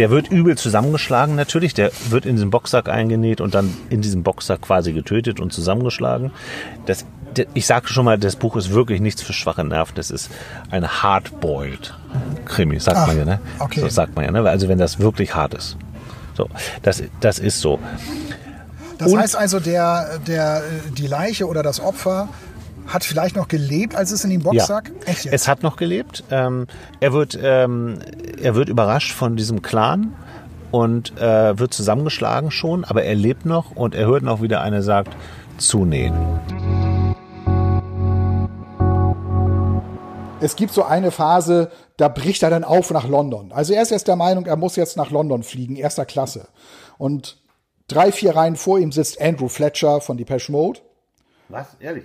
Der 0.00 0.08
wird 0.08 0.30
übel 0.30 0.56
zusammengeschlagen 0.56 1.34
natürlich. 1.34 1.74
Der 1.74 1.90
wird 2.08 2.24
in 2.24 2.36
diesen 2.36 2.48
Boxsack 2.48 2.88
eingenäht 2.88 3.42
und 3.42 3.54
dann 3.54 3.76
in 3.90 4.00
diesem 4.00 4.22
Boxsack 4.22 4.62
quasi 4.62 4.94
getötet 4.94 5.40
und 5.40 5.52
zusammengeschlagen. 5.52 6.30
Das, 6.86 7.04
ich 7.52 7.66
sage 7.66 7.88
schon 7.88 8.06
mal, 8.06 8.16
das 8.18 8.36
Buch 8.36 8.56
ist 8.56 8.70
wirklich 8.70 9.02
nichts 9.02 9.20
für 9.20 9.34
schwache 9.34 9.62
Nerven. 9.62 9.94
Das 9.96 10.10
ist 10.10 10.30
ein 10.70 10.88
hardboiled 10.88 11.92
Krimi, 12.46 12.80
sagt 12.80 12.96
Ach, 12.96 13.08
man 13.08 13.18
ja, 13.18 13.24
ne? 13.26 13.40
okay. 13.58 13.80
So 13.80 13.88
sagt 13.90 14.16
man 14.16 14.24
ja, 14.24 14.30
ne? 14.30 14.48
Also 14.48 14.70
wenn 14.70 14.78
das 14.78 15.00
wirklich 15.00 15.34
hart 15.34 15.52
ist. 15.52 15.76
So, 16.32 16.48
das, 16.80 17.02
das 17.20 17.38
ist 17.38 17.60
so. 17.60 17.78
Das 18.96 19.12
Und- 19.12 19.18
heißt 19.18 19.36
also, 19.36 19.60
der, 19.60 20.18
der, 20.26 20.62
die 20.96 21.08
Leiche 21.08 21.46
oder 21.46 21.62
das 21.62 21.78
Opfer 21.78 22.30
hat 22.92 23.04
vielleicht 23.04 23.36
noch 23.36 23.48
gelebt, 23.48 23.94
als 23.94 24.10
es 24.10 24.24
in 24.24 24.30
den 24.30 24.42
Boxsack? 24.42 24.90
Echt 25.06 25.24
jetzt? 25.24 25.34
Es 25.34 25.48
hat 25.48 25.62
noch 25.62 25.76
gelebt. 25.76 26.24
Ähm, 26.30 26.66
er, 26.98 27.12
wird, 27.12 27.38
ähm, 27.40 27.98
er 28.42 28.54
wird 28.54 28.68
überrascht 28.68 29.12
von 29.12 29.36
diesem 29.36 29.62
Clan 29.62 30.14
und 30.70 31.16
äh, 31.18 31.58
wird 31.58 31.72
zusammengeschlagen 31.72 32.50
schon, 32.50 32.84
aber 32.84 33.04
er 33.04 33.14
lebt 33.14 33.46
noch 33.46 33.76
und 33.76 33.94
er 33.94 34.06
hört 34.06 34.22
noch, 34.22 34.42
wie 34.42 34.48
der 34.48 34.60
eine 34.60 34.82
sagt, 34.82 35.16
zunähen. 35.58 36.14
Es 40.42 40.56
gibt 40.56 40.72
so 40.72 40.84
eine 40.84 41.10
Phase, 41.10 41.70
da 41.98 42.08
bricht 42.08 42.42
er 42.42 42.50
dann 42.50 42.64
auf 42.64 42.90
nach 42.90 43.06
London. 43.06 43.52
Also 43.52 43.74
er 43.74 43.82
ist 43.82 43.90
jetzt 43.90 44.08
der 44.08 44.16
Meinung, 44.16 44.46
er 44.46 44.56
muss 44.56 44.74
jetzt 44.76 44.96
nach 44.96 45.10
London 45.10 45.42
fliegen, 45.42 45.76
erster 45.76 46.06
Klasse. 46.06 46.48
Und 46.96 47.36
drei, 47.88 48.10
vier 48.10 48.34
Reihen 48.34 48.56
vor 48.56 48.78
ihm 48.78 48.90
sitzt 48.90 49.20
Andrew 49.20 49.48
Fletcher 49.48 50.00
von 50.00 50.16
Depeche 50.16 50.50
Mode. 50.50 50.80
Was? 51.50 51.76
Ehrlich? 51.78 52.04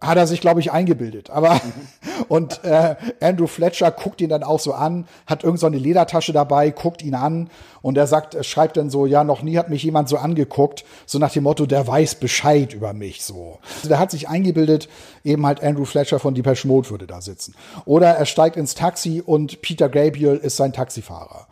Hat 0.00 0.16
er 0.16 0.26
sich, 0.26 0.40
glaube 0.40 0.60
ich, 0.60 0.70
eingebildet. 0.70 1.30
Aber 1.30 1.60
und 2.28 2.64
äh, 2.64 2.96
Andrew 3.20 3.46
Fletcher 3.46 3.90
guckt 3.90 4.20
ihn 4.20 4.28
dann 4.28 4.42
auch 4.42 4.60
so 4.60 4.72
an, 4.72 5.06
hat 5.26 5.44
irgend 5.44 5.60
so 5.60 5.66
eine 5.66 5.78
Ledertasche 5.78 6.32
dabei, 6.32 6.70
guckt 6.70 7.02
ihn 7.02 7.14
an 7.14 7.50
und 7.82 7.96
er 7.96 8.06
sagt, 8.06 8.34
er 8.34 8.44
schreibt 8.44 8.76
dann 8.76 8.90
so, 8.90 9.06
ja, 9.06 9.24
noch 9.24 9.42
nie 9.42 9.58
hat 9.58 9.70
mich 9.70 9.82
jemand 9.82 10.08
so 10.08 10.16
angeguckt, 10.16 10.84
so 11.06 11.18
nach 11.18 11.32
dem 11.32 11.44
Motto, 11.44 11.66
der 11.66 11.86
weiß 11.86 12.16
Bescheid 12.16 12.74
über 12.74 12.92
mich 12.92 13.24
so. 13.24 13.58
Also 13.76 13.88
der 13.88 13.98
hat 13.98 14.10
sich 14.10 14.28
eingebildet, 14.28 14.88
eben 15.24 15.46
halt 15.46 15.62
Andrew 15.62 15.84
Fletcher 15.84 16.18
von 16.18 16.34
Depeche 16.34 16.68
Mode 16.68 16.90
würde 16.90 17.06
da 17.06 17.20
sitzen. 17.20 17.54
Oder 17.84 18.08
er 18.08 18.26
steigt 18.26 18.56
ins 18.56 18.74
Taxi 18.74 19.22
und 19.24 19.62
Peter 19.62 19.88
Gabriel 19.88 20.36
ist 20.36 20.56
sein 20.56 20.72
Taxifahrer 20.72 21.46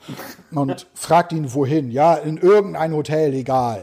und 0.52 0.86
fragt 0.94 1.32
ihn 1.32 1.52
wohin. 1.54 1.90
Ja, 1.90 2.14
in 2.14 2.36
irgendein 2.36 2.92
Hotel, 2.92 3.34
egal. 3.34 3.82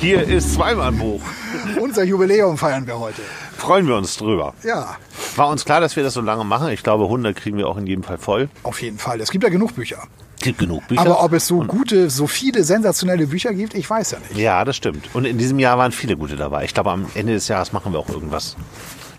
Hier 0.00 0.22
ist 0.22 0.54
Zweimal 0.54 0.92
Buch. 0.92 1.20
Unser 1.78 2.04
Jubiläum 2.04 2.56
feiern 2.56 2.86
wir 2.86 2.98
heute. 2.98 3.20
Freuen 3.56 3.86
wir 3.86 3.96
uns 3.96 4.16
drüber. 4.16 4.54
Ja, 4.64 4.96
War 5.36 5.48
uns 5.48 5.64
klar, 5.64 5.80
dass 5.80 5.94
wir 5.94 6.02
das 6.02 6.14
so 6.14 6.22
lange 6.22 6.44
machen. 6.44 6.68
Ich 6.70 6.82
glaube, 6.82 7.04
100 7.04 7.36
kriegen 7.36 7.58
wir 7.58 7.68
auch 7.68 7.76
in 7.76 7.86
jedem 7.86 8.02
Fall 8.02 8.16
voll. 8.18 8.48
auf 8.62 8.80
jeden 8.80 8.98
Fall. 8.98 9.20
Es 9.20 9.30
gibt 9.30 9.44
ja 9.44 9.50
genug 9.50 9.74
Bücher. 9.74 10.02
Gibt 10.40 10.58
genug 10.58 10.88
Bücher. 10.88 11.02
Aber 11.02 11.22
ob 11.22 11.34
es 11.34 11.46
so 11.46 11.60
gute, 11.60 12.08
so 12.08 12.26
viele 12.26 12.64
sensationelle 12.64 13.26
Bücher 13.26 13.52
gibt, 13.52 13.74
ich 13.74 13.88
weiß 13.88 14.12
ja 14.12 14.18
nicht. 14.20 14.36
Ja, 14.36 14.64
das 14.64 14.76
stimmt. 14.76 15.10
Und 15.14 15.26
in 15.26 15.36
diesem 15.36 15.58
Jahr 15.58 15.76
waren 15.76 15.92
viele 15.92 16.16
gute 16.16 16.36
dabei. 16.36 16.64
Ich 16.64 16.72
glaube, 16.72 16.90
am 16.92 17.06
Ende 17.14 17.34
des 17.34 17.48
Jahres 17.48 17.72
machen 17.74 17.92
wir 17.92 17.98
auch 17.98 18.08
irgendwas. 18.08 18.56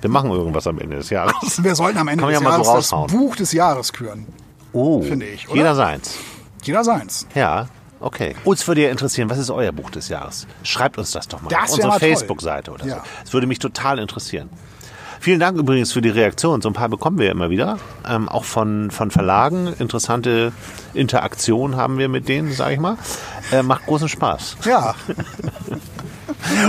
Wir 0.01 0.09
machen 0.09 0.31
irgendwas 0.31 0.65
am 0.65 0.79
Ende 0.79 0.95
des 0.97 1.11
Jahres. 1.11 1.35
Wir 1.63 1.75
sollten 1.75 1.99
am 1.99 2.07
Ende 2.07 2.25
des 2.25 2.33
ja 2.33 2.41
Jahres 2.41 2.89
so 2.89 3.03
das. 3.03 3.11
Buch 3.11 3.35
des 3.35 3.51
Jahres 3.53 3.93
küren. 3.93 4.25
Oh, 4.73 5.03
Finde 5.03 5.27
ich, 5.27 5.47
oder? 5.47 5.57
Jeder 5.57 5.75
seins. 5.75 6.17
Jeder 6.63 6.83
seins. 6.83 7.27
Ja, 7.35 7.67
okay. 8.01 8.35
Uns 8.43 8.67
würde 8.67 8.81
ja 8.83 8.89
interessieren, 8.89 9.29
was 9.29 9.37
ist 9.37 9.49
euer 9.49 9.71
Buch 9.71 9.89
des 9.89 10.09
Jahres? 10.09 10.47
Schreibt 10.63 10.97
uns 10.97 11.11
das 11.11 11.27
doch 11.27 11.41
mal 11.41 11.49
Das 11.49 11.71
auf 11.71 11.75
unsere. 11.75 11.99
Facebook-Seite 11.99 12.71
oder 12.71 12.83
so. 12.83 12.89
Ja. 12.89 13.03
Das 13.23 13.33
würde 13.33 13.47
mich 13.47 13.59
total 13.59 13.99
interessieren. 13.99 14.49
Vielen 15.21 15.39
Dank 15.39 15.55
übrigens 15.55 15.93
für 15.93 16.01
die 16.01 16.09
Reaktion. 16.09 16.61
So 16.63 16.69
ein 16.69 16.73
paar 16.73 16.89
bekommen 16.89 17.19
wir 17.19 17.29
immer 17.29 17.51
wieder. 17.51 17.77
Ähm, 18.09 18.27
auch 18.27 18.43
von, 18.43 18.89
von 18.89 19.11
Verlagen. 19.11 19.71
Interessante 19.77 20.51
Interaktion 20.95 21.75
haben 21.75 21.99
wir 21.99 22.09
mit 22.09 22.27
denen, 22.27 22.51
sage 22.51 22.73
ich 22.73 22.79
mal. 22.79 22.97
Äh, 23.51 23.61
macht 23.61 23.85
großen 23.85 24.09
Spaß. 24.09 24.57
Ja, 24.65 24.95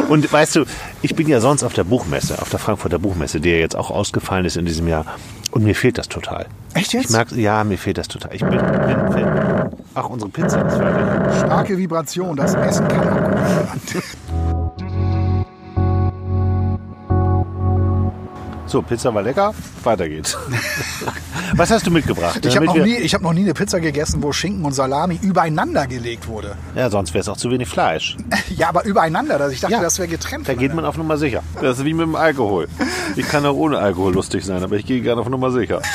Und 0.09 0.31
weißt 0.31 0.57
du, 0.57 0.65
ich 1.01 1.15
bin 1.15 1.29
ja 1.29 1.41
sonst 1.41 1.63
auf 1.63 1.73
der 1.73 1.85
Buchmesse, 1.85 2.41
auf 2.43 2.51
der 2.51 2.59
Frankfurter 2.59 2.99
Buchmesse, 2.99 3.41
die 3.41 3.51
ja 3.51 3.57
jetzt 3.57 3.77
auch 3.77 3.91
ausgefallen 3.91 4.45
ist 4.45 4.57
in 4.57 4.67
diesem 4.67 4.87
Jahr. 4.87 5.07
Und 5.51 5.65
mir 5.65 5.75
fehlt 5.75 5.99
das 5.99 6.09
total. 6.09 6.47
Echt 6.75 6.93
jetzt? 6.93 7.07
Ich 7.07 7.11
merke, 7.11 7.41
ja, 7.41 7.65
mir 7.65 7.79
fehlt 7.79 7.99
das 7.99 8.09
total. 8.09 8.35
Ich 8.35 8.43
bin, 8.43 8.51
bin, 8.51 9.15
bin 9.15 9.27
ach, 9.95 10.09
unsere 10.09 10.31
Pizza 10.31 10.61
ist 10.67 10.77
fertig. 10.77 11.39
starke 11.39 11.79
Vibration. 11.79 12.37
Das 12.37 12.55
Essen 12.55 12.89
kann 12.89 13.09
abgeholt 13.09 13.95
werden. 13.95 14.03
So, 18.73 18.81
Pizza 18.81 19.15
war 19.15 19.21
lecker. 19.23 19.53
Weiter 19.85 20.09
geht's. 20.09 20.35
Was 21.57 21.71
hast 21.71 21.87
du 21.87 21.91
mitgebracht? 21.91 22.45
Ich 22.47 22.57
habe 22.57 22.65
noch, 22.65 22.75
nie- 22.75 22.97
ich 22.97 23.13
hab 23.13 23.21
noch 23.21 23.35
nie 23.35 23.43
eine 23.43 23.53
Pizza 23.53 23.81
gegessen, 23.81 24.23
wo 24.23 24.33
Schinken 24.33 24.65
und 24.65 24.73
Salami 24.73 25.19
übereinander 25.21 25.87
gelegt 25.87 26.27
wurde. 26.27 26.57
Ja, 26.75 26.89
sonst 26.89 27.13
wäre 27.13 27.21
es 27.21 27.29
auch 27.29 27.37
zu 27.37 27.51
wenig 27.51 27.69
Fleisch. 27.69 28.17
Ja, 28.57 28.71
aber 28.71 28.85
übereinander. 28.87 29.37
dass 29.39 29.53
Ich 29.53 29.61
dachte, 29.61 29.75
Ja. 29.75 29.83
das 29.83 29.99
wäre 29.99 30.09
getrennt. 30.09 30.49
Da 30.49 30.55
geht 30.55 30.73
man 30.75 30.87
auf 30.87 30.97
Nummer 30.97 31.19
sicher. 31.19 31.43
Das 31.61 31.79
ist 31.81 31.85
wie 31.85 31.93
mit 31.93 32.07
dem 32.07 32.17
Alkohol. 32.17 32.67
Ich 33.17 33.29
kann 33.29 33.45
auch 33.45 33.55
ohne 33.57 33.79
Alkohol 33.79 34.15
lustig 34.15 34.43
sein, 34.45 34.63
aber 34.63 34.77
ich 34.77 34.87
gehe 34.87 35.03
gerne 35.03 35.21
auf 35.21 35.29
Nummer 35.29 35.51
sicher. 35.51 35.83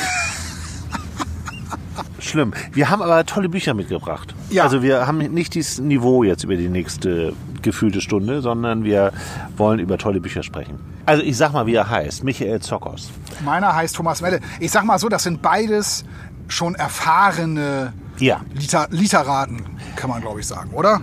Schlimm. 2.20 2.54
Wir 2.74 2.90
haben 2.92 3.02
aber 3.02 3.26
tolle 3.26 3.48
Bücher 3.50 3.74
mitgebracht. 3.74 4.36
Ja. 4.52 4.64
Also 4.64 4.84
wir 4.84 5.08
haben 5.08 5.18
nicht 5.20 5.56
dieses 5.56 5.80
Niveau 5.80 6.24
jetzt 6.24 6.44
über 6.44 6.58
die 6.58 6.68
nächste 6.70 7.34
gefühlte 7.64 8.02
Stunde, 8.02 8.42
sondern 8.42 8.84
wir 8.84 9.12
wollen 9.56 9.80
über 9.80 9.98
tolle 9.98 10.20
Bücher 10.20 10.44
sprechen. 10.44 10.80
Also 11.06 11.24
ich 11.24 11.38
sag 11.38 11.54
mal, 11.54 11.66
wie 11.66 11.76
er 11.76 11.90
heißt. 11.90 12.24
Michael 12.24 12.60
Zockers. 12.60 13.10
Meiner 13.44 13.76
heißt 13.76 13.96
Thomas 13.96 14.22
Melle. 14.22 14.40
Ich 14.60 14.72
sag 14.72 14.84
mal 14.84 15.00
so, 15.00 15.10
das 15.10 15.24
sind 15.24 15.42
beides 15.42 16.04
schon 16.48 16.76
erfahrene 16.76 17.94
Ja. 18.20 18.42
Liter 18.54 18.88
Literaten, 18.90 19.64
kann 19.96 20.10
man 20.10 20.22
glaube 20.22 20.40
ich 20.40 20.48
sagen, 20.48 20.72
oder? 20.72 21.02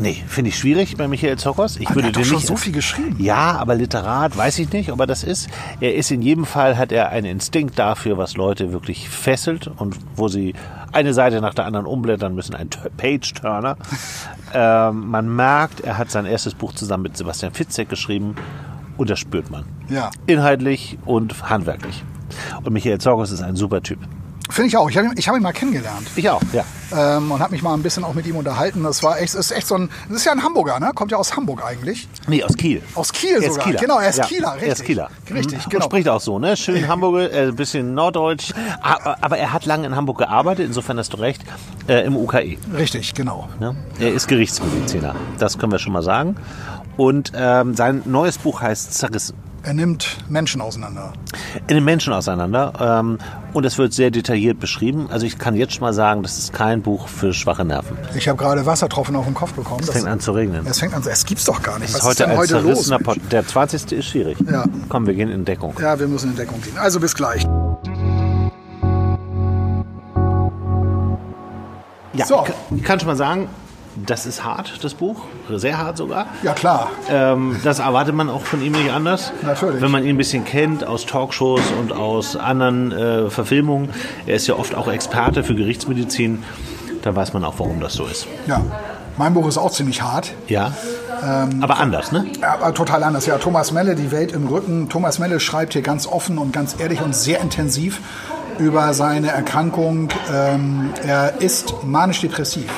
Nee, 0.00 0.22
finde 0.28 0.50
ich 0.50 0.58
schwierig 0.58 0.96
bei 0.96 1.08
Michael 1.08 1.36
Zockers. 1.36 1.76
Ich 1.76 1.86
Aber 1.88 1.96
würde 1.96 2.12
der 2.12 2.20
hat 2.20 2.22
doch 2.22 2.24
schon 2.24 2.36
nicht 2.36 2.46
so 2.46 2.56
viel 2.56 2.72
geschrieben. 2.72 3.16
Ja, 3.18 3.56
aber 3.58 3.74
Literat 3.74 4.36
weiß 4.36 4.58
ich 4.60 4.72
nicht, 4.72 4.92
ob 4.92 5.00
er 5.00 5.06
das 5.06 5.24
ist. 5.24 5.48
Er 5.80 5.94
ist 5.94 6.10
in 6.10 6.22
jedem 6.22 6.46
Fall, 6.46 6.78
hat 6.78 6.92
er 6.92 7.08
einen 7.08 7.26
Instinkt 7.26 7.78
dafür, 7.78 8.16
was 8.16 8.36
Leute 8.36 8.72
wirklich 8.72 9.08
fesselt 9.08 9.66
und 9.66 9.96
wo 10.14 10.28
sie 10.28 10.54
eine 10.92 11.14
Seite 11.14 11.40
nach 11.40 11.54
der 11.54 11.66
anderen 11.66 11.86
umblättern 11.86 12.34
müssen, 12.34 12.54
ein 12.54 12.70
Page-Turner. 12.96 13.76
ähm, 14.54 15.08
man 15.08 15.34
merkt, 15.34 15.80
er 15.80 15.98
hat 15.98 16.10
sein 16.10 16.26
erstes 16.26 16.54
Buch 16.54 16.72
zusammen 16.72 17.02
mit 17.02 17.16
Sebastian 17.16 17.52
Fitzek 17.52 17.88
geschrieben 17.88 18.36
und 18.96 19.10
das 19.10 19.18
spürt 19.18 19.50
man. 19.50 19.64
Ja. 19.88 20.10
Inhaltlich 20.26 20.98
und 21.04 21.50
handwerklich. 21.50 22.04
Und 22.62 22.72
Michael 22.72 22.98
Zorgos 22.98 23.32
ist 23.32 23.42
ein 23.42 23.56
super 23.56 23.82
Typ. 23.82 23.98
Finde 24.48 24.68
ich 24.68 24.76
auch. 24.76 24.88
Ich 24.90 24.96
habe 24.96 25.08
ihn, 25.08 25.14
ich 25.16 25.28
hab 25.28 25.36
ihn 25.36 25.42
mal 25.42 25.52
kennengelernt 25.52 26.08
Ich 26.16 26.28
auch, 26.30 26.40
ja. 26.52 26.64
ähm, 26.92 27.30
und 27.30 27.40
habe 27.40 27.52
mich 27.52 27.62
mal 27.62 27.74
ein 27.74 27.82
bisschen 27.82 28.02
auch 28.04 28.14
mit 28.14 28.26
ihm 28.26 28.36
unterhalten. 28.36 28.82
Das 28.82 29.02
war 29.02 29.20
echt, 29.20 29.34
ist 29.34 29.50
echt 29.50 29.66
so 29.66 29.74
ein, 29.76 29.90
das 30.08 30.18
ist 30.18 30.24
ja 30.24 30.32
ein 30.32 30.42
Hamburger, 30.42 30.80
ne? 30.80 30.90
Kommt 30.94 31.10
ja 31.12 31.18
aus 31.18 31.36
Hamburg 31.36 31.62
eigentlich. 31.64 32.08
Nee, 32.26 32.42
aus 32.42 32.56
Kiel. 32.56 32.82
Aus 32.94 33.12
Kiel 33.12 33.32
Er 33.34 33.38
ist 33.40 33.48
sogar. 33.54 33.66
Kieler. 33.66 33.80
Genau, 33.80 33.98
er 33.98 34.08
ist 34.08 34.16
Ja, 34.18 34.24
Kieler, 34.24 34.52
richtig. 34.54 34.68
Er 34.68 34.72
ist 34.72 34.84
Kieler. 34.84 35.10
Richtig, 35.32 35.66
Mhm. 35.66 35.70
genau. 35.70 35.84
Und 35.84 35.90
spricht 35.90 36.08
auch 36.08 36.20
so, 36.20 36.38
ne? 36.38 36.56
Schön 36.56 36.88
Hamburger, 36.88 37.30
äh, 37.32 37.48
ein 37.48 37.56
bisschen 37.56 37.94
norddeutsch. 37.94 38.52
Aber, 38.80 39.18
aber 39.22 39.38
er 39.38 39.52
hat 39.52 39.66
lange 39.66 39.86
in 39.86 39.94
Hamburg 39.94 40.18
gearbeitet, 40.18 40.66
insofern 40.66 40.98
hast 40.98 41.12
du 41.12 41.18
recht, 41.18 41.42
äh, 41.86 42.04
im 42.06 42.16
UKE. 42.16 42.56
Richtig, 42.76 43.14
genau. 43.14 43.48
Ne? 43.60 43.76
Er 44.00 44.12
ist 44.12 44.28
Gerichtsmediziner, 44.28 45.14
das 45.38 45.58
können 45.58 45.72
wir 45.72 45.78
schon 45.78 45.92
mal 45.92 46.02
sagen. 46.02 46.36
Und 46.96 47.32
ähm, 47.34 47.74
sein 47.74 48.02
neues 48.06 48.38
Buch 48.38 48.60
heißt 48.62 48.94
Zerrissen. 48.94 49.36
Er 49.68 49.74
nimmt 49.74 50.16
Menschen 50.30 50.62
auseinander. 50.62 51.12
In 51.66 51.74
den 51.74 51.84
Menschen 51.84 52.14
auseinander. 52.14 52.72
Ähm, 52.80 53.18
und 53.52 53.66
es 53.66 53.76
wird 53.76 53.92
sehr 53.92 54.10
detailliert 54.10 54.58
beschrieben. 54.60 55.08
Also 55.10 55.26
ich 55.26 55.38
kann 55.38 55.54
jetzt 55.56 55.74
schon 55.74 55.82
mal 55.82 55.92
sagen, 55.92 56.22
das 56.22 56.38
ist 56.38 56.54
kein 56.54 56.80
Buch 56.80 57.06
für 57.06 57.34
schwache 57.34 57.66
Nerven. 57.66 57.98
Ich 58.16 58.28
habe 58.28 58.38
gerade 58.38 58.64
Wassertropfen 58.64 59.14
auf 59.14 59.26
den 59.26 59.34
Kopf 59.34 59.52
bekommen. 59.52 59.80
Es 59.82 59.90
fängt 59.90 60.06
an 60.06 60.20
zu 60.20 60.32
regnen. 60.32 60.66
Es 60.66 60.78
fängt 60.78 60.94
an. 60.94 61.02
Es 61.06 61.26
gibt's 61.26 61.44
doch 61.44 61.62
gar 61.62 61.78
nicht. 61.78 61.92
Das 61.94 62.02
Was 62.02 62.12
ist 62.14 62.20
ist 62.20 62.20
heute 62.20 62.22
denn 62.22 62.30
ein 62.32 62.38
heute 62.38 62.54
los? 62.54 62.62
zerrissener 62.88 62.98
Pod. 63.00 63.18
Der 63.30 63.46
20. 63.46 63.92
ist 63.92 64.06
schwierig. 64.06 64.38
Ja. 64.50 64.64
Komm, 64.88 65.06
wir 65.06 65.12
gehen 65.12 65.28
in 65.30 65.44
Deckung. 65.44 65.74
Ja, 65.78 66.00
wir 66.00 66.08
müssen 66.08 66.30
in 66.30 66.36
Deckung 66.36 66.62
gehen. 66.62 66.78
Also 66.78 66.98
bis 66.98 67.14
gleich. 67.14 67.46
Ja, 72.14 72.24
So. 72.24 72.46
ich 72.74 72.82
kann 72.82 72.98
schon 72.98 73.08
mal 73.08 73.16
sagen, 73.16 73.50
das 74.06 74.26
ist 74.26 74.44
hart, 74.44 74.82
das 74.82 74.94
Buch. 74.94 75.22
Sehr 75.50 75.78
hart 75.78 75.96
sogar. 75.96 76.26
Ja, 76.42 76.52
klar. 76.52 76.90
Ähm, 77.10 77.56
das 77.64 77.78
erwartet 77.78 78.14
man 78.14 78.28
auch 78.28 78.42
von 78.42 78.62
ihm 78.62 78.72
nicht 78.72 78.90
anders. 78.90 79.32
Natürlich. 79.42 79.80
Wenn 79.80 79.90
man 79.90 80.04
ihn 80.04 80.10
ein 80.10 80.16
bisschen 80.16 80.44
kennt 80.44 80.84
aus 80.86 81.06
Talkshows 81.06 81.62
und 81.80 81.92
aus 81.92 82.36
anderen 82.36 82.92
äh, 82.92 83.30
Verfilmungen. 83.30 83.90
Er 84.26 84.36
ist 84.36 84.46
ja 84.46 84.54
oft 84.54 84.74
auch 84.74 84.88
Experte 84.88 85.44
für 85.44 85.54
Gerichtsmedizin. 85.54 86.44
Da 87.02 87.14
weiß 87.14 87.32
man 87.32 87.44
auch, 87.44 87.54
warum 87.58 87.80
das 87.80 87.94
so 87.94 88.06
ist. 88.06 88.26
Ja. 88.46 88.60
Mein 89.16 89.34
Buch 89.34 89.48
ist 89.48 89.58
auch 89.58 89.72
ziemlich 89.72 90.02
hart. 90.02 90.32
Ja. 90.46 90.72
aber 91.60 91.78
anders, 91.78 92.12
ne? 92.12 92.26
Aber 92.40 92.72
total 92.72 93.02
anders. 93.02 93.26
Ja, 93.26 93.38
Thomas 93.38 93.72
Melle, 93.72 93.96
die 93.96 94.12
Welt 94.12 94.30
im 94.30 94.46
Rücken. 94.46 94.88
Thomas 94.88 95.18
Melle 95.18 95.40
schreibt 95.40 95.72
hier 95.72 95.82
ganz 95.82 96.06
offen 96.06 96.38
und 96.38 96.52
ganz 96.52 96.76
ehrlich 96.78 97.02
und 97.02 97.16
sehr 97.16 97.40
intensiv 97.40 98.00
über 98.58 98.92
seine 98.94 99.28
Erkrankung. 99.28 100.08
Ähm, 100.32 100.92
er 101.04 101.40
ist 101.40 101.74
manisch-depressiv. 101.84 102.70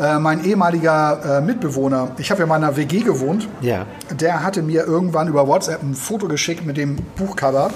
Äh, 0.00 0.18
mein 0.18 0.42
ehemaliger 0.44 1.38
äh, 1.38 1.40
Mitbewohner, 1.42 2.12
ich 2.18 2.30
habe 2.30 2.40
ja 2.40 2.46
mal 2.46 2.56
in 2.56 2.64
einer 2.64 2.76
WG 2.76 3.00
gewohnt, 3.00 3.46
Ja. 3.60 3.84
der 4.10 4.42
hatte 4.42 4.62
mir 4.62 4.84
irgendwann 4.86 5.28
über 5.28 5.46
WhatsApp 5.46 5.82
ein 5.82 5.94
Foto 5.94 6.28
geschickt 6.28 6.64
mit 6.64 6.76
dem 6.78 6.96
Buchcover. 7.16 7.70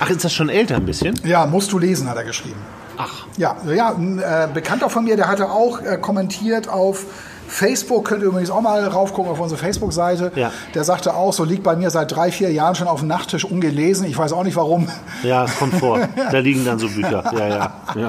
Ach, 0.00 0.10
ist 0.10 0.24
das 0.24 0.32
schon 0.32 0.48
älter 0.48 0.76
ein 0.76 0.84
bisschen? 0.84 1.14
Ja, 1.24 1.46
musst 1.46 1.72
du 1.72 1.78
lesen, 1.78 2.08
hat 2.10 2.16
er 2.16 2.24
geschrieben. 2.24 2.58
Ach. 2.98 3.26
Ja, 3.36 3.56
ja 3.72 3.94
ein 3.94 4.18
äh, 4.18 4.48
Bekannter 4.52 4.90
von 4.90 5.04
mir, 5.04 5.16
der 5.16 5.28
hatte 5.28 5.48
auch 5.50 5.80
äh, 5.80 5.96
kommentiert 5.96 6.68
auf 6.68 7.04
Facebook, 7.48 8.06
könnt 8.06 8.22
ihr 8.22 8.28
übrigens 8.28 8.50
auch 8.50 8.60
mal 8.60 8.84
raufgucken 8.84 9.30
auf 9.30 9.40
unsere 9.40 9.60
Facebook-Seite. 9.60 10.32
Ja. 10.34 10.52
Der 10.74 10.84
sagte 10.84 11.14
auch, 11.14 11.32
so 11.32 11.44
liegt 11.44 11.62
bei 11.62 11.76
mir 11.76 11.90
seit 11.90 12.12
drei, 12.12 12.30
vier 12.30 12.52
Jahren 12.52 12.74
schon 12.74 12.88
auf 12.88 13.00
dem 13.00 13.08
Nachttisch 13.08 13.44
ungelesen. 13.44 14.06
Ich 14.06 14.16
weiß 14.16 14.32
auch 14.32 14.44
nicht 14.44 14.56
warum. 14.56 14.88
Ja, 15.22 15.44
es 15.44 15.56
kommt 15.58 15.74
vor. 15.74 16.00
Da 16.30 16.38
liegen 16.38 16.64
dann 16.64 16.78
so 16.78 16.88
Bücher. 16.88 17.22
Ja, 17.38 17.48
ja. 17.48 17.72
ja. 17.94 18.08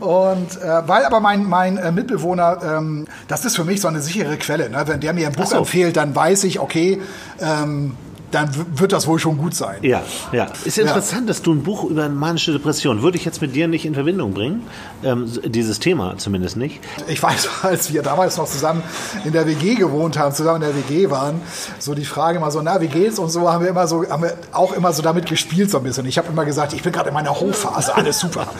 Und 0.00 0.60
äh, 0.60 0.88
weil 0.88 1.04
aber 1.04 1.20
mein, 1.20 1.44
mein 1.44 1.76
äh, 1.76 1.92
Mitbewohner, 1.92 2.58
ähm, 2.62 3.06
das 3.28 3.44
ist 3.44 3.56
für 3.56 3.64
mich 3.64 3.80
so 3.80 3.88
eine 3.88 4.00
sichere 4.00 4.36
Quelle. 4.36 4.68
Ne? 4.68 4.82
Wenn 4.86 5.00
der 5.00 5.12
mir 5.12 5.28
ein 5.28 5.32
Buch 5.32 5.46
so. 5.46 5.58
empfiehlt, 5.58 5.96
dann 5.96 6.14
weiß 6.14 6.44
ich, 6.44 6.60
okay, 6.60 7.00
ähm, 7.40 7.94
dann 8.32 8.50
wird 8.78 8.92
das 8.92 9.06
wohl 9.06 9.18
schon 9.18 9.38
gut 9.38 9.54
sein. 9.54 9.78
Ja, 9.82 10.02
ja. 10.32 10.48
Ist 10.64 10.78
interessant, 10.78 11.28
dass 11.28 11.42
du 11.42 11.52
ein 11.52 11.62
Buch 11.62 11.84
über 11.84 12.08
manische 12.08 12.52
Depression, 12.52 13.02
würde 13.02 13.18
ich 13.18 13.24
jetzt 13.24 13.40
mit 13.40 13.54
dir 13.54 13.68
nicht 13.68 13.84
in 13.84 13.94
Verbindung 13.94 14.32
bringen, 14.32 14.62
ähm, 15.04 15.30
dieses 15.44 15.78
Thema 15.78 16.16
zumindest 16.16 16.56
nicht. 16.56 16.80
Ich 17.08 17.22
weiß, 17.22 17.48
als 17.62 17.92
wir 17.92 18.02
damals 18.02 18.36
noch 18.36 18.48
zusammen 18.48 18.82
in 19.24 19.32
der 19.32 19.46
WG 19.46 19.74
gewohnt 19.74 20.18
haben, 20.18 20.34
zusammen 20.34 20.62
in 20.62 20.68
der 20.72 20.76
WG 20.76 21.10
waren, 21.10 21.40
so 21.78 21.94
die 21.94 22.04
Frage 22.04 22.38
immer 22.38 22.50
so, 22.50 22.62
na, 22.62 22.80
wie 22.80 22.88
geht's 22.88 23.18
und 23.18 23.30
so, 23.30 23.50
haben 23.50 23.62
wir 23.62 23.70
immer 23.70 23.86
so, 23.86 24.08
haben 24.08 24.22
wir 24.22 24.34
auch 24.52 24.72
immer 24.72 24.92
so 24.92 25.02
damit 25.02 25.26
gespielt 25.26 25.70
so 25.70 25.78
ein 25.78 25.84
bisschen. 25.84 26.06
Ich 26.06 26.18
habe 26.18 26.28
immer 26.28 26.44
gesagt, 26.44 26.72
ich 26.72 26.82
bin 26.82 26.92
gerade 26.92 27.08
in 27.08 27.14
meiner 27.14 27.38
Hochphase, 27.38 27.94
alles 27.94 28.18
super. 28.18 28.46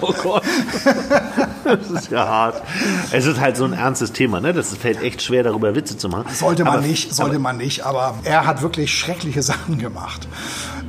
Oh 0.00 0.12
Gott. 0.22 0.42
Das 1.66 1.90
ist 1.90 2.10
ja 2.10 2.26
hart. 2.26 2.62
Es 3.12 3.26
ist 3.26 3.40
halt 3.40 3.56
so 3.56 3.64
ein 3.64 3.72
ernstes 3.72 4.12
Thema, 4.12 4.40
ne? 4.40 4.52
Das 4.52 4.74
fällt 4.76 5.02
echt 5.02 5.22
schwer, 5.22 5.42
darüber 5.42 5.74
Witze 5.74 5.96
zu 5.98 6.08
machen. 6.08 6.26
Sollte 6.32 6.64
man 6.64 6.74
Aber- 6.78 6.82
nicht, 6.86 7.14
sollte 7.14 7.38
man 7.38 7.56
nicht, 7.56 7.84
aber 7.84 8.14
er 8.24 8.46
hat 8.46 8.62
wirklich 8.62 8.94
schreckliche 8.96 9.42
Sachen 9.42 9.78
gemacht. 9.78 10.26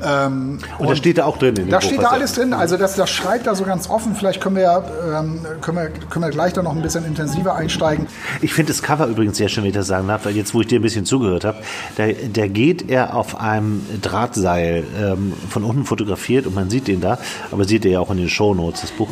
Ähm, 0.05 0.59
Und 0.77 0.89
das 0.91 0.99
steht 0.99 1.17
da 1.17 1.25
auch 1.25 1.37
drin 1.37 1.49
in 1.49 1.55
dem 1.55 1.69
Da 1.69 1.79
Buch, 1.79 1.87
steht 1.87 2.01
da 2.03 2.09
alles 2.09 2.33
drin, 2.33 2.53
also 2.53 2.77
das, 2.77 2.95
das 2.95 3.09
schreibt 3.09 3.47
da 3.47 3.55
so 3.55 3.63
ganz 3.63 3.89
offen. 3.89 4.15
Vielleicht 4.15 4.39
können 4.41 4.55
wir, 4.55 4.61
ja, 4.63 4.83
ähm, 5.19 5.39
können, 5.61 5.77
wir, 5.77 5.89
können 5.89 6.23
wir 6.25 6.29
gleich 6.31 6.53
da 6.53 6.61
noch 6.61 6.75
ein 6.75 6.81
bisschen 6.83 7.03
intensiver 7.05 7.55
einsteigen. 7.55 8.05
Ich 8.41 8.53
finde 8.53 8.71
das 8.73 8.83
Cover 8.83 9.07
übrigens 9.07 9.37
sehr 9.37 9.49
schön, 9.49 9.63
wenn 9.63 9.69
ich 9.71 9.75
das 9.75 9.87
sagen 9.87 10.07
darf, 10.07 10.25
weil 10.25 10.35
jetzt, 10.35 10.53
wo 10.53 10.61
ich 10.61 10.67
dir 10.67 10.79
ein 10.79 10.83
bisschen 10.83 11.05
zugehört 11.05 11.45
habe, 11.45 11.57
da, 11.95 12.05
da 12.31 12.47
geht 12.47 12.89
er 12.91 13.15
auf 13.15 13.39
einem 13.39 13.83
Drahtseil 14.03 14.83
ähm, 15.01 15.33
von 15.49 15.63
unten 15.63 15.83
fotografiert 15.85 16.45
und 16.45 16.53
man 16.53 16.69
sieht 16.69 16.87
den 16.87 17.01
da, 17.01 17.17
aber 17.51 17.65
sieht 17.65 17.83
er 17.85 17.91
ja 17.91 17.99
auch 17.99 18.11
in 18.11 18.17
den 18.17 18.29
Shownotes, 18.29 18.81
das 18.81 18.91
Buch. 18.91 19.09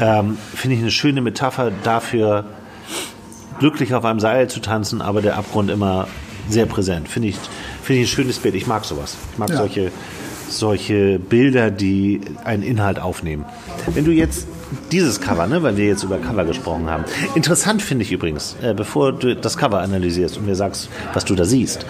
Ähm, 0.00 0.36
finde 0.54 0.76
ich 0.76 0.82
eine 0.82 0.90
schöne 0.90 1.20
Metapher 1.20 1.70
dafür, 1.82 2.44
glücklich 3.58 3.94
auf 3.94 4.04
einem 4.04 4.20
Seil 4.20 4.48
zu 4.48 4.60
tanzen, 4.60 5.00
aber 5.00 5.22
der 5.22 5.36
Abgrund 5.36 5.70
immer 5.70 6.08
sehr 6.48 6.66
präsent. 6.66 7.08
Finde 7.08 7.28
ich, 7.28 7.36
finde 7.82 8.02
ich 8.02 8.08
ein 8.08 8.14
schönes 8.14 8.38
Bild. 8.38 8.54
Ich 8.54 8.66
mag 8.66 8.84
sowas. 8.84 9.16
Ich 9.32 9.38
mag 9.38 9.50
Ja. 9.50 9.56
solche, 9.56 9.92
solche 10.48 11.18
Bilder, 11.18 11.70
die 11.70 12.20
einen 12.44 12.62
Inhalt 12.62 12.98
aufnehmen. 12.98 13.44
Wenn 13.86 14.04
du 14.04 14.10
jetzt 14.10 14.46
dieses 14.90 15.20
Cover, 15.20 15.46
ne, 15.46 15.62
weil 15.62 15.76
wir 15.76 15.86
jetzt 15.86 16.02
über 16.02 16.18
Cover 16.18 16.44
gesprochen 16.44 16.90
haben. 16.90 17.04
Interessant 17.36 17.80
finde 17.80 18.02
ich 18.04 18.10
übrigens, 18.12 18.56
äh, 18.60 18.74
bevor 18.74 19.12
du 19.12 19.36
das 19.36 19.56
Cover 19.56 19.78
analysierst 19.80 20.36
und 20.36 20.46
mir 20.46 20.56
sagst, 20.56 20.88
was 21.12 21.24
du 21.24 21.34
da 21.36 21.44
siehst, 21.44 21.86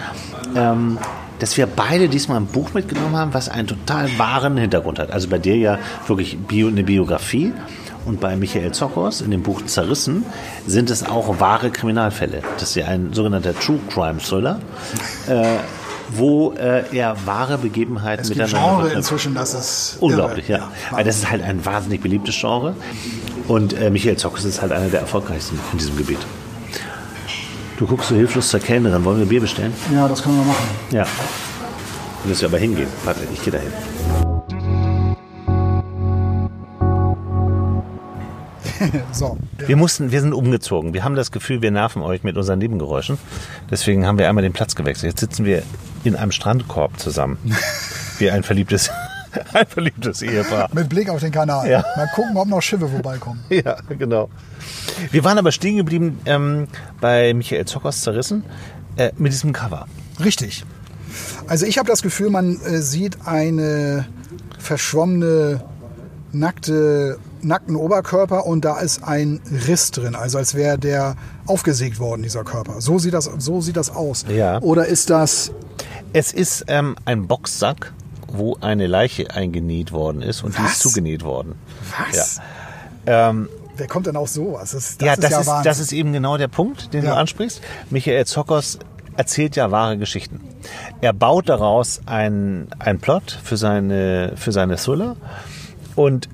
ähm, 0.55 0.99
dass 1.39 1.57
wir 1.57 1.65
beide 1.67 2.07
diesmal 2.07 2.37
ein 2.37 2.45
Buch 2.45 2.73
mitgenommen 2.73 3.15
haben, 3.15 3.33
was 3.33 3.49
einen 3.49 3.67
total 3.67 4.07
wahren 4.17 4.55
Hintergrund 4.57 4.99
hat. 4.99 5.11
Also 5.11 5.27
bei 5.29 5.39
dir 5.39 5.57
ja 5.57 5.79
wirklich 6.07 6.37
Bio, 6.37 6.67
eine 6.67 6.83
Biografie 6.83 7.53
und 8.05 8.19
bei 8.19 8.35
Michael 8.35 8.71
Zockers 8.71 9.21
in 9.21 9.31
dem 9.31 9.41
Buch 9.43 9.65
Zerrissen 9.65 10.25
sind 10.67 10.89
es 10.89 11.03
auch 11.05 11.39
wahre 11.39 11.69
Kriminalfälle. 11.71 12.41
Das 12.59 12.69
ist 12.69 12.75
ja 12.75 12.85
ein 12.85 13.13
sogenannter 13.13 13.57
True 13.57 13.79
Crime 13.91 14.19
Thriller, 14.19 14.59
äh, 15.27 15.43
wo 16.09 16.53
äh, 16.53 16.83
er 16.95 17.15
wahre 17.25 17.57
Begebenheiten 17.57 18.21
Es 18.21 18.29
gibt 18.29 18.39
miteinander 18.41 18.83
Genre 18.83 18.93
inzwischen, 18.93 19.33
das 19.33 19.53
ist 19.53 19.97
Unglaublich, 19.99 20.49
irre. 20.49 20.59
ja. 20.59 20.71
Weil 20.91 21.03
das 21.03 21.17
ist 21.17 21.29
halt 21.31 21.41
ein 21.43 21.65
wahnsinnig 21.65 22.01
beliebtes 22.01 22.35
Genre. 22.39 22.75
Und 23.47 23.73
äh, 23.73 23.89
Michael 23.89 24.17
Zockers 24.17 24.45
ist 24.45 24.61
halt 24.61 24.71
einer 24.71 24.89
der 24.89 25.01
erfolgreichsten 25.01 25.59
in 25.71 25.77
diesem 25.79 25.97
Gebiet. 25.97 26.19
Du 27.77 27.85
guckst 27.85 28.07
so 28.09 28.15
hilflos 28.15 28.49
zur 28.49 28.59
Kellnerin. 28.61 29.03
Wollen 29.03 29.19
wir 29.19 29.25
Bier 29.25 29.41
bestellen? 29.41 29.73
Ja, 29.93 30.07
das 30.07 30.23
können 30.23 30.37
wir 30.37 30.45
machen. 30.45 30.65
Ja. 30.91 31.05
Du 32.23 32.29
wirst 32.29 32.41
ja 32.41 32.47
aber 32.47 32.57
hingehen. 32.57 32.87
Warte, 33.03 33.19
ich 33.33 33.43
gehe 33.43 33.51
dahin. 33.51 34.24
So. 39.11 39.37
Wir 39.57 39.75
mussten, 39.77 40.11
wir 40.11 40.21
sind 40.21 40.33
umgezogen. 40.33 40.93
Wir 40.93 41.03
haben 41.03 41.15
das 41.15 41.31
Gefühl, 41.31 41.61
wir 41.61 41.71
nerven 41.71 42.01
euch 42.01 42.23
mit 42.23 42.37
unseren 42.37 42.59
Nebengeräuschen. 42.59 43.17
Deswegen 43.69 44.05
haben 44.05 44.17
wir 44.17 44.27
einmal 44.27 44.43
den 44.43 44.53
Platz 44.53 44.75
gewechselt. 44.75 45.13
Jetzt 45.13 45.19
sitzen 45.21 45.45
wir 45.45 45.63
in 46.03 46.15
einem 46.15 46.31
Strandkorb 46.31 46.99
zusammen. 46.99 47.37
Wie 48.19 48.29
ein 48.31 48.43
verliebtes, 48.43 48.89
ein 49.53 49.65
verliebtes 49.67 50.21
Ehepaar. 50.21 50.69
Mit 50.73 50.89
Blick 50.89 51.09
auf 51.09 51.19
den 51.19 51.31
Kanal. 51.31 51.69
Ja. 51.69 51.83
Mal 51.95 52.09
gucken, 52.13 52.35
ob 52.37 52.47
noch 52.47 52.61
Schiffe 52.61 52.87
vorbeikommen. 52.87 53.43
Ja, 53.49 53.77
genau. 53.89 54.29
Wir 55.11 55.23
waren 55.23 55.37
aber 55.37 55.51
stehen 55.51 55.77
geblieben 55.77 56.19
ähm, 56.25 56.67
bei 57.01 57.33
Michael 57.33 57.65
Zockers 57.65 58.01
zerrissen 58.01 58.43
äh, 58.97 59.11
mit 59.17 59.31
diesem 59.31 59.53
Cover. 59.53 59.87
Richtig. 60.23 60.63
Also 61.47 61.65
ich 61.65 61.77
habe 61.77 61.87
das 61.87 62.01
Gefühl, 62.01 62.29
man 62.29 62.59
äh, 62.61 62.81
sieht 62.81 63.25
eine 63.25 64.05
verschwommene, 64.59 65.61
nackte, 66.31 67.19
nackten 67.45 67.75
Oberkörper 67.75 68.45
und 68.45 68.65
da 68.65 68.79
ist 68.79 69.03
ein 69.03 69.39
Riss 69.67 69.91
drin, 69.91 70.15
also 70.15 70.37
als 70.37 70.55
wäre 70.55 70.77
der 70.77 71.15
aufgesägt 71.45 71.99
worden, 71.99 72.23
dieser 72.23 72.43
Körper. 72.43 72.81
So 72.81 72.99
sieht 72.99 73.13
das, 73.13 73.25
so 73.37 73.61
sieht 73.61 73.77
das 73.77 73.89
aus. 73.95 74.25
Ja. 74.27 74.59
Oder 74.61 74.85
ist 74.87 75.09
das, 75.09 75.51
Es 76.13 76.33
ist 76.33 76.65
ähm, 76.67 76.95
ein 77.05 77.27
Boxsack, 77.27 77.93
wo 78.27 78.57
eine 78.61 78.87
Leiche 78.87 79.31
eingenäht 79.31 79.91
worden 79.91 80.21
ist 80.21 80.43
und 80.43 80.57
die 80.57 80.63
Was? 80.63 80.73
ist 80.73 80.79
zugenäht 80.81 81.23
worden. 81.23 81.55
was? 82.09 82.41
Ja. 83.05 83.29
Ähm, 83.29 83.49
Wer 83.77 83.87
kommt 83.87 84.07
denn 84.07 84.15
auf 84.15 84.29
sowas? 84.29 84.71
Das, 84.71 84.97
das 84.97 85.05
ja, 85.05 85.13
ist 85.13 85.23
das, 85.23 85.31
ja 85.31 85.39
ist, 85.41 85.47
Wahnsinn. 85.47 85.63
das 85.65 85.79
ist 85.79 85.91
eben 85.93 86.13
genau 86.13 86.37
der 86.37 86.47
Punkt, 86.47 86.93
den 86.93 87.03
Ja. 87.03 87.11
du 87.11 87.17
ansprichst. 87.17 87.61
Michael 87.89 88.25
Zockers 88.25 88.79
erzählt 89.17 89.55
ja 89.57 89.69
wahre 89.69 89.97
Geschichten. 89.97 90.39
Er 91.01 91.13
baut 91.13 91.49
daraus 91.49 92.01
einen 92.05 92.67
einen 92.79 92.99
Plot 92.99 93.37
für 93.43 93.57
seine, 93.57 94.33
für 94.37 94.51
seine 94.53 94.77
Thriller. 94.77 95.15
Und 95.95 96.27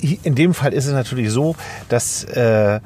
in 0.00 0.34
dem 0.34 0.54
Fall 0.54 0.72
ist 0.72 0.86
es 0.86 0.92
natürlich 0.92 1.30
so, 1.30 1.56
dass 1.88 2.24
äh, 2.24 2.80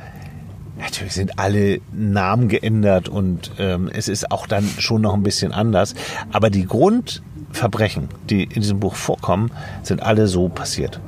natürlich 0.78 1.14
sind 1.14 1.38
alle 1.38 1.80
Namen 1.92 2.48
geändert 2.48 3.08
und 3.08 3.52
ähm, 3.58 3.90
es 3.92 4.08
ist 4.08 4.30
auch 4.30 4.46
dann 4.46 4.68
schon 4.78 5.02
noch 5.02 5.14
ein 5.14 5.22
bisschen 5.22 5.52
anders. 5.52 5.94
Aber 6.32 6.50
die 6.50 6.66
Grundverbrechen, 6.66 8.08
die 8.30 8.44
in 8.44 8.62
diesem 8.62 8.80
Buch 8.80 8.94
vorkommen, 8.94 9.50
sind 9.82 10.02
alle 10.02 10.26
so 10.26 10.48
passiert. 10.48 11.00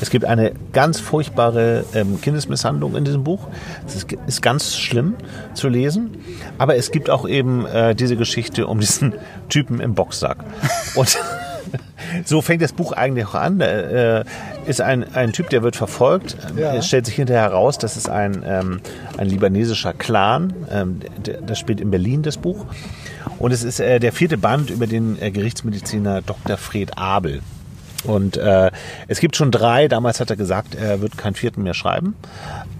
Es 0.00 0.10
gibt 0.10 0.24
eine 0.24 0.52
ganz 0.72 1.00
furchtbare 1.00 1.84
ähm, 1.94 2.20
Kindesmisshandlung 2.20 2.96
in 2.96 3.04
diesem 3.04 3.24
Buch. 3.24 3.48
Es 3.86 3.94
ist, 3.96 4.12
ist 4.26 4.42
ganz 4.42 4.76
schlimm 4.76 5.14
zu 5.54 5.68
lesen. 5.68 6.16
Aber 6.58 6.76
es 6.76 6.90
gibt 6.90 7.10
auch 7.10 7.28
eben 7.28 7.66
äh, 7.66 7.94
diese 7.94 8.16
Geschichte 8.16 8.66
um 8.66 8.80
diesen 8.80 9.14
Typen 9.48 9.80
im 9.80 9.94
Boxsack. 9.94 10.38
Und 10.94 11.18
so 12.24 12.42
fängt 12.42 12.62
das 12.62 12.72
Buch 12.72 12.92
eigentlich 12.92 13.26
auch 13.26 13.34
an. 13.34 13.58
Da, 13.58 13.66
äh, 13.66 14.24
ist 14.66 14.80
ein, 14.80 15.14
ein 15.14 15.32
Typ, 15.32 15.50
der 15.50 15.62
wird 15.62 15.76
verfolgt. 15.76 16.36
Ja. 16.56 16.74
Es 16.74 16.86
stellt 16.86 17.06
sich 17.06 17.14
hinterher 17.16 17.42
heraus, 17.42 17.78
das 17.78 17.96
ist 17.96 18.08
ein, 18.08 18.42
ähm, 18.46 18.80
ein 19.16 19.28
libanesischer 19.28 19.92
Clan. 19.92 20.52
Ähm, 20.70 21.00
der, 21.24 21.40
das 21.40 21.58
spielt 21.58 21.80
in 21.80 21.90
Berlin, 21.90 22.22
das 22.22 22.36
Buch. 22.36 22.66
Und 23.38 23.52
es 23.52 23.62
ist 23.62 23.80
äh, 23.80 23.98
der 24.00 24.12
vierte 24.12 24.38
Band 24.38 24.70
über 24.70 24.86
den 24.86 25.20
äh, 25.20 25.30
Gerichtsmediziner 25.30 26.22
Dr. 26.22 26.56
Fred 26.56 26.96
Abel. 26.96 27.40
Und 28.04 28.36
äh, 28.36 28.70
es 29.08 29.20
gibt 29.20 29.36
schon 29.36 29.50
drei. 29.50 29.88
Damals 29.88 30.20
hat 30.20 30.30
er 30.30 30.36
gesagt, 30.36 30.74
er 30.74 31.00
wird 31.00 31.18
keinen 31.18 31.34
vierten 31.34 31.62
mehr 31.62 31.74
schreiben. 31.74 32.14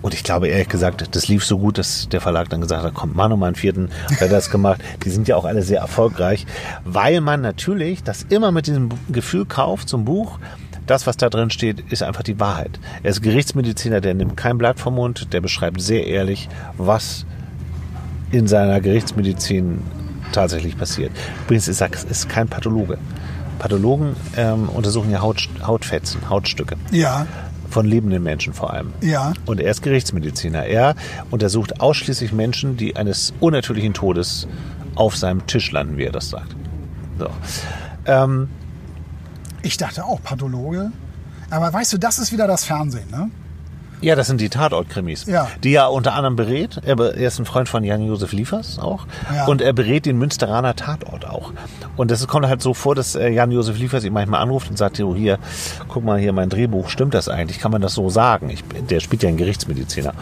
Und 0.02 0.14
ich 0.14 0.22
glaube 0.22 0.48
ehrlich 0.48 0.68
gesagt, 0.68 1.16
das 1.16 1.28
lief 1.28 1.44
so 1.44 1.58
gut, 1.58 1.78
dass 1.78 2.08
der 2.08 2.20
Verlag 2.20 2.48
dann 2.48 2.60
gesagt 2.60 2.84
hat, 2.84 2.94
komm, 2.94 3.12
mach 3.14 3.28
noch 3.28 3.36
mal 3.36 3.46
einen 3.46 3.56
vierten. 3.56 3.86
Und 4.08 4.20
er 4.20 4.26
hat 4.26 4.32
das 4.32 4.50
gemacht. 4.50 4.80
Die 5.04 5.10
sind 5.10 5.26
ja 5.28 5.36
auch 5.36 5.44
alle 5.44 5.62
sehr 5.62 5.80
erfolgreich, 5.80 6.46
weil 6.84 7.20
man 7.20 7.40
natürlich 7.40 8.02
das 8.02 8.22
immer 8.28 8.52
mit 8.52 8.66
diesem 8.66 8.90
Gefühl 9.08 9.46
kauft, 9.46 9.88
zum 9.88 10.04
Buch, 10.04 10.38
das, 10.86 11.06
was 11.06 11.16
da 11.16 11.28
drin 11.28 11.50
steht, 11.50 11.80
ist 11.90 12.02
einfach 12.02 12.22
die 12.22 12.38
Wahrheit. 12.38 12.78
Er 13.02 13.10
ist 13.10 13.22
Gerichtsmediziner, 13.22 14.00
der 14.00 14.14
nimmt 14.14 14.36
kein 14.36 14.56
Blatt 14.58 14.78
vom 14.78 14.94
Mund, 14.94 15.32
der 15.32 15.40
beschreibt 15.40 15.80
sehr 15.80 16.06
ehrlich, 16.06 16.48
was 16.78 17.26
in 18.30 18.46
seiner 18.46 18.80
Gerichtsmedizin 18.80 19.82
tatsächlich 20.32 20.78
passiert. 20.78 21.10
Übrigens 21.44 21.68
ist 21.68 21.80
ist 21.80 22.28
kein 22.28 22.48
Pathologe. 22.48 22.98
Pathologen 23.58 24.16
ähm, 24.36 24.68
untersuchen 24.68 25.10
ja 25.10 25.20
Haut, 25.20 25.48
Hautfetzen, 25.66 26.28
Hautstücke. 26.28 26.76
Ja. 26.90 27.26
Von 27.70 27.86
lebenden 27.86 28.22
Menschen 28.22 28.52
vor 28.54 28.72
allem. 28.72 28.92
Ja. 29.00 29.32
Und 29.44 29.60
er 29.60 29.70
ist 29.70 29.82
Gerichtsmediziner. 29.82 30.64
Er 30.66 30.94
untersucht 31.30 31.80
ausschließlich 31.80 32.32
Menschen, 32.32 32.76
die 32.76 32.96
eines 32.96 33.32
unnatürlichen 33.40 33.92
Todes 33.92 34.46
auf 34.94 35.16
seinem 35.16 35.46
Tisch 35.46 35.72
landen, 35.72 35.96
wie 35.98 36.04
er 36.04 36.12
das 36.12 36.30
sagt. 36.30 36.54
So. 37.18 37.28
Ähm, 38.06 38.48
ich 39.62 39.76
dachte 39.76 40.04
auch 40.04 40.22
Pathologe. 40.22 40.92
Aber 41.50 41.72
weißt 41.72 41.92
du, 41.92 41.98
das 41.98 42.18
ist 42.18 42.32
wieder 42.32 42.46
das 42.46 42.64
Fernsehen, 42.64 43.10
ne? 43.10 43.30
Ja, 44.02 44.14
das 44.14 44.26
sind 44.26 44.40
die 44.42 44.50
Tatortkrimis, 44.50 45.24
Ja. 45.26 45.48
die 45.64 45.72
er 45.74 45.90
unter 45.90 46.12
anderem 46.14 46.36
berät. 46.36 46.80
Er, 46.84 46.98
er 46.98 47.14
ist 47.28 47.38
ein 47.38 47.46
Freund 47.46 47.68
von 47.68 47.82
Jan-Josef 47.82 48.32
Liefers 48.32 48.78
auch. 48.78 49.06
Ja. 49.34 49.46
Und 49.46 49.62
er 49.62 49.72
berät 49.72 50.04
den 50.06 50.18
Münsteraner 50.18 50.76
Tatort 50.76 51.26
auch. 51.26 51.52
Und 51.96 52.10
das 52.10 52.26
kommt 52.26 52.46
halt 52.46 52.62
so 52.62 52.74
vor, 52.74 52.94
dass 52.94 53.14
äh, 53.14 53.28
Jan-Josef 53.28 53.78
Liefers 53.78 54.04
ihn 54.04 54.12
manchmal 54.12 54.42
anruft 54.42 54.70
und 54.70 54.76
sagt, 54.76 55.00
oh, 55.00 55.14
hier, 55.14 55.38
guck 55.88 56.04
mal 56.04 56.18
hier 56.18 56.32
mein 56.32 56.48
Drehbuch, 56.48 56.88
stimmt 56.88 57.14
das 57.14 57.28
eigentlich? 57.28 57.58
Kann 57.58 57.72
man 57.72 57.80
das 57.80 57.94
so 57.94 58.10
sagen? 58.10 58.50
Ich, 58.50 58.62
der 58.64 59.00
spielt 59.00 59.22
ja 59.22 59.28
einen 59.28 59.38
Gerichtsmediziner. 59.38 60.12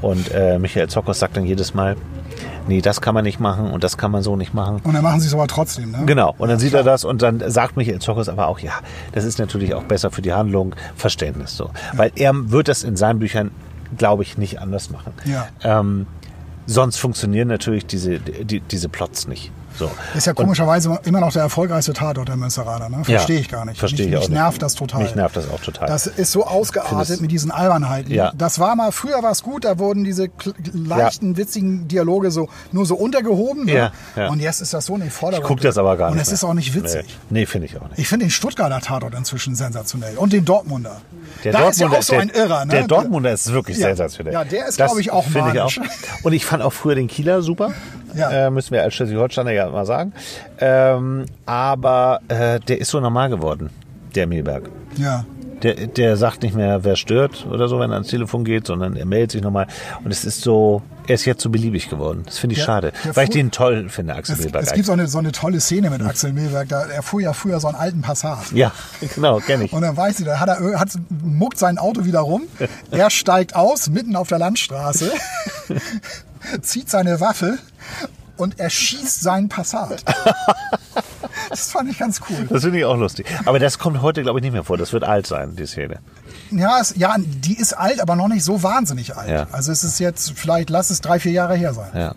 Und 0.00 0.30
äh, 0.32 0.58
Michael 0.58 0.88
Zockers 0.88 1.18
sagt 1.18 1.36
dann 1.36 1.44
jedes 1.44 1.74
Mal, 1.74 1.96
nee, 2.68 2.80
das 2.80 3.00
kann 3.00 3.14
man 3.14 3.24
nicht 3.24 3.40
machen 3.40 3.70
und 3.70 3.82
das 3.82 3.96
kann 3.96 4.10
man 4.10 4.22
so 4.22 4.36
nicht 4.36 4.54
machen. 4.54 4.80
Und 4.84 4.94
dann 4.94 5.02
machen 5.02 5.20
sie 5.20 5.26
es 5.26 5.34
aber 5.34 5.48
trotzdem, 5.48 5.90
ne? 5.90 6.02
Genau, 6.06 6.34
und 6.38 6.48
dann 6.48 6.58
sieht 6.58 6.74
er 6.74 6.84
das 6.84 7.04
und 7.04 7.22
dann 7.22 7.42
sagt 7.50 7.76
Michael 7.76 7.98
Zockers 7.98 8.28
aber 8.28 8.46
auch, 8.46 8.60
ja, 8.60 8.72
das 9.12 9.24
ist 9.24 9.38
natürlich 9.38 9.74
auch 9.74 9.84
besser 9.84 10.10
für 10.10 10.22
die 10.22 10.32
Handlung, 10.32 10.74
Verständnis 10.94 11.56
so. 11.56 11.70
Weil 11.94 12.12
er 12.14 12.32
wird 12.50 12.68
das 12.68 12.84
in 12.84 12.96
seinen 12.96 13.18
Büchern, 13.18 13.50
glaube 13.96 14.22
ich, 14.22 14.38
nicht 14.38 14.60
anders 14.60 14.90
machen. 14.90 15.12
Ja. 15.24 15.48
Ähm, 15.62 16.06
sonst 16.66 16.98
funktionieren 16.98 17.48
natürlich 17.48 17.86
diese, 17.86 18.20
die, 18.20 18.60
diese 18.60 18.88
Plots 18.88 19.26
nicht. 19.26 19.50
So. 19.78 19.90
Ist 20.16 20.26
ja 20.26 20.32
komischerweise 20.34 20.98
immer 21.04 21.20
noch 21.20 21.32
der 21.32 21.42
erfolgreichste 21.42 21.92
Tatort 21.92 22.28
der 22.28 22.36
Münsteraner, 22.36 22.88
ne? 22.88 23.04
Verstehe 23.04 23.36
Ja, 23.36 23.40
ich 23.42 23.48
gar 23.48 23.64
nicht. 23.64 23.78
Verstehe 23.78 24.06
mich, 24.06 24.12
ich 24.12 24.16
auch 24.16 24.22
mich 24.22 24.30
nicht. 24.30 24.38
nervt 24.38 24.62
das 24.62 24.74
total. 24.74 25.02
Mich 25.02 25.14
nervt 25.14 25.36
das 25.36 25.48
auch 25.50 25.60
total. 25.60 25.86
Das 25.86 26.06
ist 26.08 26.32
so 26.32 26.44
ausgeartet 26.44 27.20
mit 27.20 27.30
diesen 27.30 27.50
Albernheiten. 27.50 28.12
Ja. 28.12 28.32
Das 28.36 28.58
war 28.58 28.74
mal, 28.74 28.90
früher 28.92 29.22
war 29.22 29.30
es 29.30 29.42
gut, 29.42 29.64
da 29.64 29.78
wurden 29.78 30.02
diese 30.04 30.28
leichten, 30.72 31.36
witzigen 31.36 31.86
Dialoge 31.88 32.30
so 32.30 32.48
nur 32.72 32.86
so 32.86 32.96
untergehoben. 32.96 33.66
Ne? 33.66 33.72
Ja, 33.72 33.92
ja. 34.16 34.28
Und 34.30 34.40
jetzt 34.40 34.60
ist 34.60 34.74
das 34.74 34.86
so 34.86 34.96
den 34.96 35.10
Vordergrund. 35.10 35.44
ich 35.44 35.48
gucke 35.48 35.62
das 35.62 35.78
aber 35.78 35.96
gar 35.96 36.08
Und 36.10 36.16
nicht. 36.16 36.26
es 36.26 36.32
ist 36.32 36.44
auch 36.44 36.54
nicht 36.54 36.74
witzig. 36.74 37.04
Nee, 37.30 37.40
nee 37.40 37.46
finde 37.46 37.66
ich 37.66 37.76
auch 37.80 37.88
nicht. 37.88 37.98
Ich 37.98 38.08
finde 38.08 38.26
den 38.26 38.30
Stuttgarter 38.30 38.80
Tatort 38.80 39.14
inzwischen 39.14 39.54
sensationell. 39.54 40.16
Und 40.16 40.32
den 40.32 40.44
Dortmunder. 40.44 41.00
Der 41.44 41.52
da 41.52 41.68
ist 41.68 41.78
ja 41.78 41.86
Dortmunder 41.88 41.98
auch 41.98 42.02
so 42.02 42.16
ein 42.16 42.28
Irrer, 42.30 42.64
ne? 42.64 42.72
Der 42.72 42.86
Dortmunder 42.86 43.32
ist 43.32 43.52
wirklich 43.52 43.78
Ja. 43.78 43.88
sensationell. 43.88 44.32
Ja, 44.32 44.44
der 44.44 44.66
ist, 44.66 44.76
glaube 44.76 45.00
ich, 45.00 45.10
auch 45.12 45.26
ich 45.28 45.60
auch. 45.60 45.72
Und 46.22 46.32
ich 46.32 46.44
fand 46.44 46.62
auch 46.62 46.72
früher 46.72 46.94
den 46.94 47.06
Kieler 47.08 47.42
super. 47.42 47.72
Ja. 48.14 48.46
Äh, 48.46 48.50
müssen 48.50 48.70
wir 48.72 48.82
als 48.82 48.94
Schleswig-Holsteiner 48.94 49.52
ja 49.52 49.67
mal 49.72 49.86
sagen. 49.86 50.12
Ähm, 50.60 51.26
aber 51.46 52.20
äh, 52.28 52.60
der 52.60 52.80
ist 52.80 52.90
so 52.90 53.00
normal 53.00 53.28
geworden, 53.30 53.70
der 54.14 54.26
Milberg. 54.26 54.68
Ja. 54.96 55.24
Der, 55.62 55.74
der 55.88 56.16
sagt 56.16 56.44
nicht 56.44 56.54
mehr, 56.54 56.84
wer 56.84 56.94
stört 56.94 57.44
oder 57.50 57.66
so, 57.66 57.80
wenn 57.80 57.90
er 57.90 57.94
ans 57.94 58.06
Telefon 58.06 58.44
geht, 58.44 58.64
sondern 58.68 58.94
er 58.94 59.04
meldet 59.04 59.32
sich 59.32 59.42
nochmal. 59.42 59.66
Und 60.04 60.12
es 60.12 60.24
ist 60.24 60.42
so, 60.42 60.82
er 61.08 61.16
ist 61.16 61.24
jetzt 61.24 61.42
so 61.42 61.50
beliebig 61.50 61.88
geworden. 61.90 62.22
Das 62.26 62.38
finde 62.38 62.52
ich 62.52 62.60
Der- 62.60 62.66
schade, 62.66 62.92
weil 63.14 63.24
ich 63.24 63.30
den 63.30 63.50
toll 63.50 63.88
finde, 63.88 64.14
Axel 64.14 64.36
Es, 64.36 64.42
Milberg. 64.44 64.62
es 64.62 64.72
gibt 64.72 64.86
so 64.86 64.92
eine, 64.92 65.08
so 65.08 65.18
eine 65.18 65.32
tolle 65.32 65.58
Szene 65.58 65.90
mit 65.90 66.00
Axel 66.00 66.32
Milberg. 66.32 66.68
Da, 66.68 66.84
er 66.86 67.02
fuhr 67.02 67.20
ja 67.22 67.32
früher 67.32 67.58
so 67.58 67.66
einen 67.66 67.76
alten 67.76 68.02
Passat. 68.02 68.52
ja, 68.52 68.70
genau, 69.16 69.38
kenne 69.40 69.64
ich. 69.64 69.72
Und 69.72 69.82
dann 69.82 69.96
weiß 69.96 70.20
ich, 70.20 70.26
da 70.26 70.38
hat 70.38 70.48
er 70.48 70.78
hat, 70.78 70.90
muckt 71.24 71.58
sein 71.58 71.76
Auto 71.78 72.04
wieder 72.04 72.20
rum. 72.20 72.42
Er 72.92 73.10
steigt 73.10 73.56
aus, 73.56 73.90
mitten 73.90 74.14
auf 74.14 74.28
der 74.28 74.38
Landstraße, 74.38 75.10
zieht 76.62 76.88
seine 76.88 77.20
Waffe 77.20 77.58
und 78.38 78.58
erschießt 78.58 79.20
seinen 79.20 79.48
Passat. 79.48 80.04
Das 81.50 81.70
fand 81.70 81.90
ich 81.90 81.98
ganz 81.98 82.20
cool. 82.28 82.46
Das 82.50 82.62
finde 82.62 82.78
ich 82.78 82.84
auch 82.84 82.96
lustig. 82.96 83.26
Aber 83.46 83.58
das 83.58 83.78
kommt 83.78 84.02
heute, 84.02 84.22
glaube 84.22 84.38
ich, 84.38 84.42
nicht 84.42 84.52
mehr 84.52 84.64
vor. 84.64 84.76
Das 84.76 84.92
wird 84.92 85.04
alt 85.04 85.26
sein, 85.26 85.56
die 85.56 85.66
Szene. 85.66 85.98
Ja, 86.50 86.78
es, 86.80 86.94
ja, 86.96 87.16
die 87.18 87.56
ist 87.56 87.72
alt, 87.72 88.00
aber 88.00 88.16
noch 88.16 88.28
nicht 88.28 88.44
so 88.44 88.62
wahnsinnig 88.62 89.16
alt. 89.16 89.30
Ja. 89.30 89.46
Also 89.50 89.72
es 89.72 89.82
ist 89.82 89.98
jetzt, 89.98 90.32
vielleicht 90.36 90.68
lass 90.68 90.90
es 90.90 91.00
drei, 91.00 91.18
vier 91.18 91.32
Jahre 91.32 91.56
her 91.56 91.72
sein. 91.72 91.90
Ja. 91.94 92.14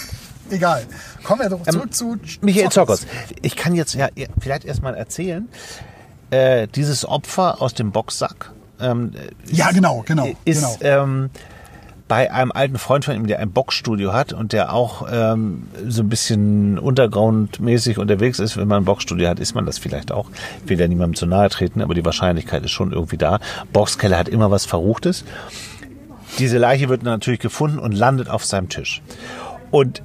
Egal. 0.50 0.84
Kommen 1.22 1.42
wir 1.42 1.48
doch 1.48 1.62
zurück 1.62 1.94
zu 1.94 2.12
Ähm, 2.14 2.20
Michael 2.40 2.70
Zockers. 2.70 3.00
Zockers. 3.00 3.16
Ich 3.42 3.56
kann 3.56 3.74
jetzt 3.74 3.94
ja 3.94 4.08
vielleicht 4.40 4.64
erstmal 4.64 4.94
erzählen, 4.96 5.48
äh, 6.30 6.66
dieses 6.66 7.04
Opfer 7.04 7.62
aus 7.62 7.74
dem 7.74 7.92
Boxsack 7.92 8.50
ähm, 8.80 9.12
Ja, 9.46 9.70
genau, 9.70 10.02
genau. 10.06 10.28
ist 10.44 10.80
genau. 10.80 11.02
ähm, 11.04 11.30
bei 12.12 12.30
einem 12.30 12.52
alten 12.52 12.76
Freund 12.76 13.06
von 13.06 13.16
ihm, 13.16 13.26
der 13.26 13.38
ein 13.38 13.52
Boxstudio 13.52 14.12
hat 14.12 14.34
und 14.34 14.52
der 14.52 14.74
auch 14.74 15.08
ähm, 15.10 15.62
so 15.88 16.02
ein 16.02 16.10
bisschen 16.10 16.78
untergrundmäßig 16.78 17.96
unterwegs 17.96 18.38
ist. 18.38 18.58
Wenn 18.58 18.68
man 18.68 18.82
ein 18.82 18.84
Boxstudio 18.84 19.30
hat, 19.30 19.40
ist 19.40 19.54
man 19.54 19.64
das 19.64 19.78
vielleicht 19.78 20.12
auch. 20.12 20.28
Ich 20.62 20.68
will 20.68 20.78
ja 20.78 20.86
niemandem 20.86 21.14
zu 21.14 21.24
nahe 21.24 21.48
treten, 21.48 21.80
aber 21.80 21.94
die 21.94 22.04
Wahrscheinlichkeit 22.04 22.62
ist 22.66 22.70
schon 22.70 22.92
irgendwie 22.92 23.16
da. 23.16 23.40
Boxkeller 23.72 24.18
hat 24.18 24.28
immer 24.28 24.50
was 24.50 24.66
Verruchtes. 24.66 25.24
Diese 26.38 26.58
Leiche 26.58 26.90
wird 26.90 27.02
natürlich 27.02 27.40
gefunden 27.40 27.78
und 27.78 27.92
landet 27.92 28.28
auf 28.28 28.44
seinem 28.44 28.68
Tisch. 28.68 29.00
Und 29.70 30.02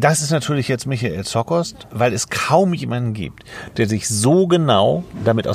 das 0.00 0.22
ist 0.22 0.30
natürlich 0.30 0.66
jetzt 0.66 0.86
Michael 0.86 1.24
Zockost, 1.24 1.88
weil 1.90 2.14
es 2.14 2.30
kaum 2.30 2.72
jemanden 2.72 3.12
gibt, 3.12 3.44
der 3.76 3.86
sich 3.86 4.08
so 4.08 4.46
genau 4.46 5.04
damit 5.26 5.46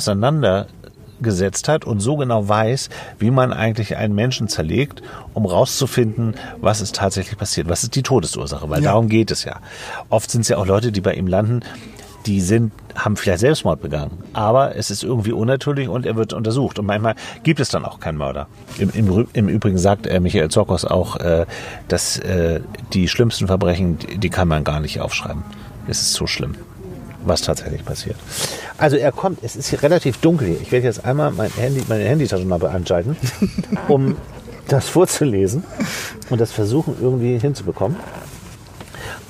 auseinandergesetzt 1.24 1.68
hat 1.68 1.84
und 1.84 2.00
so 2.00 2.16
genau 2.16 2.48
weiß, 2.48 2.88
wie 3.18 3.30
man 3.30 3.52
eigentlich 3.52 3.96
einen 3.96 4.14
Menschen 4.14 4.48
zerlegt, 4.48 5.02
um 5.32 5.46
rauszufinden, 5.46 6.34
was 6.60 6.80
ist 6.80 6.94
tatsächlich 6.96 7.38
passiert, 7.38 7.68
was 7.68 7.82
ist 7.82 7.94
die 7.94 8.02
Todesursache, 8.02 8.68
weil 8.68 8.82
Ja. 8.82 8.90
darum 8.92 9.08
geht 9.08 9.30
es 9.30 9.44
ja. 9.44 9.60
Oft 10.10 10.30
sind 10.30 10.42
es 10.42 10.48
ja 10.48 10.58
auch 10.58 10.66
Leute, 10.66 10.92
die 10.92 11.00
bei 11.00 11.14
ihm 11.14 11.26
landen, 11.26 11.60
die 12.26 12.40
sind, 12.40 12.72
haben 12.94 13.16
vielleicht 13.16 13.40
Selbstmord 13.40 13.82
begangen, 13.82 14.12
aber 14.32 14.76
es 14.76 14.90
ist 14.90 15.02
irgendwie 15.02 15.32
unnatürlich 15.32 15.88
und 15.88 16.06
er 16.06 16.16
wird 16.16 16.32
untersucht. 16.32 16.78
Und 16.78 16.86
manchmal 16.86 17.16
gibt 17.42 17.60
es 17.60 17.68
dann 17.68 17.84
auch 17.84 18.00
keinen 18.00 18.16
Mörder. 18.16 18.46
Im, 18.78 18.90
im, 18.94 19.28
im 19.34 19.48
Übrigen 19.48 19.76
sagt 19.76 20.06
äh, 20.06 20.20
Michael 20.20 20.48
Zorkos 20.48 20.86
auch, 20.86 21.16
äh, 21.16 21.44
dass 21.88 22.18
äh, 22.20 22.60
die 22.94 23.08
schlimmsten 23.08 23.46
Verbrechen, 23.46 23.98
die, 23.98 24.16
die 24.18 24.30
kann 24.30 24.48
man 24.48 24.64
gar 24.64 24.80
nicht 24.80 25.00
aufschreiben. 25.00 25.42
Es 25.86 26.00
ist 26.00 26.14
so 26.14 26.26
schlimm, 26.26 26.54
was 27.26 27.42
tatsächlich 27.42 27.84
passiert. 27.84 28.16
Also 28.78 28.96
er 28.96 29.12
kommt, 29.12 29.42
es 29.42 29.56
ist 29.56 29.68
hier 29.68 29.82
relativ 29.82 30.18
dunkel 30.18 30.48
hier. 30.48 30.60
Ich 30.60 30.72
werde 30.72 30.86
jetzt 30.86 31.04
einmal 31.04 31.30
mein 31.30 31.50
Handy, 31.52 31.82
meine 31.88 32.04
Handytaschenlampe 32.04 32.70
anschalten, 32.70 33.16
um 33.88 34.16
das 34.68 34.88
vorzulesen 34.88 35.64
und 36.30 36.40
das 36.40 36.52
versuchen 36.52 36.96
irgendwie 37.00 37.38
hinzubekommen. 37.38 37.96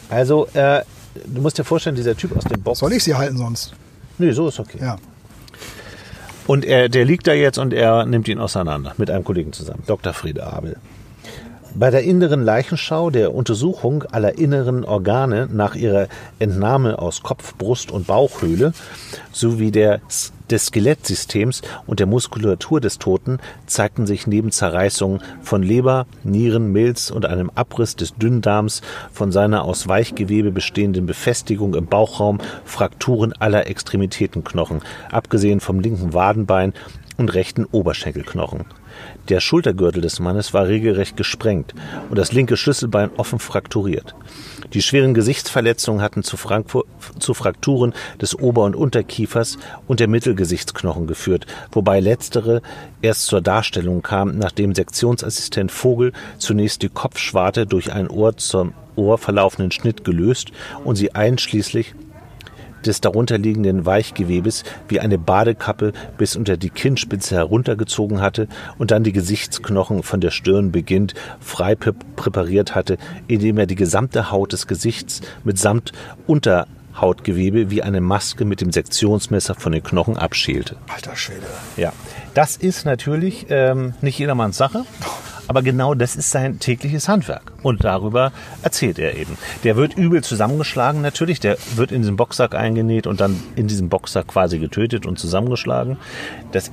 Also, 0.08 0.46
äh, 0.54 0.82
du 1.26 1.40
musst 1.40 1.58
dir 1.58 1.64
vorstellen, 1.64 1.96
dieser 1.96 2.16
Typ 2.16 2.36
aus 2.36 2.44
dem 2.44 2.62
Box. 2.62 2.78
Soll 2.80 2.92
ich 2.92 3.02
sie 3.02 3.14
halten 3.14 3.36
sonst? 3.36 3.74
Nee, 4.18 4.30
so 4.32 4.48
ist 4.48 4.60
okay. 4.60 4.78
Ja. 4.80 4.96
Und 6.46 6.64
er, 6.64 6.88
der 6.88 7.04
liegt 7.04 7.26
da 7.26 7.32
jetzt 7.32 7.58
und 7.58 7.72
er 7.72 8.04
nimmt 8.04 8.28
ihn 8.28 8.38
auseinander 8.38 8.94
mit 8.98 9.10
einem 9.10 9.24
Kollegen 9.24 9.52
zusammen, 9.52 9.82
Dr. 9.86 10.12
Friede 10.12 10.46
Abel. 10.46 10.76
Bei 11.76 11.90
der 11.90 12.04
inneren 12.04 12.44
Leichenschau 12.44 13.10
der 13.10 13.34
Untersuchung 13.34 14.04
aller 14.04 14.38
inneren 14.38 14.84
Organe 14.84 15.48
nach 15.52 15.74
ihrer 15.74 16.06
Entnahme 16.38 17.00
aus 17.00 17.24
Kopf, 17.24 17.56
Brust 17.56 17.90
und 17.90 18.06
Bauchhöhle 18.06 18.72
sowie 19.32 19.72
der, 19.72 20.00
des 20.48 20.66
Skelettsystems 20.66 21.62
und 21.88 21.98
der 21.98 22.06
Muskulatur 22.06 22.80
des 22.80 23.00
Toten 23.00 23.40
zeigten 23.66 24.06
sich 24.06 24.28
neben 24.28 24.52
Zerreißungen 24.52 25.20
von 25.42 25.64
Leber, 25.64 26.06
Nieren, 26.22 26.70
Milz 26.70 27.10
und 27.10 27.26
einem 27.26 27.50
Abriss 27.56 27.96
des 27.96 28.14
Dünndarms 28.14 28.80
von 29.12 29.32
seiner 29.32 29.64
aus 29.64 29.88
Weichgewebe 29.88 30.52
bestehenden 30.52 31.06
Befestigung 31.06 31.74
im 31.74 31.86
Bauchraum 31.86 32.38
Frakturen 32.64 33.32
aller 33.32 33.66
Extremitätenknochen, 33.66 34.80
abgesehen 35.10 35.58
vom 35.58 35.80
linken 35.80 36.14
Wadenbein 36.14 36.72
und 37.16 37.34
rechten 37.34 37.64
Oberschenkelknochen. 37.64 38.64
Der 39.28 39.40
Schultergürtel 39.40 40.02
des 40.02 40.20
Mannes 40.20 40.52
war 40.52 40.68
regelrecht 40.68 41.16
gesprengt 41.16 41.74
und 42.10 42.18
das 42.18 42.32
linke 42.32 42.56
Schlüsselbein 42.56 43.10
offen 43.16 43.38
frakturiert. 43.38 44.14
Die 44.72 44.82
schweren 44.82 45.14
Gesichtsverletzungen 45.14 46.02
hatten 46.02 46.22
zu, 46.22 46.36
Frankfur 46.36 46.84
zu 47.18 47.32
Frakturen 47.32 47.94
des 48.20 48.38
Ober- 48.38 48.64
und 48.64 48.76
Unterkiefers 48.76 49.58
und 49.86 50.00
der 50.00 50.08
Mittelgesichtsknochen 50.08 51.06
geführt, 51.06 51.46
wobei 51.72 52.00
letztere 52.00 52.60
erst 53.02 53.26
zur 53.26 53.40
Darstellung 53.40 54.02
kam, 54.02 54.36
nachdem 54.36 54.74
Sektionsassistent 54.74 55.70
Vogel 55.70 56.12
zunächst 56.38 56.82
die 56.82 56.88
Kopfschwarte 56.88 57.66
durch 57.66 57.92
einen 57.92 58.08
Ohr 58.08 58.36
zum 58.36 58.74
Ohr 58.96 59.18
verlaufenden 59.18 59.70
Schnitt 59.70 60.04
gelöst 60.04 60.50
und 60.84 60.96
sie 60.96 61.14
einschließlich 61.14 61.94
des 62.86 63.00
darunterliegenden 63.00 63.86
Weichgewebes 63.86 64.64
wie 64.88 65.00
eine 65.00 65.18
Badekappe 65.18 65.92
bis 66.18 66.36
unter 66.36 66.56
die 66.56 66.70
Kinnspitze 66.70 67.34
heruntergezogen 67.36 68.20
hatte 68.20 68.48
und 68.78 68.90
dann 68.90 69.04
die 69.04 69.12
Gesichtsknochen 69.12 70.02
von 70.02 70.20
der 70.20 70.30
Stirn 70.30 70.72
beginnt 70.72 71.14
frei 71.40 71.72
pr- 71.72 71.94
präpariert 72.16 72.74
hatte, 72.74 72.98
indem 73.26 73.58
er 73.58 73.66
die 73.66 73.74
gesamte 73.74 74.30
Haut 74.30 74.52
des 74.52 74.66
Gesichts 74.66 75.20
mitsamt 75.44 75.92
Hautgewebe 77.00 77.70
wie 77.70 77.82
eine 77.82 78.00
Maske 78.00 78.44
mit 78.44 78.60
dem 78.60 78.70
Sektionsmesser 78.70 79.56
von 79.56 79.72
den 79.72 79.82
Knochen 79.82 80.16
abschälte. 80.16 80.76
Alter 80.86 81.16
Schwede. 81.16 81.46
Ja, 81.76 81.92
das 82.34 82.56
ist 82.56 82.84
natürlich 82.84 83.46
ähm, 83.48 83.94
nicht 84.00 84.18
jedermanns 84.18 84.56
Sache. 84.56 84.84
Aber 85.48 85.62
genau 85.62 85.94
das 85.94 86.16
ist 86.16 86.30
sein 86.30 86.58
tägliches 86.58 87.08
Handwerk. 87.08 87.52
Und 87.62 87.84
darüber 87.84 88.32
erzählt 88.62 88.98
er 88.98 89.16
eben. 89.16 89.36
Der 89.62 89.76
wird 89.76 89.94
übel 89.96 90.22
zusammengeschlagen 90.22 91.02
natürlich. 91.02 91.40
Der 91.40 91.56
wird 91.76 91.92
in 91.92 92.02
diesen 92.02 92.16
Boxsack 92.16 92.54
eingenäht 92.54 93.06
und 93.06 93.20
dann 93.20 93.40
in 93.56 93.68
diesem 93.68 93.88
Boxsack 93.88 94.28
quasi 94.28 94.58
getötet 94.58 95.06
und 95.06 95.18
zusammengeschlagen. 95.18 95.98
Das, 96.52 96.70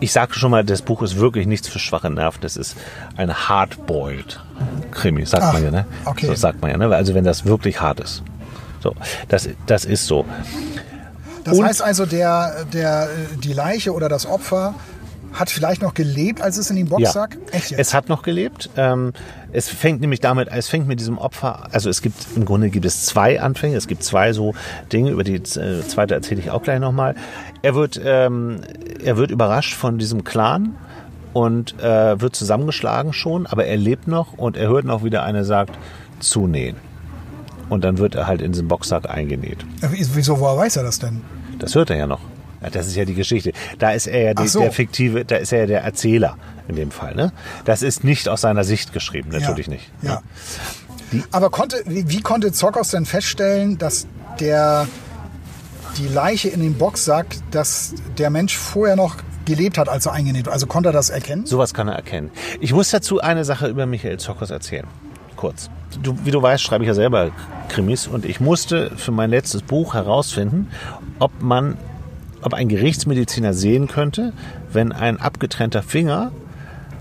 ich 0.00 0.12
sage 0.12 0.34
schon 0.34 0.50
mal, 0.50 0.64
das 0.64 0.82
Buch 0.82 1.02
ist 1.02 1.16
wirklich 1.18 1.46
nichts 1.46 1.68
für 1.68 1.78
schwache 1.78 2.10
Nerven. 2.10 2.40
Das 2.40 2.56
ist 2.56 2.76
ein 3.16 3.32
hardboiled 3.32 4.40
Krimi, 4.90 5.26
sagt 5.26 5.42
Ach, 5.44 5.52
man 5.52 5.64
ja. 5.64 5.70
Ne? 5.70 5.86
okay. 6.04 6.26
So 6.26 6.34
sagt 6.34 6.62
man 6.62 6.70
ja. 6.70 6.76
Ne? 6.76 6.94
Also 6.94 7.14
wenn 7.14 7.24
das 7.24 7.44
wirklich 7.44 7.80
hart 7.80 8.00
ist. 8.00 8.22
So, 8.82 8.94
das, 9.28 9.48
das 9.66 9.84
ist 9.84 10.06
so. 10.06 10.24
Das 11.44 11.58
Und- 11.58 11.66
heißt 11.66 11.82
also, 11.82 12.06
der, 12.06 12.64
der, 12.72 13.08
die 13.42 13.52
Leiche 13.52 13.92
oder 13.92 14.08
das 14.08 14.26
Opfer 14.26 14.74
hat 15.34 15.50
vielleicht 15.50 15.82
noch 15.82 15.94
gelebt, 15.94 16.40
als 16.40 16.56
es 16.56 16.70
in 16.70 16.76
den 16.76 16.88
Boxsack? 16.88 17.36
Echt 17.50 17.70
jetzt? 17.70 17.80
Es 17.80 17.94
hat 17.94 18.08
noch 18.08 18.22
gelebt. 18.22 18.70
Ähm, 18.76 19.12
es 19.52 19.68
fängt 19.68 20.00
nämlich 20.00 20.20
damit, 20.20 20.48
es 20.50 20.68
fängt 20.68 20.86
mit 20.86 21.00
diesem 21.00 21.18
Opfer, 21.18 21.68
also 21.72 21.90
es 21.90 22.02
gibt, 22.02 22.26
im 22.36 22.44
Grunde 22.44 22.70
gibt 22.70 22.86
es 22.86 23.06
zwei 23.06 23.40
Anfänge, 23.40 23.76
es 23.76 23.86
gibt 23.86 24.02
zwei 24.02 24.32
so 24.32 24.54
Dinge, 24.92 25.10
über 25.10 25.24
die 25.24 25.34
äh, 25.34 25.40
zweite 25.40 26.14
erzähle 26.14 26.40
ich 26.40 26.50
auch 26.50 26.62
gleich 26.62 26.80
nochmal. 26.80 27.14
Er 27.62 27.74
wird, 27.74 28.00
ähm, 28.04 28.60
er 29.02 29.16
wird 29.16 29.30
überrascht 29.30 29.74
von 29.74 29.98
diesem 29.98 30.24
Clan 30.24 30.76
und 31.32 31.78
äh, 31.80 32.20
wird 32.20 32.34
zusammengeschlagen 32.36 33.12
schon, 33.12 33.46
aber 33.46 33.66
er 33.66 33.76
lebt 33.76 34.08
noch 34.08 34.32
und 34.34 34.56
er 34.56 34.68
hört 34.68 34.84
noch 34.84 35.04
wieder 35.04 35.24
eine 35.24 35.44
sagt, 35.44 35.76
zunähen. 36.20 36.76
Und 37.68 37.82
dann 37.82 37.98
wird 37.98 38.14
er 38.14 38.26
halt 38.26 38.42
in 38.42 38.52
diesen 38.52 38.68
Boxsack 38.68 39.08
eingenäht. 39.08 39.64
Wieso, 39.90 40.38
woher 40.38 40.56
weiß 40.56 40.76
er 40.76 40.82
das 40.82 40.98
denn? 40.98 41.22
Das 41.58 41.74
hört 41.74 41.90
er 41.90 41.96
ja 41.96 42.06
noch. 42.06 42.20
Das 42.70 42.86
ist 42.86 42.96
ja 42.96 43.04
die 43.04 43.14
Geschichte. 43.14 43.52
Da 43.78 43.92
ist 43.92 44.06
er 44.06 44.22
ja 44.22 44.34
die, 44.34 44.48
so. 44.48 44.60
der 44.60 44.72
fiktive, 44.72 45.24
da 45.24 45.36
ist 45.36 45.52
er 45.52 45.60
ja 45.60 45.66
der 45.66 45.82
Erzähler 45.82 46.36
in 46.68 46.76
dem 46.76 46.90
Fall. 46.90 47.14
Ne? 47.14 47.32
Das 47.64 47.82
ist 47.82 48.04
nicht 48.04 48.28
aus 48.28 48.40
seiner 48.40 48.64
Sicht 48.64 48.92
geschrieben, 48.92 49.30
natürlich 49.30 49.66
ja. 49.66 49.72
nicht. 49.72 49.90
Ja. 50.02 50.22
Aber 51.30 51.50
konnte, 51.50 51.82
wie, 51.86 52.08
wie 52.08 52.20
konnte 52.20 52.52
Zokos 52.52 52.90
denn 52.90 53.06
feststellen, 53.06 53.78
dass 53.78 54.06
der 54.40 54.88
die 55.98 56.08
Leiche 56.08 56.48
in 56.48 56.60
den 56.60 56.74
Boxsack, 56.74 57.26
dass 57.50 57.94
der 58.18 58.30
Mensch 58.30 58.56
vorher 58.56 58.96
noch 58.96 59.16
gelebt 59.44 59.78
hat, 59.78 59.88
als 59.88 60.06
er 60.06 60.12
eingenäht? 60.12 60.48
Also 60.48 60.66
konnte 60.66 60.88
er 60.90 60.92
das 60.92 61.10
erkennen? 61.10 61.46
Sowas 61.46 61.74
kann 61.74 61.88
er 61.88 61.94
erkennen. 61.94 62.30
Ich 62.60 62.72
muss 62.72 62.90
dazu 62.90 63.20
eine 63.20 63.44
Sache 63.44 63.68
über 63.68 63.86
Michael 63.86 64.18
Zokos 64.18 64.50
erzählen. 64.50 64.86
Kurz. 65.36 65.70
Du, 66.02 66.16
wie 66.24 66.30
du 66.30 66.42
weißt, 66.42 66.62
schreibe 66.62 66.84
ich 66.84 66.88
ja 66.88 66.94
selber 66.94 67.30
Krimis 67.68 68.06
und 68.06 68.24
ich 68.24 68.40
musste 68.40 68.92
für 68.96 69.12
mein 69.12 69.30
letztes 69.30 69.62
Buch 69.62 69.94
herausfinden, 69.94 70.68
ob 71.18 71.30
man, 71.40 71.76
ob 72.44 72.54
ein 72.54 72.68
Gerichtsmediziner 72.68 73.54
sehen 73.54 73.88
könnte, 73.88 74.32
wenn 74.72 74.92
ein 74.92 75.18
abgetrennter 75.18 75.82
Finger 75.82 76.32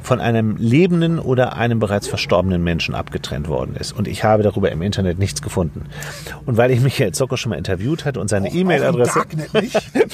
von 0.03 0.19
einem 0.19 0.57
lebenden 0.57 1.17
oder 1.17 1.55
einem 1.55 1.79
bereits 1.79 2.07
verstorbenen 2.07 2.63
Menschen 2.63 2.93
abgetrennt 2.93 3.47
worden 3.47 3.75
ist. 3.75 3.93
Und 3.93 4.07
ich 4.07 4.23
habe 4.23 4.43
darüber 4.43 4.71
im 4.71 4.81
Internet 4.81 5.17
nichts 5.17 5.41
gefunden. 5.41 5.85
Und 6.45 6.57
weil 6.57 6.71
ich 6.71 6.81
Michael 6.81 7.13
Zokos 7.13 7.39
schon 7.39 7.51
mal 7.51 7.57
interviewt 7.57 8.05
hatte 8.05 8.19
und 8.19 8.29
seine 8.29 8.53
E-Mail-Adresse... 8.53 9.23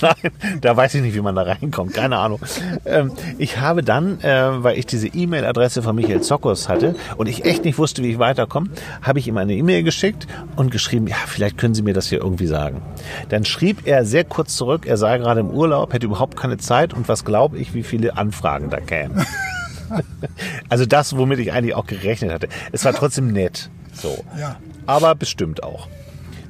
Nein, 0.01 0.31
da 0.61 0.77
weiß 0.77 0.95
ich 0.95 1.01
nicht, 1.01 1.15
wie 1.15 1.21
man 1.21 1.35
da 1.35 1.41
reinkommt. 1.41 1.93
Keine 1.93 2.17
Ahnung. 2.17 2.39
Ähm, 2.85 3.11
ich 3.37 3.59
habe 3.59 3.83
dann, 3.83 4.21
äh, 4.21 4.63
weil 4.63 4.77
ich 4.77 4.85
diese 4.85 5.07
E-Mail-Adresse 5.07 5.81
von 5.81 5.95
Michael 5.95 6.21
Zokos 6.21 6.69
hatte 6.69 6.95
und 7.17 7.27
ich 7.27 7.45
echt 7.45 7.65
nicht 7.65 7.77
wusste, 7.77 8.03
wie 8.03 8.11
ich 8.11 8.19
weiterkomme, 8.19 8.69
habe 9.01 9.19
ich 9.19 9.27
ihm 9.27 9.37
eine 9.37 9.53
E-Mail 9.53 9.83
geschickt 9.83 10.27
und 10.55 10.71
geschrieben, 10.71 11.07
ja, 11.07 11.17
vielleicht 11.25 11.57
können 11.57 11.73
Sie 11.73 11.81
mir 11.81 11.93
das 11.93 12.07
hier 12.07 12.19
irgendwie 12.19 12.47
sagen. 12.47 12.81
Dann 13.29 13.43
schrieb 13.43 13.85
er 13.85 14.05
sehr 14.05 14.23
kurz 14.23 14.55
zurück, 14.55 14.85
er 14.85 14.97
sei 14.97 15.17
gerade 15.17 15.39
im 15.39 15.49
Urlaub, 15.49 15.93
hätte 15.93 16.05
überhaupt 16.05 16.37
keine 16.37 16.57
Zeit 16.57 16.93
und 16.93 17.07
was 17.07 17.25
glaube 17.25 17.57
ich, 17.57 17.73
wie 17.73 17.83
viele 17.83 18.17
Anfragen 18.17 18.69
da 18.69 18.79
kämen. 18.79 19.25
Also 20.69 20.85
das, 20.85 21.17
womit 21.17 21.39
ich 21.39 21.51
eigentlich 21.51 21.73
auch 21.73 21.87
gerechnet 21.87 22.31
hatte. 22.31 22.49
Es 22.71 22.85
war 22.85 22.93
trotzdem 22.93 23.31
nett. 23.31 23.69
So. 23.93 24.23
Ja. 24.37 24.57
Aber 24.85 25.15
bestimmt 25.15 25.63
auch. 25.63 25.87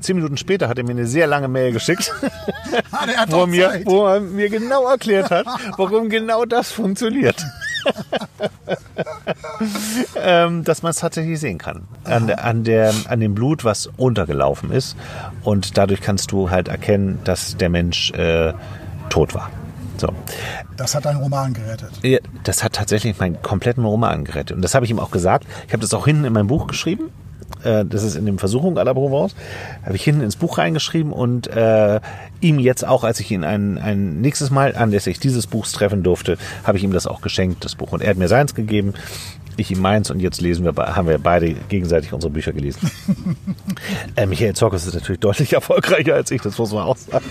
Zehn 0.02 0.16
Minuten 0.16 0.38
später 0.38 0.70
hat 0.70 0.78
er 0.78 0.84
mir 0.84 0.92
eine 0.92 1.08
sehr 1.08 1.28
lange 1.28 1.48
Mail 1.48 1.74
geschickt, 1.74 2.14
wo, 3.28 3.42
er 3.42 3.48
mir, 3.48 3.82
wo 3.86 4.08
er 4.08 4.22
mir 4.22 4.50
genau 4.50 4.88
erklärt 4.88 5.30
hat, 5.30 5.46
warum 5.78 6.10
genau 6.10 6.46
das 6.46 6.72
funktioniert. 6.72 7.46
ähm, 10.16 10.64
dass 10.64 10.84
man 10.84 10.92
es 10.92 10.98
tatsächlich 10.98 11.40
sehen 11.40 11.58
kann. 11.58 11.88
An, 12.04 12.30
an, 12.30 12.64
der, 12.64 12.94
an 13.08 13.20
dem 13.20 13.36
Blut, 13.36 13.64
was 13.64 13.88
untergelaufen 13.98 14.72
ist. 14.72 14.96
Und 15.44 15.78
dadurch 15.78 16.02
kannst 16.02 16.32
du 16.32 16.50
halt 16.50 16.68
erkennen, 16.68 17.20
dass 17.24 17.58
der 17.58 17.70
Mensch 17.70 18.12
äh, 18.12 18.54
tot 19.10 19.34
war. 19.34 19.50
So. 20.00 20.08
Das 20.78 20.96
hat 20.96 21.06
deinen 21.06 21.18
Roman 21.22 21.54
gerettet. 21.54 21.92
Ja, 22.04 22.20
Das 22.44 22.64
hat 22.64 22.74
tatsächlich 22.74 23.20
meinen 23.20 23.42
kompletten 23.42 23.84
Roman 23.84 24.24
gerettet. 24.24 24.56
Und 24.56 24.62
das 24.62 24.74
habe 24.76 24.86
ich 24.86 24.92
ihm 24.92 25.00
auch 25.00 25.12
gesagt. 25.12 25.46
Ich 25.68 25.74
habe 25.74 25.82
das 25.82 25.94
auch 25.94 26.06
hinten 26.06 26.26
in 26.26 26.34
mein 26.34 26.48
Buch 26.48 26.68
geschrieben. 26.68 27.10
Äh, 27.64 27.84
Das 27.86 28.04
ist 28.04 28.16
in 28.16 28.26
dem 28.26 28.40
Versuchung 28.40 28.78
à 28.78 28.84
la 28.84 28.94
Provence. 28.94 29.36
Habe 29.84 29.96
ich 29.96 30.04
hinten 30.04 30.22
ins 30.22 30.36
Buch 30.38 30.58
reingeschrieben 30.58 31.12
und 31.12 31.48
äh, 31.48 32.00
ihm 32.42 32.60
jetzt 32.60 32.88
auch, 32.88 33.04
als 33.04 33.20
ich 33.20 33.30
ihn 33.32 33.44
ein, 33.44 33.78
ein 33.78 34.22
nächstes 34.22 34.50
Mal 34.52 34.76
anlässlich 34.76 35.20
dieses 35.20 35.48
Buchs 35.48 35.74
treffen 35.74 36.04
durfte, 36.04 36.38
habe 36.64 36.78
ich 36.78 36.84
ihm 36.84 36.94
das 36.94 37.06
auch 37.06 37.22
geschenkt, 37.22 37.66
das 37.66 37.76
Buch. 37.76 37.92
Und 37.92 38.02
er 38.02 38.12
hat 38.12 38.18
mir 38.18 38.30
seins 38.30 38.56
gegeben, 38.56 38.94
ich 39.62 39.72
ihm 39.72 39.80
meins 39.82 40.10
und 40.12 40.20
jetzt 40.20 40.42
lesen 40.42 40.66
wir, 40.66 40.74
be- 40.74 40.96
haben 40.96 41.08
wir 41.08 41.18
beide 41.18 41.54
gegenseitig 41.54 42.14
unsere 42.14 42.32
Bücher 42.32 42.52
gelesen. 42.54 42.90
äh, 44.16 44.26
Michael 44.26 44.54
Zorkos 44.54 44.86
ist 44.86 44.94
natürlich 44.94 45.20
deutlich 45.20 45.54
erfolgreicher 45.60 46.16
als 46.16 46.32
ich, 46.32 46.42
das 46.42 46.58
muss 46.58 46.72
man 46.74 46.84
auch 46.84 46.98
sagen. 46.98 47.26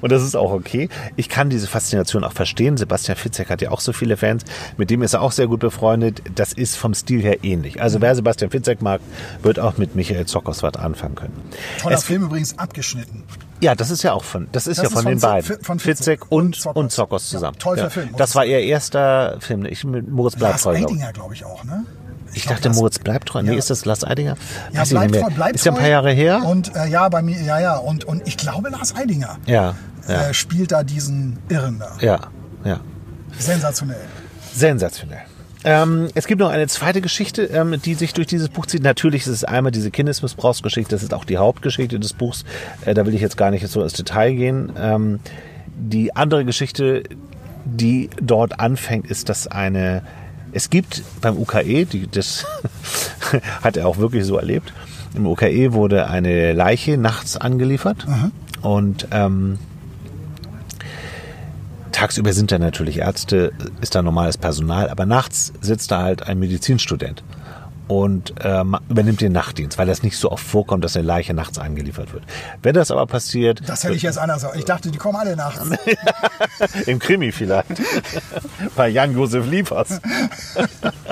Und 0.00 0.12
das 0.12 0.22
ist 0.22 0.34
auch 0.36 0.52
okay. 0.52 0.88
Ich 1.16 1.28
kann 1.28 1.50
diese 1.50 1.66
Faszination 1.66 2.24
auch 2.24 2.32
verstehen. 2.32 2.76
Sebastian 2.76 3.16
Fitzek 3.16 3.50
hat 3.50 3.62
ja 3.62 3.70
auch 3.70 3.80
so 3.80 3.92
viele 3.92 4.16
Fans. 4.16 4.44
Mit 4.76 4.90
dem 4.90 5.02
ist 5.02 5.14
er 5.14 5.22
auch 5.22 5.32
sehr 5.32 5.46
gut 5.46 5.60
befreundet. 5.60 6.22
Das 6.34 6.52
ist 6.52 6.76
vom 6.76 6.94
Stil 6.94 7.22
her 7.22 7.44
ähnlich. 7.44 7.80
Also 7.80 8.00
wer 8.00 8.14
Sebastian 8.14 8.50
Fitzek 8.50 8.82
mag, 8.82 9.00
wird 9.42 9.58
auch 9.58 9.78
mit 9.78 9.94
Michael 9.94 10.26
Zorkos 10.26 10.62
was 10.62 10.74
anfangen 10.74 11.14
können. 11.14 11.34
Toller 11.80 11.96
Es- 11.96 12.04
Film 12.04 12.22
übrigens 12.24 12.58
abgeschnitten. 12.58 13.22
Ja, 13.62 13.74
das 13.74 13.90
ist 13.90 14.02
ja 14.02 14.12
auch 14.12 14.24
von, 14.24 14.48
das 14.52 14.66
ist 14.66 14.78
Das 14.78 14.82
ja 14.84 14.88
ist 14.88 14.92
von, 14.94 15.02
von 15.04 15.12
den 15.12 15.20
beiden. 15.20 15.56
Fi- 15.58 15.64
von 15.64 15.78
Fitzek 15.78 16.20
Fitzek 16.20 16.32
und, 16.32 16.42
und 16.46 16.56
Zokos. 16.56 16.76
und 16.82 16.92
Zokos 16.92 17.22
Ja, 17.32 17.38
zusammen. 17.38 17.58
toll 17.58 17.76
verfilmt, 17.78 18.12
muss 18.12 18.18
Das 18.18 18.30
ich 18.30 18.36
war 18.36 18.44
ihr 18.44 18.58
erster 18.60 19.36
Film. 19.40 19.64
Ich 19.66 19.84
mit 19.84 20.08
Moritz 20.10 20.36
Lars 20.38 20.62
Bleibtreu. 20.64 20.74
ich. 20.74 20.84
Eidinger, 20.84 21.12
glaube 21.12 21.34
ich, 21.34 21.44
auch, 21.44 21.62
ne? 21.64 21.84
Ich 22.34 22.42
glaub, 22.42 22.56
dachte, 22.56 22.68
Lars- 22.68 22.76
Moritz 22.78 22.98
bleibt 22.98 23.28
treu. 23.28 23.42
Nee, 23.42 23.52
Ja. 23.52 23.58
ist 23.58 23.70
das 23.70 23.84
Lars 23.84 24.04
Eidinger? 24.04 24.36
Ja, 24.72 24.80
Weiß 24.80 24.88
ich 24.88 24.94
bleibt 24.94 25.10
mehr. 25.12 25.20
treu, 25.22 25.30
bleibt 25.30 25.54
Ist 25.56 25.64
ja 25.64 25.72
ein 25.72 25.78
paar 25.78 25.88
Jahre 25.88 26.10
her. 26.12 26.42
Und 26.44 26.74
äh, 26.74 26.86
ja, 26.88 27.08
bei 27.08 27.22
mir, 27.22 27.40
ja, 27.40 27.60
ja. 27.60 27.76
Und, 27.76 28.04
und 28.04 28.26
ich 28.26 28.36
glaube, 28.36 28.68
Lars 28.70 28.96
Eidinger 28.96 29.36
Ja, 29.46 29.74
ja, 30.08 30.28
äh, 30.28 30.34
spielt 30.34 30.72
da 30.72 30.82
diesen 30.82 31.38
Irren 31.48 31.78
da. 31.78 31.92
ja, 32.00 32.18
ja. 32.64 32.80
Sensationell. 33.38 33.96
Sensationell. 34.54 35.22
Ähm, 35.64 36.08
es 36.14 36.26
gibt 36.26 36.40
noch 36.40 36.50
eine 36.50 36.66
zweite 36.66 37.00
Geschichte, 37.00 37.44
ähm, 37.44 37.80
die 37.84 37.94
sich 37.94 38.12
durch 38.12 38.26
dieses 38.26 38.48
Buch 38.48 38.66
zieht. 38.66 38.82
Natürlich 38.82 39.22
ist 39.22 39.28
es 39.28 39.44
einmal 39.44 39.72
diese 39.72 39.90
Kindesmissbrauchsgeschichte, 39.90 40.90
das 40.90 41.02
ist 41.02 41.14
auch 41.14 41.24
die 41.24 41.38
Hauptgeschichte 41.38 42.00
des 42.00 42.12
Buchs. 42.12 42.44
Äh, 42.84 42.94
da 42.94 43.06
will 43.06 43.14
ich 43.14 43.20
jetzt 43.20 43.36
gar 43.36 43.50
nicht 43.50 43.66
so 43.68 43.82
ins 43.82 43.92
Detail 43.92 44.34
gehen. 44.34 44.72
Ähm, 44.76 45.20
die 45.76 46.14
andere 46.16 46.44
Geschichte, 46.44 47.04
die 47.64 48.10
dort 48.20 48.58
anfängt, 48.60 49.06
ist, 49.06 49.28
dass 49.28 49.46
eine, 49.46 50.02
es 50.52 50.68
gibt 50.68 51.02
beim 51.20 51.38
UKE, 51.38 51.86
die, 51.86 52.08
das 52.10 52.44
hat 53.62 53.76
er 53.76 53.86
auch 53.86 53.98
wirklich 53.98 54.24
so 54.24 54.36
erlebt, 54.36 54.72
im 55.14 55.26
UKE 55.26 55.72
wurde 55.72 56.08
eine 56.08 56.54
Leiche 56.54 56.96
nachts 56.96 57.36
angeliefert 57.36 58.06
und 58.62 59.08
ähm, 59.10 59.58
Tagsüber 62.02 62.32
sind 62.32 62.50
da 62.50 62.58
natürlich 62.58 62.98
Ärzte, 62.98 63.52
ist 63.80 63.94
da 63.94 64.02
normales 64.02 64.36
Personal, 64.36 64.90
aber 64.90 65.06
nachts 65.06 65.52
sitzt 65.60 65.92
da 65.92 66.02
halt 66.02 66.26
ein 66.26 66.36
Medizinstudent 66.36 67.22
und 67.86 68.34
ähm, 68.42 68.76
übernimmt 68.88 69.20
den 69.20 69.30
Nachtdienst, 69.30 69.78
weil 69.78 69.86
das 69.86 70.02
nicht 70.02 70.16
so 70.16 70.32
oft 70.32 70.44
vorkommt, 70.44 70.82
dass 70.82 70.96
eine 70.96 71.06
Leiche 71.06 71.32
nachts 71.32 71.58
angeliefert 71.58 72.12
wird. 72.12 72.24
Wenn 72.60 72.74
das 72.74 72.90
aber 72.90 73.06
passiert, 73.06 73.62
Das 73.68 73.84
hätte 73.84 73.94
ich 73.94 74.02
jetzt 74.02 74.18
anders. 74.18 74.44
Ich 74.56 74.64
dachte, 74.64 74.90
die 74.90 74.98
kommen 74.98 75.14
alle 75.14 75.36
nachts. 75.36 75.64
im 76.86 76.98
Krimi 76.98 77.30
vielleicht, 77.30 77.68
bei 78.74 78.88
Jan-Josef 78.88 79.46
Liefers. 79.46 80.00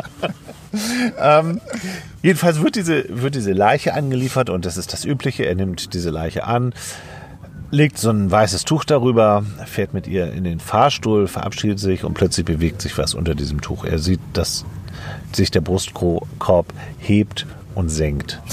ähm, 1.21 1.61
jedenfalls 2.21 2.61
wird 2.61 2.75
diese, 2.75 3.05
wird 3.11 3.37
diese 3.37 3.53
Leiche 3.53 3.95
angeliefert 3.95 4.51
und 4.51 4.67
das 4.67 4.77
ist 4.77 4.93
das 4.93 5.05
Übliche. 5.05 5.45
Er 5.45 5.55
nimmt 5.55 5.95
diese 5.95 6.11
Leiche 6.11 6.49
an, 6.49 6.75
legt 7.71 7.99
so 7.99 8.11
ein 8.11 8.31
weißes 8.31 8.65
Tuch 8.65 8.85
darüber, 8.85 9.45
fährt 9.67 9.95
mit 9.95 10.07
ihr 10.07 10.33
in 10.33 10.45
den 10.45 10.61
Fahrstuhl, 10.61 11.29
verabschiedet 11.29 11.79
sich 11.79 12.05
und 12.05 12.15
plötzlich 12.15 12.45
bewegt 12.47 12.83
sich 12.83 12.97
was 12.99 13.15
unter 13.15 13.35
diesem 13.35 13.61
Tuch. 13.61 13.85
Er 13.85 13.99
sieht, 13.99 14.21
dass 14.33 14.65
sich 15.33 15.51
der 15.51 15.61
Brustkorb 15.61 16.73
hebt 16.99 17.47
und 17.75 17.89
senkt. 17.89 18.41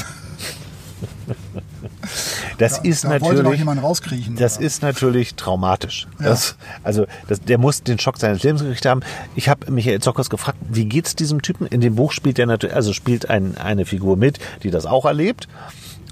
Das 2.57 2.79
ist 2.79 3.03
da 3.03 3.09
wollte 3.09 3.25
noch 3.25 3.35
natürlich. 3.35 3.59
jemand 3.59 3.83
rauskriechen. 3.83 4.35
Das 4.35 4.57
oder? 4.57 4.65
ist 4.65 4.81
natürlich 4.81 5.35
traumatisch. 5.35 6.07
Das, 6.19 6.55
also 6.83 7.05
das, 7.27 7.41
der 7.41 7.57
muss 7.57 7.83
den 7.83 7.99
Schock 7.99 8.17
seines 8.17 8.41
Lebens 8.43 8.61
gekriegt 8.61 8.85
haben. 8.85 9.01
Ich 9.35 9.49
habe 9.49 9.69
Michael 9.71 9.99
Zockers 9.99 10.29
gefragt, 10.29 10.57
wie 10.67 10.85
geht's 10.85 11.15
diesem 11.15 11.41
Typen? 11.41 11.67
In 11.67 11.81
dem 11.81 11.95
Buch 11.95 12.11
spielt 12.11 12.39
er 12.39 12.47
natürlich, 12.47 12.75
also 12.75 12.93
spielt 12.93 13.29
ein, 13.29 13.57
eine 13.57 13.85
Figur 13.85 14.17
mit, 14.17 14.39
die 14.63 14.71
das 14.71 14.85
auch 14.85 15.05
erlebt. 15.05 15.47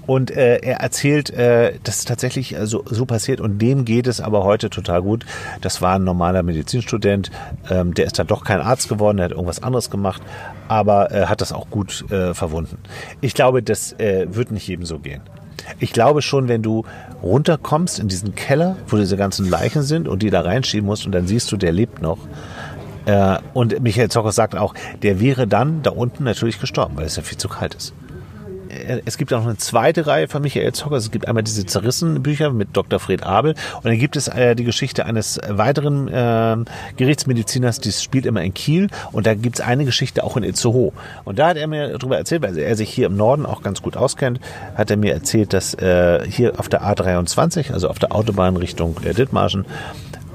Und 0.06 0.30
äh, 0.30 0.58
er 0.58 0.80
erzählt, 0.80 1.30
äh, 1.30 1.74
das 1.82 1.98
ist 1.98 2.08
tatsächlich 2.08 2.54
äh, 2.54 2.66
so, 2.66 2.84
so 2.88 3.06
passiert 3.06 3.40
und 3.40 3.58
dem 3.58 3.84
geht 3.84 4.06
es 4.06 4.20
aber 4.20 4.44
heute 4.44 4.70
total 4.70 5.02
gut. 5.02 5.26
Das 5.60 5.82
war 5.82 5.96
ein 5.96 6.04
normaler 6.04 6.42
Medizinstudent, 6.42 7.30
ähm, 7.68 7.92
der 7.94 8.06
ist 8.06 8.18
dann 8.18 8.28
doch 8.28 8.44
kein 8.44 8.60
Arzt 8.60 8.88
geworden, 8.88 9.16
der 9.16 9.26
hat 9.26 9.32
irgendwas 9.32 9.62
anderes 9.62 9.90
gemacht, 9.90 10.22
aber 10.68 11.10
äh, 11.10 11.26
hat 11.26 11.40
das 11.40 11.52
auch 11.52 11.68
gut 11.70 12.10
äh, 12.10 12.34
verwunden. 12.34 12.78
Ich 13.20 13.34
glaube, 13.34 13.62
das 13.62 13.92
äh, 13.94 14.26
wird 14.30 14.52
nicht 14.52 14.68
jedem 14.68 14.86
so 14.86 15.00
gehen. 15.00 15.22
Ich 15.80 15.92
glaube 15.92 16.22
schon, 16.22 16.46
wenn 16.46 16.62
du 16.62 16.84
runterkommst 17.22 17.98
in 17.98 18.06
diesen 18.06 18.36
Keller, 18.36 18.76
wo 18.86 18.96
diese 18.96 19.16
ganzen 19.16 19.48
Leichen 19.50 19.82
sind 19.82 20.06
und 20.06 20.22
die 20.22 20.30
da 20.30 20.42
reinschieben 20.42 20.86
musst 20.86 21.06
und 21.06 21.12
dann 21.12 21.26
siehst 21.26 21.50
du, 21.50 21.56
der 21.56 21.72
lebt 21.72 22.00
noch. 22.00 22.18
Äh, 23.06 23.38
und 23.54 23.80
Michael 23.80 24.08
Zocker 24.08 24.30
sagt 24.30 24.56
auch, 24.56 24.74
der 25.02 25.18
wäre 25.18 25.48
dann 25.48 25.82
da 25.82 25.90
unten 25.90 26.22
natürlich 26.22 26.60
gestorben, 26.60 26.96
weil 26.96 27.06
es 27.06 27.16
ja 27.16 27.22
viel 27.22 27.38
zu 27.38 27.48
kalt 27.48 27.74
ist 27.74 27.92
es 29.04 29.18
gibt 29.18 29.32
auch 29.32 29.40
noch 29.40 29.46
eine 29.46 29.56
zweite 29.56 30.06
Reihe 30.06 30.28
von 30.28 30.42
Michael 30.42 30.72
Zocker. 30.72 30.96
Es 30.96 31.10
gibt 31.10 31.28
einmal 31.28 31.42
diese 31.42 31.66
zerrissenen 31.66 32.22
Bücher 32.22 32.50
mit 32.50 32.76
Dr. 32.76 32.98
Fred 32.98 33.22
Abel 33.22 33.54
und 33.76 33.84
dann 33.84 33.98
gibt 33.98 34.16
es 34.16 34.28
äh, 34.28 34.54
die 34.54 34.64
Geschichte 34.64 35.06
eines 35.06 35.40
weiteren 35.48 36.08
äh, 36.08 36.56
Gerichtsmediziners, 36.96 37.80
die 37.80 37.92
spielt 37.92 38.26
immer 38.26 38.42
in 38.42 38.54
Kiel 38.54 38.88
und 39.12 39.26
da 39.26 39.34
gibt 39.34 39.58
es 39.58 39.64
eine 39.64 39.84
Geschichte 39.84 40.24
auch 40.24 40.36
in 40.36 40.42
Itzehoe. 40.42 40.92
Und 41.24 41.38
da 41.38 41.48
hat 41.48 41.56
er 41.56 41.66
mir 41.66 41.98
darüber 41.98 42.18
erzählt, 42.18 42.42
weil 42.42 42.56
er 42.58 42.76
sich 42.76 42.90
hier 42.90 43.06
im 43.06 43.16
Norden 43.16 43.46
auch 43.46 43.62
ganz 43.62 43.82
gut 43.82 43.96
auskennt, 43.96 44.40
hat 44.74 44.90
er 44.90 44.96
mir 44.96 45.12
erzählt, 45.12 45.52
dass 45.52 45.74
äh, 45.74 46.24
hier 46.28 46.58
auf 46.58 46.68
der 46.68 46.82
A23, 46.82 47.72
also 47.72 47.88
auf 47.88 47.98
der 47.98 48.14
Autobahn 48.14 48.56
Richtung 48.56 48.96
äh, 49.04 49.14
Dithmarschen, 49.14 49.66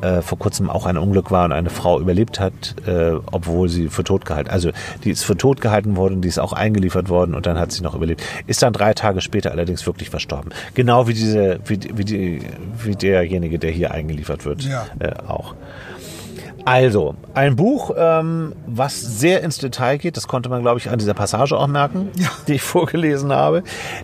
äh, 0.01 0.21
vor 0.21 0.39
kurzem 0.39 0.69
auch 0.69 0.85
ein 0.85 0.97
Unglück 0.97 1.31
war 1.31 1.45
und 1.45 1.51
eine 1.51 1.69
Frau 1.69 1.99
überlebt 1.99 2.39
hat, 2.39 2.75
äh, 2.85 3.11
obwohl 3.31 3.69
sie 3.69 3.89
für 3.89 4.03
tot 4.03 4.25
gehalten. 4.25 4.49
Also 4.49 4.71
die 5.03 5.11
ist 5.11 5.23
für 5.23 5.37
tot 5.37 5.61
gehalten 5.61 5.95
worden, 5.95 6.21
die 6.21 6.27
ist 6.27 6.39
auch 6.39 6.53
eingeliefert 6.53 7.09
worden 7.09 7.35
und 7.35 7.45
dann 7.45 7.57
hat 7.57 7.71
sie 7.71 7.83
noch 7.83 7.95
überlebt. 7.95 8.23
Ist 8.47 8.61
dann 8.61 8.73
drei 8.73 8.93
Tage 8.93 9.21
später 9.21 9.51
allerdings 9.51 9.85
wirklich 9.85 10.09
verstorben. 10.09 10.51
Genau 10.73 11.07
wie 11.07 11.13
diese, 11.13 11.59
wie, 11.65 11.79
wie, 11.93 12.05
die, 12.05 12.41
wie 12.83 12.95
derjenige, 12.95 13.59
der 13.59 13.71
hier 13.71 13.91
eingeliefert 13.91 14.45
wird, 14.45 14.63
ja. 14.63 14.85
äh, 14.99 15.11
auch. 15.27 15.55
Also, 16.65 17.15
ein 17.33 17.55
Buch, 17.55 17.91
ähm, 17.97 18.53
was 18.67 18.99
sehr 18.99 19.41
ins 19.41 19.57
Detail 19.57 19.97
geht, 19.97 20.17
das 20.17 20.27
konnte 20.27 20.49
man, 20.49 20.61
glaube 20.61 20.79
ich, 20.79 20.89
an 20.89 20.99
dieser 20.99 21.13
Passage 21.13 21.57
auch 21.57 21.67
merken, 21.67 22.09
ja. 22.15 22.29
die 22.47 22.53
ich 22.53 22.61
vorgelesen 22.61 23.31
habe. 23.31 23.63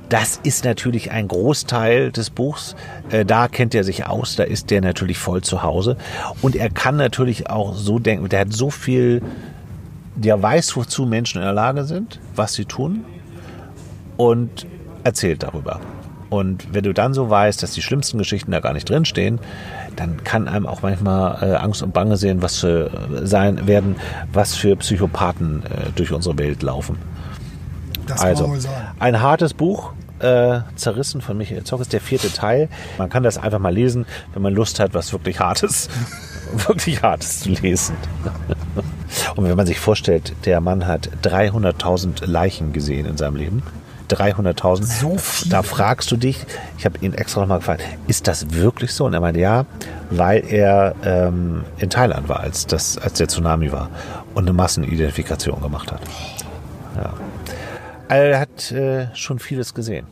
Das 0.09 0.39
ist 0.43 0.65
natürlich 0.65 1.11
ein 1.11 1.27
Großteil 1.27 2.11
des 2.11 2.29
Buchs. 2.29 2.75
Äh, 3.09 3.25
da 3.25 3.47
kennt 3.47 3.75
er 3.75 3.83
sich 3.83 4.05
aus, 4.05 4.35
da 4.35 4.43
ist 4.43 4.71
der 4.71 4.81
natürlich 4.81 5.17
voll 5.17 5.41
zu 5.41 5.63
Hause. 5.63 5.97
Und 6.41 6.55
er 6.55 6.69
kann 6.69 6.97
natürlich 6.97 7.49
auch 7.49 7.75
so 7.75 7.99
denken, 7.99 8.29
der 8.29 8.41
hat 8.41 8.53
so 8.53 8.69
viel, 8.69 9.21
der 10.15 10.41
weiß, 10.41 10.75
wozu 10.75 11.05
Menschen 11.05 11.37
in 11.37 11.43
der 11.43 11.53
Lage 11.53 11.83
sind, 11.83 12.19
was 12.35 12.53
sie 12.53 12.65
tun 12.65 13.05
und 14.17 14.65
erzählt 15.03 15.43
darüber. 15.43 15.79
Und 16.29 16.73
wenn 16.73 16.83
du 16.83 16.93
dann 16.93 17.13
so 17.13 17.29
weißt, 17.29 17.63
dass 17.63 17.71
die 17.71 17.81
schlimmsten 17.81 18.17
Geschichten 18.17 18.51
da 18.51 18.59
gar 18.59 18.73
nicht 18.73 18.89
drinstehen, 18.89 19.39
dann 19.97 20.23
kann 20.23 20.47
einem 20.47 20.65
auch 20.65 20.81
manchmal 20.81 21.43
äh, 21.43 21.55
Angst 21.55 21.83
und 21.83 21.93
Bange 21.93 22.17
sehen, 22.17 22.41
was 22.41 22.59
für, 22.59 22.89
sein 23.23 23.67
werden, 23.67 23.97
was 24.31 24.55
für 24.55 24.75
Psychopathen 24.77 25.63
äh, 25.63 25.91
durch 25.95 26.11
unsere 26.11 26.37
Welt 26.37 26.63
laufen. 26.63 26.97
Das 28.07 28.21
also, 28.21 28.55
ein 28.99 29.21
hartes 29.21 29.53
Buch, 29.53 29.91
äh, 30.19 30.61
zerrissen 30.75 31.21
von 31.21 31.37
Michael 31.37 31.63
Zock 31.63 31.81
ist 31.81 31.93
der 31.93 32.01
vierte 32.01 32.31
Teil. 32.31 32.69
Man 32.97 33.09
kann 33.09 33.23
das 33.23 33.37
einfach 33.37 33.59
mal 33.59 33.73
lesen, 33.73 34.05
wenn 34.33 34.41
man 34.41 34.53
Lust 34.53 34.79
hat, 34.79 34.93
was 34.93 35.11
wirklich 35.11 35.39
Hartes, 35.39 35.89
wirklich 36.67 37.01
Hartes 37.03 37.41
zu 37.41 37.49
lesen. 37.49 37.95
Und 39.35 39.47
wenn 39.47 39.55
man 39.55 39.67
sich 39.67 39.79
vorstellt, 39.79 40.33
der 40.45 40.61
Mann 40.61 40.87
hat 40.87 41.09
300.000 41.23 42.25
Leichen 42.25 42.73
gesehen 42.73 43.05
in 43.05 43.17
seinem 43.17 43.35
Leben. 43.35 43.63
300.000. 44.09 44.83
So 44.83 45.17
viel. 45.17 45.51
Da 45.51 45.63
fragst 45.63 46.11
du 46.11 46.17
dich, 46.17 46.45
ich 46.77 46.85
habe 46.85 46.97
ihn 47.01 47.13
extra 47.13 47.41
nochmal 47.41 47.59
gefragt, 47.59 47.83
ist 48.07 48.27
das 48.27 48.51
wirklich 48.51 48.93
so? 48.93 49.05
Und 49.05 49.13
er 49.13 49.19
meinte, 49.19 49.39
ja, 49.39 49.65
weil 50.09 50.43
er 50.47 50.95
ähm, 51.03 51.65
in 51.77 51.89
Thailand 51.89 52.29
war, 52.29 52.39
als, 52.39 52.67
das, 52.67 52.97
als 52.97 53.13
der 53.13 53.27
Tsunami 53.27 53.71
war 53.71 53.89
und 54.33 54.43
eine 54.43 54.53
Massenidentifikation 54.53 55.61
gemacht 55.61 55.91
hat. 55.91 56.01
Ja. 56.95 57.13
Also 58.07 58.23
er 58.23 58.39
hat 58.39 58.71
äh, 58.71 59.15
schon 59.15 59.39
vieles 59.39 59.73
gesehen. 59.73 60.05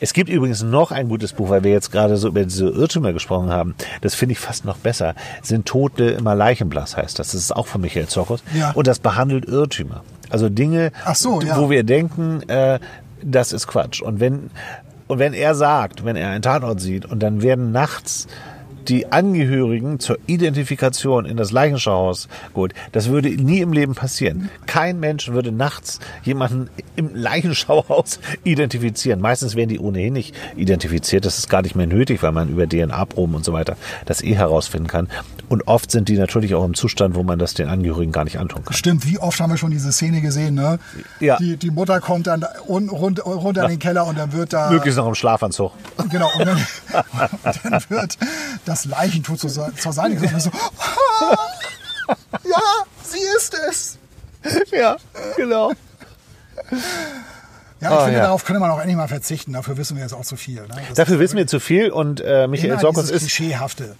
Es 0.00 0.12
gibt 0.12 0.28
übrigens 0.30 0.62
noch 0.62 0.90
ein 0.90 1.08
gutes 1.08 1.32
Buch, 1.32 1.48
weil 1.48 1.64
wir 1.64 1.72
jetzt 1.72 1.90
gerade 1.90 2.16
so 2.16 2.28
über 2.28 2.44
diese 2.44 2.68
Irrtümer 2.68 3.12
gesprochen 3.12 3.50
haben. 3.50 3.74
Das 4.00 4.14
finde 4.14 4.32
ich 4.32 4.38
fast 4.38 4.64
noch 4.64 4.76
besser. 4.78 5.14
Sind 5.42 5.66
Tote 5.66 6.04
immer 6.04 6.34
Leichenblass 6.34 6.96
heißt 6.96 7.18
das. 7.18 7.32
Das 7.32 7.34
ist 7.34 7.54
auch 7.54 7.66
von 7.66 7.80
Michael 7.80 8.06
Zorkos. 8.06 8.42
Ja. 8.54 8.72
Und 8.72 8.86
das 8.86 8.98
behandelt 8.98 9.46
Irrtümer. 9.46 10.02
Also 10.30 10.48
Dinge, 10.48 10.92
so, 11.14 11.40
ja. 11.40 11.58
wo 11.58 11.70
wir 11.70 11.84
denken, 11.84 12.48
äh, 12.48 12.78
das 13.22 13.52
ist 13.52 13.66
Quatsch. 13.66 14.02
Und 14.02 14.20
wenn, 14.20 14.50
und 15.06 15.18
wenn 15.18 15.32
er 15.32 15.54
sagt, 15.54 16.04
wenn 16.04 16.16
er 16.16 16.30
einen 16.30 16.42
Tatort 16.42 16.80
sieht 16.80 17.06
und 17.06 17.22
dann 17.22 17.42
werden 17.42 17.72
nachts 17.72 18.26
die 18.88 19.12
Angehörigen 19.12 20.00
zur 20.00 20.18
Identifikation 20.26 21.24
in 21.24 21.36
das 21.36 21.52
Leichenschauhaus 21.52 22.28
gut. 22.52 22.72
Das 22.92 23.08
würde 23.08 23.30
nie 23.30 23.60
im 23.60 23.72
Leben 23.72 23.94
passieren. 23.94 24.50
Kein 24.66 25.00
Mensch 25.00 25.28
würde 25.28 25.52
nachts 25.52 26.00
jemanden 26.22 26.68
im 26.96 27.14
Leichenschauhaus 27.14 28.20
identifizieren. 28.44 29.20
Meistens 29.20 29.54
werden 29.54 29.68
die 29.68 29.78
ohnehin 29.78 30.12
nicht 30.12 30.34
identifiziert. 30.56 31.24
Das 31.24 31.38
ist 31.38 31.48
gar 31.48 31.62
nicht 31.62 31.74
mehr 31.74 31.86
nötig, 31.86 32.22
weil 32.22 32.32
man 32.32 32.48
über 32.48 32.68
DNA-Proben 32.68 33.34
und 33.34 33.44
so 33.44 33.52
weiter 33.52 33.76
das 34.06 34.22
eh 34.22 34.34
herausfinden 34.34 34.88
kann. 34.88 35.08
Und 35.48 35.66
oft 35.68 35.90
sind 35.90 36.08
die 36.08 36.16
natürlich 36.16 36.54
auch 36.54 36.64
im 36.64 36.74
Zustand, 36.74 37.14
wo 37.14 37.22
man 37.22 37.38
das 37.38 37.54
den 37.54 37.68
Angehörigen 37.68 38.12
gar 38.12 38.24
nicht 38.24 38.38
antun 38.38 38.64
kann. 38.64 38.74
Stimmt, 38.74 39.06
wie 39.06 39.18
oft 39.18 39.38
haben 39.40 39.50
wir 39.50 39.56
schon 39.56 39.70
diese 39.70 39.92
Szene 39.92 40.20
gesehen, 40.20 40.54
ne? 40.54 40.78
Ja. 41.20 41.36
Die, 41.36 41.56
die 41.56 41.70
Mutter 41.70 42.00
kommt 42.00 42.26
dann 42.26 42.44
un, 42.66 42.88
rund, 42.88 43.24
runter 43.24 43.64
in 43.64 43.70
den 43.70 43.78
Keller 43.78 44.06
und 44.06 44.18
dann 44.18 44.32
wird 44.32 44.52
da... 44.52 44.70
Möglichst 44.70 44.98
noch 44.98 45.06
im 45.06 45.14
Schlafanzug. 45.14 45.72
Genau, 46.10 46.30
und 46.38 46.46
dann, 46.46 46.56
und 47.44 47.72
dann 47.72 47.82
wird 47.88 48.18
das 48.74 48.84
Leichentuch 48.86 49.36
zur, 49.36 49.50
zur 49.50 49.92
Seite 49.92 50.16
und 50.16 50.40
so, 50.40 50.50
ah, 50.50 51.36
ja, 52.44 52.60
sie 53.04 53.18
ist 53.36 53.54
es. 53.68 53.98
Ja, 54.72 54.96
genau. 55.36 55.72
Ja, 57.80 57.90
ich 57.90 57.96
oh, 57.96 58.04
finde, 58.04 58.18
ja. 58.18 58.24
darauf 58.24 58.44
könnte 58.44 58.60
man 58.60 58.70
auch 58.70 58.78
endlich 58.78 58.96
mal 58.96 59.08
verzichten. 59.08 59.52
Dafür 59.52 59.76
wissen 59.76 59.96
wir 59.96 60.02
jetzt 60.02 60.14
auch 60.14 60.24
zu 60.24 60.36
viel. 60.36 60.62
Ne? 60.62 60.76
Dafür 60.94 61.18
wissen 61.18 61.36
wir 61.36 61.46
zu 61.46 61.60
viel 61.60 61.90
und 61.90 62.20
äh, 62.20 62.46
Michael 62.46 62.78
Sorkos 62.78 63.10
ist, 63.10 63.40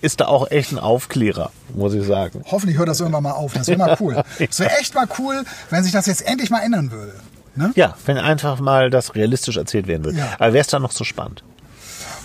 ist 0.01 0.21
da 0.21 0.27
auch 0.27 0.51
echt 0.51 0.73
ein 0.73 0.79
Aufklärer, 0.79 1.51
muss 1.75 1.93
ich 1.95 2.07
sagen. 2.07 2.43
Hoffentlich 2.51 2.79
hört 2.79 2.89
das 2.89 3.01
irgendwann 3.01 3.23
mal 3.23 3.33
auf. 3.33 3.53
Das 3.53 3.67
wäre 3.69 3.79
mal 3.79 3.97
cool. 4.01 4.23
Es 4.39 4.59
wäre 4.59 4.71
echt 4.79 4.95
mal 4.95 5.07
cool, 5.19 5.45
wenn 5.71 5.83
sich 5.83 5.93
das 5.93 6.07
jetzt 6.07 6.27
endlich 6.27 6.51
mal 6.51 6.61
ändern 6.61 6.91
würde. 6.91 7.15
Ne? 7.57 7.73
Ja, 7.77 7.95
wenn 8.07 8.19
einfach 8.19 8.59
mal 8.59 8.91
das 8.91 9.15
realistisch 9.15 9.57
erzählt 9.57 9.87
werden 9.87 10.05
würde. 10.05 10.19
Ja. 10.19 10.33
Aber 10.39 10.53
wäre 10.53 10.63
es 10.63 10.69
dann 10.69 10.83
noch 10.83 10.93
so 10.93 11.05
spannend? 11.05 11.45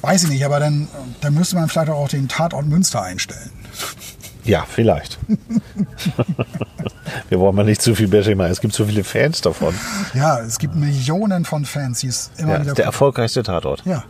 Weiß 0.01 0.23
ich 0.23 0.29
nicht, 0.29 0.45
aber 0.45 0.59
dann, 0.59 0.87
dann 1.21 1.33
müsste 1.33 1.55
man 1.55 1.69
vielleicht 1.69 1.89
auch 1.89 2.07
den 2.07 2.27
Tatort 2.27 2.65
Münster 2.65 3.01
einstellen. 3.01 3.49
Ja, 4.45 4.65
vielleicht. 4.67 5.19
Wir 7.29 7.39
wollen 7.39 7.55
mal 7.55 7.65
nicht 7.65 7.81
zu 7.81 7.93
viel 7.93 8.07
Bashing 8.07 8.37
machen. 8.37 8.51
Es 8.51 8.61
gibt 8.61 8.73
so 8.73 8.85
viele 8.85 9.03
Fans 9.03 9.41
davon. 9.41 9.75
Ja, 10.13 10.39
es 10.39 10.57
gibt 10.57 10.75
Millionen 10.75 11.45
von 11.45 11.65
Fans, 11.65 11.99
die 11.99 12.07
es 12.07 12.31
immer 12.37 12.53
ja, 12.53 12.61
wieder. 12.61 12.73
Der 12.73 12.85
erfolgreichste 12.85 13.43
Tatort. 13.43 13.83
Ja. 13.85 14.03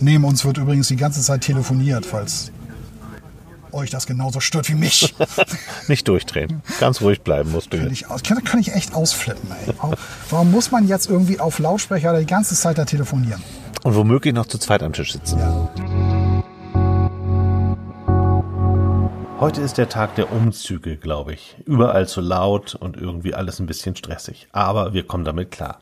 Neben 0.00 0.24
uns 0.24 0.44
wird 0.44 0.58
übrigens 0.58 0.88
die 0.88 0.96
ganze 0.96 1.20
Zeit 1.20 1.42
telefoniert, 1.42 2.06
falls 2.06 2.50
euch 3.70 3.90
das 3.90 4.06
genauso 4.06 4.40
stört 4.40 4.68
wie 4.68 4.74
mich. 4.74 5.14
nicht 5.88 6.08
durchdrehen. 6.08 6.62
Ganz 6.80 7.00
ruhig 7.00 7.22
bleiben 7.22 7.52
musst 7.52 7.72
du. 7.72 7.78
Kann 7.78 7.92
ich, 7.92 8.04
kann, 8.22 8.44
kann 8.44 8.60
ich 8.60 8.72
echt 8.72 8.94
ausflippen, 8.94 9.50
ey. 9.66 9.74
Warum 10.30 10.50
muss 10.50 10.70
man 10.70 10.88
jetzt 10.88 11.08
irgendwie 11.08 11.40
auf 11.40 11.58
Lautsprecher 11.58 12.18
die 12.18 12.26
ganze 12.26 12.54
Zeit 12.54 12.78
da 12.78 12.84
telefonieren? 12.84 13.42
Und 13.82 13.94
womöglich 13.96 14.32
noch 14.32 14.46
zu 14.46 14.58
zweit 14.58 14.82
am 14.82 14.92
Tisch 14.92 15.12
sitzen. 15.12 15.38
Ja. 15.38 15.70
Heute 19.40 19.60
ist 19.60 19.76
der 19.76 19.88
Tag 19.88 20.14
der 20.14 20.32
Umzüge, 20.32 20.96
glaube 20.96 21.34
ich. 21.34 21.56
Überall 21.66 22.08
zu 22.08 22.20
laut 22.22 22.74
und 22.74 22.96
irgendwie 22.96 23.34
alles 23.34 23.58
ein 23.58 23.66
bisschen 23.66 23.94
stressig. 23.94 24.48
Aber 24.52 24.94
wir 24.94 25.06
kommen 25.06 25.24
damit 25.24 25.50
klar. 25.50 25.80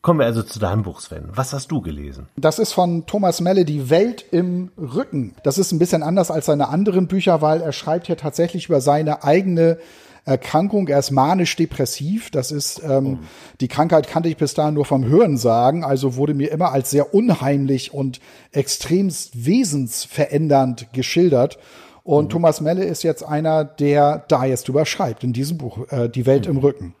Kommen 0.00 0.20
wir 0.20 0.26
also 0.26 0.44
zu 0.44 0.60
deinem 0.60 0.84
Buch, 0.84 1.00
Sven. 1.00 1.30
Was 1.34 1.52
hast 1.52 1.72
du 1.72 1.80
gelesen? 1.80 2.28
Das 2.36 2.60
ist 2.60 2.72
von 2.72 3.06
Thomas 3.06 3.40
Melle, 3.40 3.64
Die 3.64 3.90
Welt 3.90 4.24
im 4.30 4.70
Rücken. 4.78 5.34
Das 5.42 5.58
ist 5.58 5.72
ein 5.72 5.80
bisschen 5.80 6.04
anders 6.04 6.30
als 6.30 6.46
seine 6.46 6.68
anderen 6.68 7.08
Bücher, 7.08 7.42
weil 7.42 7.60
er 7.60 7.72
schreibt 7.72 8.06
hier 8.06 8.16
tatsächlich 8.16 8.68
über 8.68 8.80
seine 8.80 9.24
eigene 9.24 9.78
Erkrankung. 10.26 10.88
Er 10.88 10.98
ist 10.98 11.12
manisch-depressiv. 11.12 12.30
Das 12.30 12.50
ist, 12.50 12.82
ähm, 12.84 13.20
oh. 13.22 13.26
die 13.60 13.68
Krankheit 13.68 14.08
kannte 14.08 14.28
ich 14.28 14.36
bis 14.36 14.54
dahin 14.54 14.74
nur 14.74 14.84
vom 14.84 15.04
Hören 15.04 15.38
sagen, 15.38 15.84
also 15.84 16.16
wurde 16.16 16.34
mir 16.34 16.50
immer 16.50 16.72
als 16.72 16.90
sehr 16.90 17.14
unheimlich 17.14 17.94
und 17.94 18.20
extremst 18.52 19.46
wesensverändernd 19.46 20.92
geschildert. 20.92 21.58
Und 22.02 22.26
mhm. 22.26 22.30
Thomas 22.30 22.60
Melle 22.60 22.84
ist 22.84 23.04
jetzt 23.04 23.22
einer, 23.22 23.64
der 23.64 24.24
da 24.28 24.44
jetzt 24.44 24.68
drüber 24.68 24.84
schreibt 24.84 25.24
in 25.24 25.32
diesem 25.32 25.58
Buch, 25.58 25.90
äh, 25.90 26.08
Die 26.08 26.26
Welt 26.26 26.46
mhm. 26.46 26.56
im 26.56 26.58
Rücken. 26.58 26.94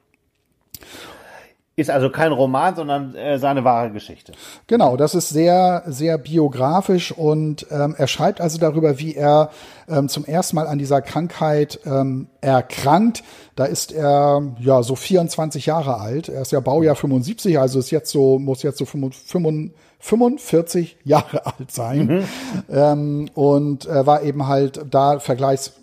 Ist 1.78 1.90
also 1.90 2.08
kein 2.08 2.32
Roman, 2.32 2.74
sondern 2.74 3.14
äh, 3.14 3.38
seine 3.38 3.62
wahre 3.62 3.90
Geschichte. 3.90 4.32
Genau, 4.66 4.96
das 4.96 5.14
ist 5.14 5.28
sehr, 5.28 5.82
sehr 5.86 6.16
biografisch 6.16 7.12
und 7.12 7.66
ähm, 7.70 7.94
er 7.98 8.06
schreibt 8.06 8.40
also 8.40 8.56
darüber, 8.58 8.98
wie 8.98 9.14
er 9.14 9.50
ähm, 9.86 10.08
zum 10.08 10.24
ersten 10.24 10.56
Mal 10.56 10.68
an 10.68 10.78
dieser 10.78 11.02
Krankheit 11.02 11.80
ähm, 11.84 12.28
erkrankt. 12.40 13.22
Da 13.56 13.66
ist 13.66 13.92
er 13.92 14.42
ja 14.58 14.82
so 14.82 14.96
24 14.96 15.66
Jahre 15.66 16.00
alt. 16.00 16.30
Er 16.30 16.40
ist 16.40 16.50
ja 16.50 16.60
Baujahr 16.60 16.96
75, 16.96 17.58
also 17.58 17.78
ist 17.78 17.90
jetzt 17.90 18.10
so 18.10 18.38
muss 18.38 18.62
jetzt 18.62 18.78
so 18.78 18.86
45, 18.86 19.74
45 19.98 20.96
Jahre 21.04 21.44
alt 21.58 21.70
sein 21.70 22.06
mhm. 22.06 22.24
ähm, 22.70 23.30
und 23.34 23.84
äh, 23.84 24.06
war 24.06 24.22
eben 24.22 24.46
halt 24.46 24.80
da 24.90 25.18
vergleichs 25.18 25.74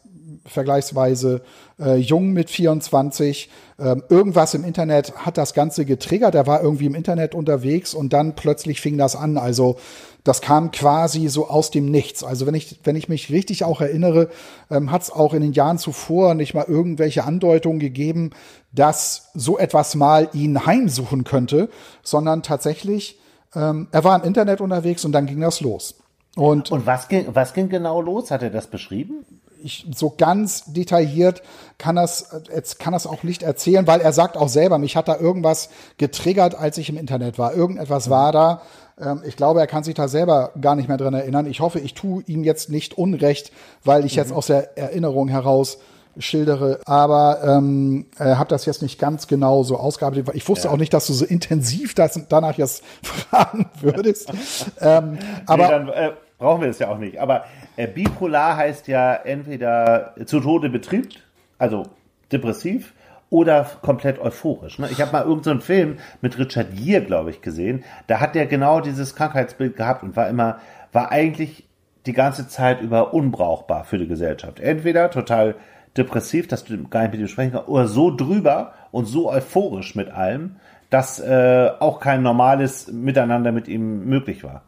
vergleichsweise 0.45 1.41
äh, 1.79 1.95
jung 1.95 2.33
mit 2.33 2.49
24. 2.49 3.49
Ähm, 3.79 4.03
irgendwas 4.09 4.53
im 4.53 4.63
Internet 4.63 5.13
hat 5.17 5.37
das 5.37 5.53
Ganze 5.53 5.85
getriggert. 5.85 6.35
Er 6.35 6.47
war 6.47 6.61
irgendwie 6.61 6.85
im 6.85 6.95
Internet 6.95 7.35
unterwegs 7.35 7.93
und 7.93 8.13
dann 8.13 8.35
plötzlich 8.35 8.81
fing 8.81 8.97
das 8.97 9.15
an. 9.15 9.37
Also 9.37 9.77
das 10.23 10.41
kam 10.41 10.71
quasi 10.71 11.27
so 11.27 11.47
aus 11.49 11.71
dem 11.71 11.85
Nichts. 11.85 12.23
Also 12.23 12.45
wenn 12.45 12.55
ich, 12.55 12.79
wenn 12.83 12.95
ich 12.95 13.09
mich 13.09 13.29
richtig 13.29 13.63
auch 13.63 13.81
erinnere, 13.81 14.29
ähm, 14.69 14.91
hat 14.91 15.03
es 15.03 15.11
auch 15.11 15.33
in 15.33 15.41
den 15.41 15.53
Jahren 15.53 15.77
zuvor 15.77 16.33
nicht 16.33 16.53
mal 16.53 16.65
irgendwelche 16.67 17.23
Andeutungen 17.23 17.79
gegeben, 17.79 18.31
dass 18.71 19.29
so 19.33 19.57
etwas 19.57 19.95
mal 19.95 20.29
ihn 20.33 20.65
heimsuchen 20.65 21.23
könnte, 21.23 21.69
sondern 22.03 22.43
tatsächlich, 22.43 23.19
ähm, 23.55 23.87
er 23.91 24.03
war 24.03 24.19
im 24.19 24.25
Internet 24.25 24.61
unterwegs 24.61 25.03
und 25.05 25.11
dann 25.11 25.25
ging 25.25 25.41
das 25.41 25.61
los. 25.61 25.95
Und, 26.35 26.71
und 26.71 26.85
was, 26.85 27.09
ging, 27.09 27.27
was 27.33 27.53
ging 27.53 27.69
genau 27.69 28.01
los? 28.01 28.31
Hat 28.31 28.41
er 28.41 28.49
das 28.49 28.67
beschrieben? 28.67 29.25
Ich 29.63 29.87
so 29.93 30.13
ganz 30.17 30.65
detailliert 30.65 31.41
kann 31.77 31.95
das 31.95 32.29
jetzt 32.53 32.79
kann 32.79 32.93
das 32.93 33.07
auch 33.07 33.23
nicht 33.23 33.43
erzählen, 33.43 33.87
weil 33.87 34.01
er 34.01 34.13
sagt 34.13 34.37
auch 34.37 34.49
selber, 34.49 34.77
mich 34.77 34.95
hat 34.95 35.07
da 35.07 35.17
irgendwas 35.17 35.69
getriggert, 35.97 36.55
als 36.55 36.77
ich 36.77 36.89
im 36.89 36.97
Internet 36.97 37.37
war. 37.37 37.53
Irgendetwas 37.53 38.09
war 38.09 38.31
da. 38.31 38.61
Ähm, 38.99 39.21
ich 39.25 39.35
glaube, 39.35 39.59
er 39.59 39.67
kann 39.67 39.83
sich 39.83 39.95
da 39.95 40.07
selber 40.07 40.51
gar 40.59 40.75
nicht 40.75 40.87
mehr 40.87 40.97
dran 40.97 41.13
erinnern. 41.13 41.45
Ich 41.45 41.59
hoffe, 41.59 41.79
ich 41.79 41.93
tue 41.93 42.23
ihm 42.27 42.43
jetzt 42.43 42.69
nicht 42.69 42.97
Unrecht, 42.97 43.51
weil 43.83 44.05
ich 44.05 44.13
mhm. 44.13 44.19
jetzt 44.19 44.31
aus 44.31 44.47
der 44.47 44.77
Erinnerung 44.77 45.27
heraus 45.27 45.79
schildere, 46.17 46.79
aber 46.85 47.39
ähm, 47.43 48.05
äh, 48.19 48.35
habe 48.35 48.49
das 48.49 48.65
jetzt 48.65 48.81
nicht 48.81 48.99
ganz 48.99 49.27
genau 49.27 49.63
so 49.63 49.77
ausgearbeitet. 49.77 50.29
Ich 50.33 50.47
wusste 50.47 50.67
ja. 50.67 50.73
auch 50.73 50.77
nicht, 50.77 50.93
dass 50.93 51.07
du 51.07 51.13
so 51.13 51.25
intensiv 51.25 51.95
das 51.95 52.19
danach 52.29 52.57
jetzt 52.57 52.83
fragen 53.03 53.69
würdest. 53.81 54.31
ähm, 54.79 55.17
aber 55.47 55.63
nee, 55.63 55.69
dann, 55.69 55.89
äh, 55.89 56.11
brauchen 56.37 56.61
wir 56.61 56.69
es 56.69 56.79
ja 56.79 56.89
auch 56.89 56.97
nicht. 56.97 57.19
Aber 57.19 57.45
äh, 57.75 57.87
bipolar 57.87 58.57
heißt 58.57 58.87
ja 58.87 59.13
entweder 59.13 60.15
zu 60.25 60.39
Tode 60.39 60.69
betrübt, 60.69 61.23
also 61.57 61.83
depressiv, 62.31 62.93
oder 63.33 63.67
komplett 63.81 64.19
euphorisch. 64.19 64.77
Ne? 64.77 64.89
Ich 64.91 65.01
habe 65.01 65.11
mal 65.11 65.23
irgendeinen 65.23 65.59
so 65.59 65.65
Film 65.65 65.97
mit 66.21 66.37
Richard 66.37 66.67
Gere, 66.75 67.03
glaube 67.03 67.31
ich, 67.31 67.41
gesehen. 67.41 67.83
Da 68.05 68.19
hat 68.19 68.35
der 68.35 68.45
genau 68.45 68.79
dieses 68.79 69.15
Krankheitsbild 69.15 69.75
gehabt 69.75 70.03
und 70.03 70.15
war 70.15 70.29
immer, 70.29 70.59
war 70.91 71.11
eigentlich 71.11 71.67
die 72.05 72.13
ganze 72.13 72.47
Zeit 72.47 72.81
über 72.81 73.13
unbrauchbar 73.13 73.85
für 73.85 73.97
die 73.97 74.07
Gesellschaft. 74.07 74.59
Entweder 74.59 75.09
total 75.09 75.55
depressiv, 75.97 76.47
dass 76.47 76.63
du 76.63 76.87
gar 76.87 77.01
nicht 77.01 77.13
mit 77.13 77.21
ihm 77.21 77.27
sprechen 77.27 77.53
kannst, 77.53 77.69
oder 77.69 77.87
so 77.87 78.15
drüber 78.15 78.73
und 78.91 79.05
so 79.05 79.31
euphorisch 79.31 79.95
mit 79.95 80.11
allem, 80.11 80.57
dass 80.91 81.19
äh, 81.19 81.71
auch 81.79 81.99
kein 81.99 82.21
normales 82.21 82.91
Miteinander 82.91 83.51
mit 83.51 83.67
ihm 83.67 84.05
möglich 84.05 84.43
war. 84.43 84.61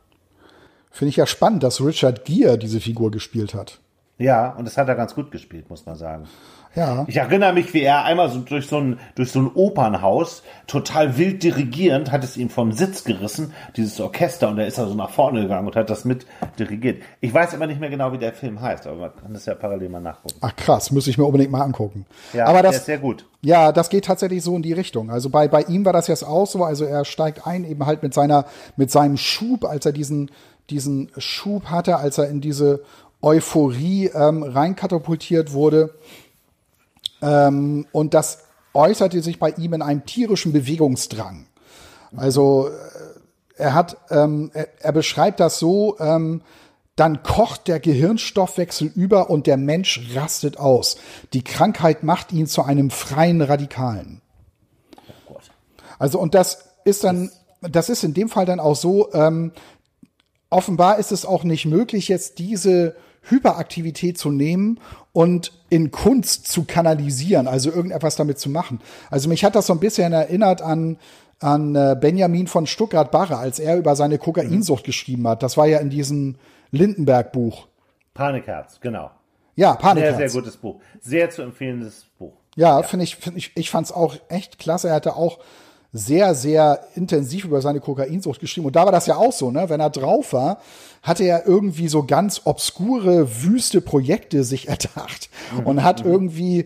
Finde 0.95 1.09
ich 1.09 1.17
ja 1.17 1.27
spannend, 1.27 1.61
dass 1.61 1.83
Richard 1.83 2.23
Gere 2.23 2.57
diese 2.57 2.79
Figur 2.79 3.11
gespielt 3.11 3.53
hat. 3.53 3.81
Ja, 4.17 4.51
und 4.51 4.63
das 4.63 4.77
hat 4.77 4.87
er 4.87 4.95
ganz 4.95 5.13
gut 5.13 5.29
gespielt, 5.29 5.69
muss 5.69 5.85
man 5.85 5.97
sagen. 5.97 6.23
Ja. 6.73 7.03
Ich 7.09 7.17
erinnere 7.17 7.51
mich, 7.51 7.73
wie 7.73 7.81
er 7.81 8.05
einmal 8.05 8.29
so 8.29 8.39
durch 8.39 8.67
so 8.67 8.77
ein, 8.77 8.99
durch 9.15 9.29
so 9.29 9.39
ein 9.39 9.51
Opernhaus 9.53 10.41
total 10.67 11.17
wild 11.17 11.43
dirigierend 11.43 12.13
hat 12.13 12.23
es 12.23 12.37
ihn 12.37 12.49
vom 12.49 12.71
Sitz 12.71 13.03
gerissen, 13.03 13.53
dieses 13.75 13.99
Orchester, 13.99 14.47
und 14.47 14.57
er 14.57 14.67
ist 14.67 14.79
also 14.79 14.93
nach 14.93 15.09
vorne 15.09 15.41
gegangen 15.41 15.67
und 15.67 15.75
hat 15.75 15.89
das 15.89 16.05
mit 16.05 16.25
dirigiert. 16.59 17.01
Ich 17.19 17.33
weiß 17.33 17.53
aber 17.55 17.67
nicht 17.67 17.81
mehr 17.81 17.89
genau, 17.89 18.13
wie 18.13 18.17
der 18.17 18.31
Film 18.31 18.61
heißt, 18.61 18.87
aber 18.87 18.95
man 18.95 19.15
kann 19.17 19.33
das 19.33 19.45
ja 19.45 19.55
parallel 19.55 19.89
mal 19.89 19.99
nachgucken. 19.99 20.37
Ach 20.39 20.55
krass, 20.55 20.91
muss 20.91 21.07
ich 21.07 21.17
mir 21.17 21.25
unbedingt 21.25 21.51
mal 21.51 21.61
angucken. 21.61 22.05
Ja, 22.31 22.45
aber 22.45 22.61
das 22.61 22.77
ist 22.77 22.85
sehr 22.85 22.99
gut. 22.99 23.25
Ja, 23.41 23.73
das 23.73 23.89
geht 23.89 24.05
tatsächlich 24.05 24.43
so 24.43 24.55
in 24.55 24.61
die 24.61 24.73
Richtung. 24.73 25.09
Also 25.11 25.29
bei, 25.29 25.49
bei 25.49 25.63
ihm 25.63 25.83
war 25.83 25.93
das 25.93 26.07
jetzt 26.07 26.23
auch 26.23 26.47
so, 26.47 26.63
also 26.63 26.85
er 26.85 27.03
steigt 27.03 27.45
ein 27.45 27.65
eben 27.65 27.85
halt 27.85 28.01
mit 28.01 28.13
seiner, 28.13 28.45
mit 28.77 28.91
seinem 28.91 29.17
Schub, 29.17 29.65
als 29.65 29.85
er 29.85 29.91
diesen, 29.91 30.31
diesen 30.69 31.11
Schub 31.17 31.65
hatte, 31.65 31.97
als 31.97 32.17
er 32.17 32.29
in 32.29 32.41
diese 32.41 32.83
Euphorie 33.21 34.07
ähm, 34.13 34.43
reinkatapultiert 34.43 35.53
wurde. 35.53 35.95
Ähm, 37.21 37.87
und 37.91 38.13
das 38.13 38.39
äußerte 38.73 39.21
sich 39.21 39.39
bei 39.39 39.51
ihm 39.51 39.73
in 39.73 39.81
einem 39.81 40.05
tierischen 40.05 40.53
Bewegungsdrang. 40.53 41.47
Also 42.15 42.67
äh, 42.67 42.71
er 43.57 43.73
hat, 43.73 43.97
ähm, 44.09 44.51
er, 44.53 44.67
er, 44.79 44.91
beschreibt 44.91 45.39
das 45.39 45.59
so, 45.59 45.97
ähm, 45.99 46.41
dann 46.95 47.23
kocht 47.23 47.67
der 47.67 47.79
Gehirnstoffwechsel 47.79 48.91
über 48.93 49.29
und 49.29 49.47
der 49.47 49.57
Mensch 49.57 50.01
rastet 50.13 50.57
aus. 50.57 50.97
Die 51.33 51.43
Krankheit 51.43 52.03
macht 52.03 52.31
ihn 52.31 52.47
zu 52.47 52.63
einem 52.63 52.89
freien 52.89 53.41
Radikalen. 53.41 54.21
Also 55.99 56.19
und 56.19 56.35
das 56.35 56.69
ist 56.83 57.03
dann, 57.03 57.31
das 57.61 57.89
ist 57.89 58.03
in 58.03 58.13
dem 58.13 58.29
Fall 58.29 58.45
dann 58.45 58.59
auch 58.59 58.75
so, 58.75 59.11
ähm, 59.13 59.51
offenbar 60.49 60.99
ist 60.99 61.11
es 61.11 61.25
auch 61.25 61.43
nicht 61.43 61.65
möglich, 61.65 62.07
jetzt 62.07 62.39
diese 62.39 62.95
Hyperaktivität 63.27 64.17
zu 64.17 64.29
nehmen 64.29 64.79
und 65.11 65.51
in 65.69 65.91
Kunst 65.91 66.47
zu 66.47 66.63
kanalisieren, 66.63 67.47
also 67.47 67.71
irgendetwas 67.71 68.15
damit 68.15 68.39
zu 68.39 68.49
machen. 68.49 68.79
Also 69.09 69.29
mich 69.29 69.43
hat 69.43 69.55
das 69.55 69.67
so 69.67 69.73
ein 69.73 69.79
bisschen 69.79 70.13
erinnert 70.13 70.61
an 70.61 70.97
an 71.39 71.75
äh, 71.75 71.97
Benjamin 71.99 72.47
von 72.47 72.65
Stuttgart-Barre, 72.65 73.37
als 73.37 73.59
er 73.59 73.77
über 73.77 73.95
seine 73.95 74.17
Kokainsucht 74.17 74.83
mhm. 74.83 74.85
geschrieben 74.85 75.27
hat. 75.27 75.43
Das 75.43 75.57
war 75.57 75.67
ja 75.67 75.79
in 75.79 75.89
diesem 75.89 76.35
Lindenberg-Buch. 76.71 77.67
Panikherz, 78.13 78.79
genau. 78.79 79.11
Ja, 79.55 79.75
Panikherz. 79.75 80.17
Sehr, 80.17 80.29
sehr 80.29 80.41
gutes 80.41 80.57
Buch. 80.57 80.79
Sehr 81.01 81.29
zu 81.29 81.41
empfehlendes 81.41 82.05
Buch. 82.17 82.33
Ja, 82.55 82.79
ja. 82.79 82.83
finde 82.83 83.03
ich, 83.03 83.17
finde 83.17 83.39
ich, 83.39 83.51
ich 83.55 83.69
fand 83.69 83.87
es 83.87 83.91
auch 83.91 84.15
echt 84.29 84.59
klasse. 84.59 84.89
Er 84.89 84.95
hatte 84.95 85.15
auch 85.15 85.39
sehr, 85.97 86.35
sehr 86.35 86.81
intensiv 86.95 87.45
über 87.45 87.61
seine 87.61 87.79
Kokainsucht 87.79 88.41
geschrieben. 88.41 88.67
Und 88.67 88.75
da 88.75 88.83
war 88.83 88.91
das 88.91 89.07
ja 89.07 89.15
auch 89.15 89.31
so, 89.31 89.49
ne? 89.49 89.69
Wenn 89.69 89.79
er 89.79 89.89
drauf 89.89 90.33
war, 90.33 90.59
hatte 91.01 91.23
er 91.23 91.47
irgendwie 91.47 91.87
so 91.87 92.03
ganz 92.03 92.41
obskure, 92.43 93.43
wüste 93.43 93.79
Projekte 93.79 94.43
sich 94.43 94.67
erdacht 94.67 95.29
mhm. 95.57 95.65
und 95.65 95.83
hat 95.83 96.03
mhm. 96.03 96.11
irgendwie 96.11 96.65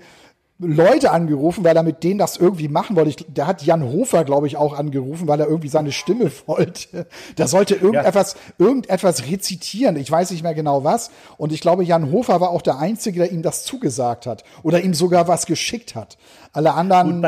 Leute 0.58 1.12
angerufen, 1.12 1.64
weil 1.64 1.78
er 1.78 1.84
mit 1.84 2.04
denen 2.04 2.18
das 2.18 2.38
irgendwie 2.38 2.68
machen 2.70 2.96
wollte. 2.96 3.12
Ich, 3.12 3.26
der 3.30 3.46
hat 3.46 3.62
Jan 3.62 3.84
Hofer, 3.84 4.26
glaube 4.26 4.48
ich, 4.48 4.58
auch 4.58 4.78
angerufen, 4.78 5.28
weil 5.28 5.40
er 5.40 5.48
irgendwie 5.48 5.70
seine 5.70 5.92
Stimme 5.92 6.32
wollte. 6.48 7.06
Der 7.38 7.48
sollte 7.48 7.76
irgendetwas, 7.76 8.34
ja. 8.34 8.66
irgendetwas 8.66 9.28
rezitieren. 9.28 9.96
Ich 9.96 10.10
weiß 10.10 10.32
nicht 10.32 10.42
mehr 10.42 10.56
genau 10.56 10.84
was. 10.84 11.12
Und 11.38 11.54
ich 11.54 11.62
glaube, 11.62 11.84
Jan 11.84 12.12
Hofer 12.12 12.42
war 12.42 12.50
auch 12.50 12.64
der 12.64 12.80
Einzige, 12.80 13.20
der 13.20 13.32
ihm 13.32 13.44
das 13.44 13.64
zugesagt 13.64 14.26
hat 14.26 14.44
oder 14.64 14.82
ihm 14.82 14.96
sogar 14.96 15.28
was 15.28 15.46
geschickt 15.46 15.94
hat. 15.94 16.18
Alle 16.52 16.74
anderen 16.74 17.24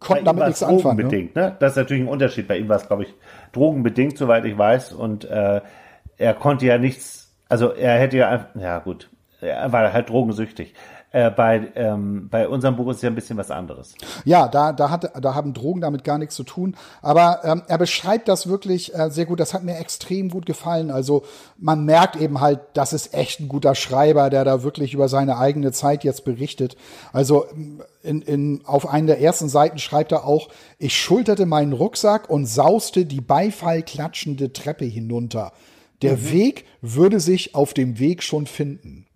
konnten 0.00 0.24
damit 0.24 0.46
nichts 0.46 0.62
anfangen. 0.62 1.06
Ne? 1.06 1.28
ne? 1.34 1.56
Das 1.60 1.72
ist 1.72 1.76
natürlich 1.76 2.02
ein 2.02 2.08
Unterschied. 2.08 2.48
Bei 2.48 2.58
ihm 2.58 2.68
war 2.68 2.76
es, 2.76 2.86
glaube 2.86 3.04
ich, 3.04 3.14
drogenbedingt, 3.52 4.18
soweit 4.18 4.44
ich 4.44 4.56
weiß. 4.56 4.92
Und 4.92 5.24
äh, 5.24 5.60
er 6.16 6.34
konnte 6.34 6.66
ja 6.66 6.78
nichts, 6.78 7.34
also 7.48 7.72
er 7.72 7.98
hätte 7.98 8.16
ja, 8.16 8.30
einfach, 8.30 8.48
ja 8.56 8.78
gut, 8.78 9.10
er 9.40 9.70
war 9.72 9.92
halt 9.92 10.08
drogensüchtig. 10.08 10.74
Äh, 11.12 11.32
bei, 11.32 11.72
ähm, 11.74 12.28
bei 12.30 12.48
unserem 12.48 12.76
Buch 12.76 12.88
ist 12.90 12.98
es 12.98 13.02
ja 13.02 13.10
ein 13.10 13.16
bisschen 13.16 13.36
was 13.36 13.50
anderes. 13.50 13.96
Ja, 14.24 14.46
da, 14.46 14.72
da, 14.72 14.90
hat, 14.90 15.10
da 15.20 15.34
haben 15.34 15.54
Drogen 15.54 15.80
damit 15.80 16.04
gar 16.04 16.18
nichts 16.18 16.36
zu 16.36 16.44
tun. 16.44 16.76
Aber 17.02 17.40
ähm, 17.42 17.62
er 17.66 17.78
beschreibt 17.78 18.28
das 18.28 18.46
wirklich 18.46 18.94
äh, 18.94 19.10
sehr 19.10 19.26
gut. 19.26 19.40
Das 19.40 19.52
hat 19.52 19.64
mir 19.64 19.76
extrem 19.76 20.28
gut 20.28 20.46
gefallen. 20.46 20.92
Also 20.92 21.24
man 21.58 21.84
merkt 21.84 22.14
eben 22.14 22.40
halt, 22.40 22.60
das 22.74 22.92
ist 22.92 23.12
echt 23.12 23.40
ein 23.40 23.48
guter 23.48 23.74
Schreiber, 23.74 24.30
der 24.30 24.44
da 24.44 24.62
wirklich 24.62 24.94
über 24.94 25.08
seine 25.08 25.36
eigene 25.36 25.72
Zeit 25.72 26.04
jetzt 26.04 26.24
berichtet. 26.24 26.76
Also 27.12 27.44
in, 28.04 28.22
in, 28.22 28.60
auf 28.64 28.88
einen 28.88 29.08
der 29.08 29.20
ersten 29.20 29.48
Seiten 29.48 29.78
schreibt 29.78 30.12
er 30.12 30.24
auch, 30.24 30.48
ich 30.78 30.96
schulterte 30.96 31.44
meinen 31.44 31.72
Rucksack 31.72 32.30
und 32.30 32.46
sauste 32.46 33.04
die 33.04 33.20
beifallklatschende 33.20 34.52
Treppe 34.52 34.84
hinunter. 34.84 35.52
Der 36.02 36.16
mhm. 36.16 36.30
Weg 36.30 36.66
würde 36.82 37.18
sich 37.18 37.56
auf 37.56 37.74
dem 37.74 37.98
Weg 37.98 38.22
schon 38.22 38.46
finden. 38.46 39.06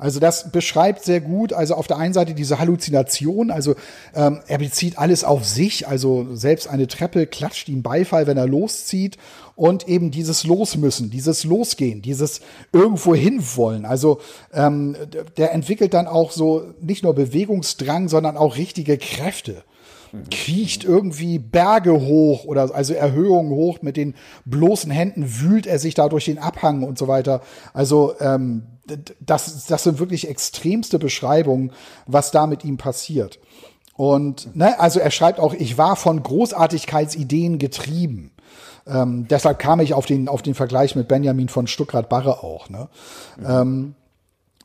Also 0.00 0.18
das 0.18 0.50
beschreibt 0.50 1.04
sehr 1.04 1.20
gut, 1.20 1.52
also 1.52 1.74
auf 1.74 1.86
der 1.86 1.98
einen 1.98 2.14
Seite 2.14 2.32
diese 2.32 2.58
Halluzination, 2.58 3.50
also 3.50 3.74
ähm, 4.14 4.40
er 4.46 4.56
bezieht 4.56 4.98
alles 4.98 5.24
auf 5.24 5.44
sich, 5.44 5.86
also 5.86 6.34
selbst 6.34 6.68
eine 6.68 6.88
Treppe 6.88 7.26
klatscht 7.26 7.68
ihm 7.68 7.82
Beifall, 7.82 8.26
wenn 8.26 8.38
er 8.38 8.46
loszieht 8.46 9.18
und 9.56 9.88
eben 9.88 10.10
dieses 10.10 10.44
Losmüssen, 10.44 11.10
dieses 11.10 11.44
Losgehen, 11.44 12.00
dieses 12.00 12.40
irgendwo 12.72 13.14
hinwollen. 13.14 13.84
Also 13.84 14.20
ähm, 14.54 14.96
der 15.36 15.52
entwickelt 15.52 15.92
dann 15.92 16.06
auch 16.06 16.32
so 16.32 16.72
nicht 16.80 17.04
nur 17.04 17.14
Bewegungsdrang, 17.14 18.08
sondern 18.08 18.38
auch 18.38 18.56
richtige 18.56 18.96
Kräfte 18.96 19.64
kriecht 20.30 20.84
irgendwie 20.84 21.38
Berge 21.38 21.92
hoch 21.92 22.44
oder 22.44 22.74
also 22.74 22.94
Erhöhungen 22.94 23.50
hoch 23.50 23.78
mit 23.82 23.96
den 23.96 24.14
bloßen 24.44 24.90
Händen 24.90 25.40
wühlt 25.40 25.66
er 25.66 25.78
sich 25.78 25.94
da 25.94 26.08
durch 26.08 26.24
den 26.24 26.38
Abhang 26.38 26.82
und 26.82 26.98
so 26.98 27.08
weiter. 27.08 27.42
Also 27.72 28.14
ähm, 28.20 28.66
das, 29.20 29.66
das 29.66 29.84
sind 29.84 29.98
wirklich 29.98 30.28
extremste 30.28 30.98
Beschreibungen, 30.98 31.72
was 32.06 32.30
da 32.30 32.46
mit 32.46 32.64
ihm 32.64 32.76
passiert. 32.76 33.38
Und 33.94 34.56
ne, 34.56 34.80
also 34.80 34.98
er 34.98 35.10
schreibt 35.10 35.38
auch, 35.38 35.54
ich 35.54 35.76
war 35.76 35.94
von 35.94 36.22
Großartigkeitsideen 36.22 37.58
getrieben. 37.58 38.32
Ähm, 38.86 39.28
deshalb 39.28 39.58
kam 39.58 39.80
ich 39.80 39.94
auf 39.94 40.06
den, 40.06 40.28
auf 40.28 40.42
den 40.42 40.54
Vergleich 40.54 40.96
mit 40.96 41.06
Benjamin 41.06 41.48
von 41.48 41.66
Stuckrad-Barre 41.66 42.42
auch. 42.42 42.70
Ne? 42.70 42.88
Mhm. 43.38 43.46
Ähm, 43.46 43.94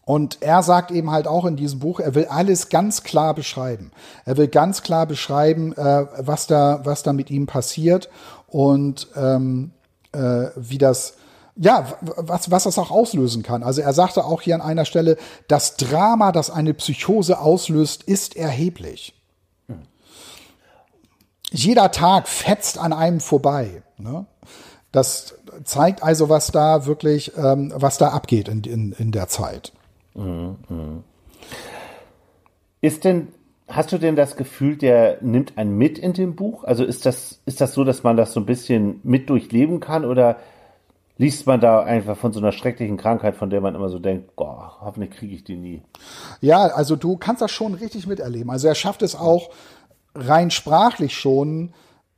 und 0.05 0.41
er 0.41 0.63
sagt 0.63 0.91
eben 0.91 1.11
halt 1.11 1.27
auch 1.27 1.45
in 1.45 1.55
diesem 1.55 1.79
Buch, 1.79 1.99
er 1.99 2.15
will 2.15 2.25
alles 2.25 2.69
ganz 2.69 3.03
klar 3.03 3.33
beschreiben. 3.33 3.91
Er 4.23 4.37
will 4.37 4.47
ganz 4.47 4.81
klar 4.81 5.05
beschreiben, 5.05 5.73
äh, 5.73 6.05
was 6.17 6.47
da, 6.47 6.81
was 6.83 7.03
da 7.03 7.11
mit 7.11 7.29
ihm 7.31 7.47
passiert 7.47 8.09
und 8.47 9.07
ähm, 9.15 9.71
äh, 10.13 10.47
wie 10.55 10.77
das, 10.77 11.15
ja, 11.55 11.87
was, 12.01 12.51
was 12.51 12.63
das 12.63 12.77
auch 12.77 12.91
auslösen 12.91 13.43
kann. 13.43 13.63
Also 13.63 13.81
er 13.81 13.93
sagte 13.93 14.25
auch 14.25 14.41
hier 14.41 14.55
an 14.55 14.61
einer 14.61 14.85
Stelle, 14.85 15.17
das 15.47 15.75
Drama, 15.75 16.31
das 16.31 16.49
eine 16.49 16.73
Psychose 16.73 17.39
auslöst, 17.39 18.03
ist 18.03 18.35
erheblich 18.35 19.15
jeder 21.55 21.91
Tag 21.91 22.27
fetzt 22.27 22.77
an 22.77 22.93
einem 22.93 23.19
vorbei. 23.19 23.83
Ne? 23.97 24.25
Das 24.91 25.35
zeigt 25.63 26.03
also, 26.03 26.29
was 26.29 26.51
da 26.51 26.85
wirklich, 26.85 27.31
ähm, 27.37 27.73
was 27.75 27.97
da 27.97 28.09
abgeht 28.09 28.47
in, 28.47 28.63
in, 28.63 28.91
in 28.93 29.11
der 29.11 29.27
Zeit. 29.27 29.73
Ist 32.81 33.03
denn, 33.03 33.27
hast 33.67 33.91
du 33.91 33.97
denn 33.97 34.15
das 34.15 34.35
Gefühl, 34.37 34.77
der 34.77 35.17
nimmt 35.21 35.57
einen 35.57 35.77
mit 35.77 35.97
in 35.97 36.13
dem 36.13 36.35
Buch? 36.35 36.63
Also 36.63 36.83
ist 36.83 37.05
das, 37.05 37.41
ist 37.45 37.61
das 37.61 37.73
so, 37.73 37.83
dass 37.83 38.03
man 38.03 38.17
das 38.17 38.33
so 38.33 38.39
ein 38.39 38.45
bisschen 38.45 39.01
mit 39.03 39.29
durchleben 39.29 39.79
kann 39.79 40.05
oder 40.05 40.37
liest 41.17 41.47
man 41.47 41.61
da 41.61 41.81
einfach 41.81 42.17
von 42.17 42.33
so 42.33 42.39
einer 42.39 42.51
schrecklichen 42.51 42.97
Krankheit, 42.97 43.35
von 43.35 43.49
der 43.49 43.61
man 43.61 43.75
immer 43.75 43.89
so 43.89 43.99
denkt, 43.99 44.35
boah, 44.35 44.77
hoffentlich 44.81 45.11
kriege 45.11 45.35
ich 45.35 45.43
die 45.43 45.55
nie? 45.55 45.81
Ja, 46.41 46.67
also 46.67 46.95
du 46.95 47.17
kannst 47.17 47.41
das 47.41 47.51
schon 47.51 47.73
richtig 47.73 48.07
miterleben. 48.07 48.49
Also 48.49 48.67
er 48.67 48.75
schafft 48.75 49.01
es 49.01 49.15
auch, 49.15 49.49
rein 50.13 50.51
sprachlich 50.51 51.17
schon 51.17 51.73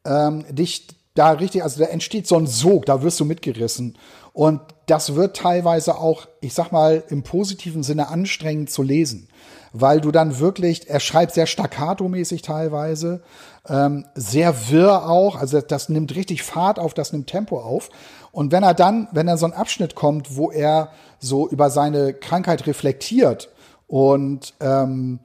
ähm, 0.06 0.46
dich 0.50 0.88
da 1.14 1.32
richtig, 1.32 1.64
also 1.64 1.84
da 1.84 1.90
entsteht 1.90 2.28
so 2.28 2.38
ein 2.38 2.48
Sog, 2.48 2.86
da 2.86 3.02
wirst 3.02 3.20
du 3.20 3.26
mitgerissen. 3.26 3.98
Und 4.38 4.62
das 4.86 5.16
wird 5.16 5.36
teilweise 5.36 5.98
auch, 5.98 6.28
ich 6.42 6.54
sag 6.54 6.72
mal, 6.72 7.04
im 7.10 7.24
positiven 7.24 7.82
Sinne 7.82 8.10
anstrengend 8.10 8.70
zu 8.70 8.84
lesen, 8.84 9.30
weil 9.74 10.00
du 10.00 10.12
dann 10.12 10.38
wirklich, 10.38 10.88
er 10.88 11.00
schreibt 11.00 11.34
sehr 11.34 11.48
staccato-mäßig 11.48 12.44
teilweise, 12.44 13.24
ähm, 13.68 14.06
sehr 14.14 14.70
wirr 14.70 15.10
auch, 15.10 15.38
also 15.38 15.60
das 15.60 15.90
nimmt 15.90 16.14
richtig 16.14 16.44
Fahrt 16.44 16.78
auf, 16.78 16.94
das 16.94 17.14
nimmt 17.14 17.26
Tempo 17.26 17.60
auf. 17.60 17.90
Und 18.32 18.52
wenn 18.52 18.62
er 18.62 18.76
dann, 18.76 19.08
wenn 19.12 19.28
er 19.28 19.38
so 19.38 19.48
ein 19.48 19.54
Abschnitt 19.54 19.96
kommt, 19.96 20.36
wo 20.36 20.52
er 20.52 20.92
so 21.18 21.50
über 21.50 21.72
seine 21.72 22.14
Krankheit 22.14 22.68
reflektiert 22.68 23.50
und 23.88 24.54
ähm, 24.60 25.18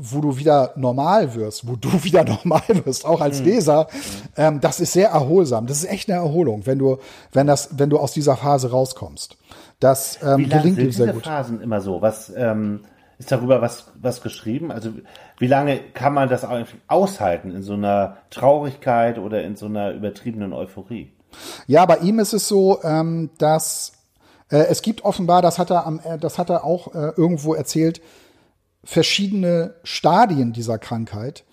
wo 0.00 0.20
du 0.20 0.38
wieder 0.38 0.72
normal 0.76 1.34
wirst, 1.34 1.68
wo 1.68 1.76
du 1.76 1.90
wieder 2.04 2.24
normal 2.24 2.62
wirst, 2.84 3.04
auch 3.04 3.20
als 3.20 3.40
mhm. 3.40 3.46
Leser, 3.46 3.86
ähm, 4.36 4.60
das 4.60 4.80
ist 4.80 4.92
sehr 4.92 5.10
erholsam. 5.10 5.66
Das 5.66 5.78
ist 5.78 5.90
echt 5.90 6.10
eine 6.10 6.18
Erholung, 6.18 6.66
wenn 6.66 6.78
du, 6.78 6.98
wenn 7.32 7.46
das, 7.46 7.78
wenn 7.78 7.90
du 7.90 7.98
aus 7.98 8.12
dieser 8.12 8.36
Phase 8.36 8.70
rauskommst. 8.70 9.36
Das 9.78 10.18
ähm, 10.22 10.48
gelingt 10.48 10.78
dir 10.78 10.92
sehr 10.92 11.12
gut. 11.12 11.24
Phasen 11.24 11.60
immer 11.60 11.80
so? 11.80 12.02
Was 12.02 12.32
ähm, 12.34 12.80
ist 13.18 13.30
darüber 13.30 13.60
was, 13.60 13.92
was 14.00 14.22
geschrieben? 14.22 14.72
Also 14.72 14.90
wie 15.38 15.46
lange 15.46 15.78
kann 15.94 16.14
man 16.14 16.28
das 16.28 16.46
aushalten 16.88 17.50
in 17.50 17.62
so 17.62 17.74
einer 17.74 18.16
Traurigkeit 18.30 19.18
oder 19.18 19.42
in 19.42 19.56
so 19.56 19.66
einer 19.66 19.92
übertriebenen 19.92 20.52
Euphorie? 20.52 21.12
Ja, 21.66 21.86
bei 21.86 21.98
ihm 21.98 22.18
ist 22.18 22.32
es 22.32 22.48
so, 22.48 22.82
ähm, 22.82 23.30
dass 23.38 23.92
äh, 24.50 24.66
es 24.68 24.82
gibt 24.82 25.04
offenbar, 25.04 25.42
das 25.42 25.58
hat 25.58 25.70
er, 25.70 25.86
am, 25.86 26.00
äh, 26.04 26.18
das 26.18 26.38
hat 26.38 26.50
er 26.50 26.64
auch 26.64 26.94
äh, 26.94 27.12
irgendwo 27.16 27.54
erzählt, 27.54 28.00
verschiedene 28.84 29.74
Stadien 29.82 30.52
dieser 30.52 30.78
Krankheit. 30.78 31.44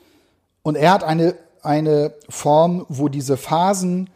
Und 0.63 0.76
er 0.76 0.92
hat 0.92 1.04
eine, 1.04 1.36
eine 1.62 2.13
Form, 2.30 2.86
wo 2.90 3.10
diese 3.10 3.38
Phasen 3.38 4.10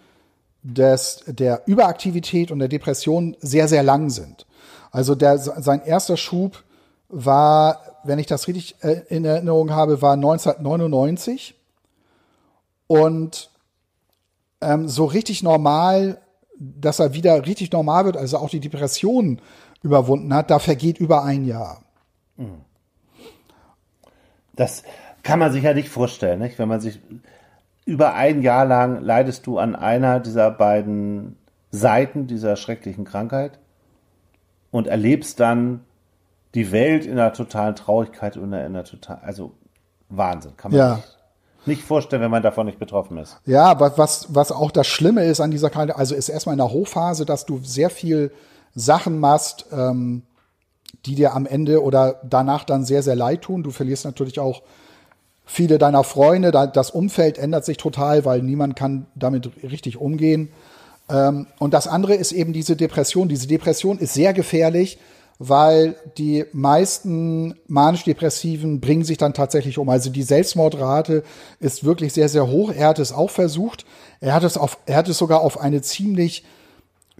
des, 0.63 1.23
der 1.27 1.63
Überaktivität 1.65 2.51
und 2.51 2.59
der 2.59 2.67
Depression 2.67 3.35
sehr, 3.39 3.67
sehr 3.67 3.83
lang 3.83 4.09
sind. 4.09 4.45
Also 4.91 5.15
der, 5.15 5.37
sein 5.37 5.81
erster 5.83 6.17
Schub 6.17 6.63
war, 7.09 7.81
wenn 8.03 8.19
ich 8.19 8.27
das 8.27 8.47
richtig 8.47 8.75
äh, 8.81 9.01
in 9.09 9.25
Erinnerung 9.25 9.71
habe, 9.71 10.01
war 10.01 10.13
1999. 10.13 11.55
Und 12.87 13.49
ähm, 14.59 14.87
so 14.87 15.05
richtig 15.05 15.43
normal, 15.43 16.21
dass 16.59 16.99
er 16.99 17.13
wieder 17.13 17.45
richtig 17.45 17.71
normal 17.71 18.05
wird, 18.05 18.17
also 18.17 18.37
auch 18.37 18.49
die 18.49 18.59
Depression 18.59 19.41
überwunden 19.81 20.33
hat, 20.33 20.51
da 20.51 20.59
vergeht 20.59 20.99
über 20.99 21.23
ein 21.23 21.45
Jahr. 21.45 21.81
Mhm. 22.37 22.61
Das 24.61 24.83
kann 25.23 25.39
man 25.39 25.51
sich 25.51 25.63
ja 25.63 25.73
nicht 25.73 25.89
vorstellen, 25.89 26.37
nicht? 26.37 26.59
wenn 26.59 26.67
man 26.67 26.79
sich 26.79 26.99
über 27.85 28.13
ein 28.13 28.43
Jahr 28.43 28.63
lang 28.63 29.01
leidest 29.01 29.47
du 29.47 29.57
an 29.57 29.75
einer 29.75 30.19
dieser 30.19 30.51
beiden 30.51 31.35
Seiten 31.71 32.27
dieser 32.27 32.55
schrecklichen 32.55 33.03
Krankheit 33.03 33.57
und 34.69 34.85
erlebst 34.85 35.39
dann 35.39 35.81
die 36.53 36.71
Welt 36.71 37.07
in 37.07 37.13
einer 37.13 37.33
totalen 37.33 37.75
Traurigkeit 37.75 38.37
und 38.37 38.49
in 38.49 38.53
einer 38.53 38.83
total, 38.83 39.17
also 39.23 39.53
Wahnsinn, 40.09 40.55
kann 40.57 40.69
man 40.69 40.77
ja. 40.79 40.95
nicht, 40.97 41.17
nicht 41.65 41.83
vorstellen, 41.83 42.21
wenn 42.21 42.29
man 42.29 42.43
davon 42.43 42.67
nicht 42.67 42.77
betroffen 42.77 43.17
ist. 43.17 43.39
Ja, 43.47 43.79
was, 43.79 44.27
was 44.29 44.51
auch 44.51 44.69
das 44.69 44.85
Schlimme 44.85 45.23
ist 45.23 45.39
an 45.39 45.49
dieser 45.49 45.71
Krankheit, 45.71 45.97
also 45.97 46.13
ist 46.13 46.29
erstmal 46.29 46.53
in 46.53 46.59
der 46.59 46.71
Hochphase, 46.71 47.25
dass 47.25 47.47
du 47.47 47.59
sehr 47.63 47.89
viel 47.89 48.31
Sachen 48.75 49.19
machst, 49.19 49.65
ähm, 49.71 50.21
die 51.05 51.15
dir 51.15 51.33
am 51.33 51.45
Ende 51.45 51.83
oder 51.83 52.21
danach 52.23 52.63
dann 52.63 52.85
sehr, 52.85 53.03
sehr 53.03 53.15
leid 53.15 53.41
tun. 53.41 53.63
Du 53.63 53.71
verlierst 53.71 54.05
natürlich 54.05 54.39
auch 54.39 54.61
viele 55.45 55.77
deiner 55.77 56.03
Freunde. 56.03 56.51
Das 56.51 56.91
Umfeld 56.91 57.37
ändert 57.37 57.65
sich 57.65 57.77
total, 57.77 58.25
weil 58.25 58.41
niemand 58.41 58.75
kann 58.75 59.07
damit 59.15 59.51
richtig 59.63 59.97
umgehen. 59.97 60.49
Ähm, 61.09 61.47
und 61.59 61.73
das 61.73 61.87
andere 61.87 62.15
ist 62.15 62.31
eben 62.31 62.53
diese 62.53 62.75
Depression. 62.75 63.27
Diese 63.27 63.47
Depression 63.47 63.97
ist 63.97 64.13
sehr 64.13 64.33
gefährlich, 64.33 64.99
weil 65.39 65.95
die 66.17 66.45
meisten 66.53 67.55
manisch-depressiven 67.67 68.79
bringen 68.79 69.03
sich 69.03 69.17
dann 69.17 69.33
tatsächlich 69.33 69.77
um. 69.77 69.89
Also 69.89 70.11
die 70.11 70.23
Selbstmordrate 70.23 71.23
ist 71.59 71.83
wirklich 71.83 72.13
sehr, 72.13 72.29
sehr 72.29 72.47
hoch. 72.47 72.71
Er 72.71 72.89
hat 72.89 72.99
es 72.99 73.11
auch 73.11 73.31
versucht. 73.31 73.85
Er 74.19 74.33
hat 74.33 74.43
es 74.43 74.55
auf, 74.55 74.77
er 74.85 74.97
hat 74.97 75.09
es 75.09 75.17
sogar 75.17 75.41
auf 75.41 75.59
eine 75.59 75.81
ziemlich 75.81 76.45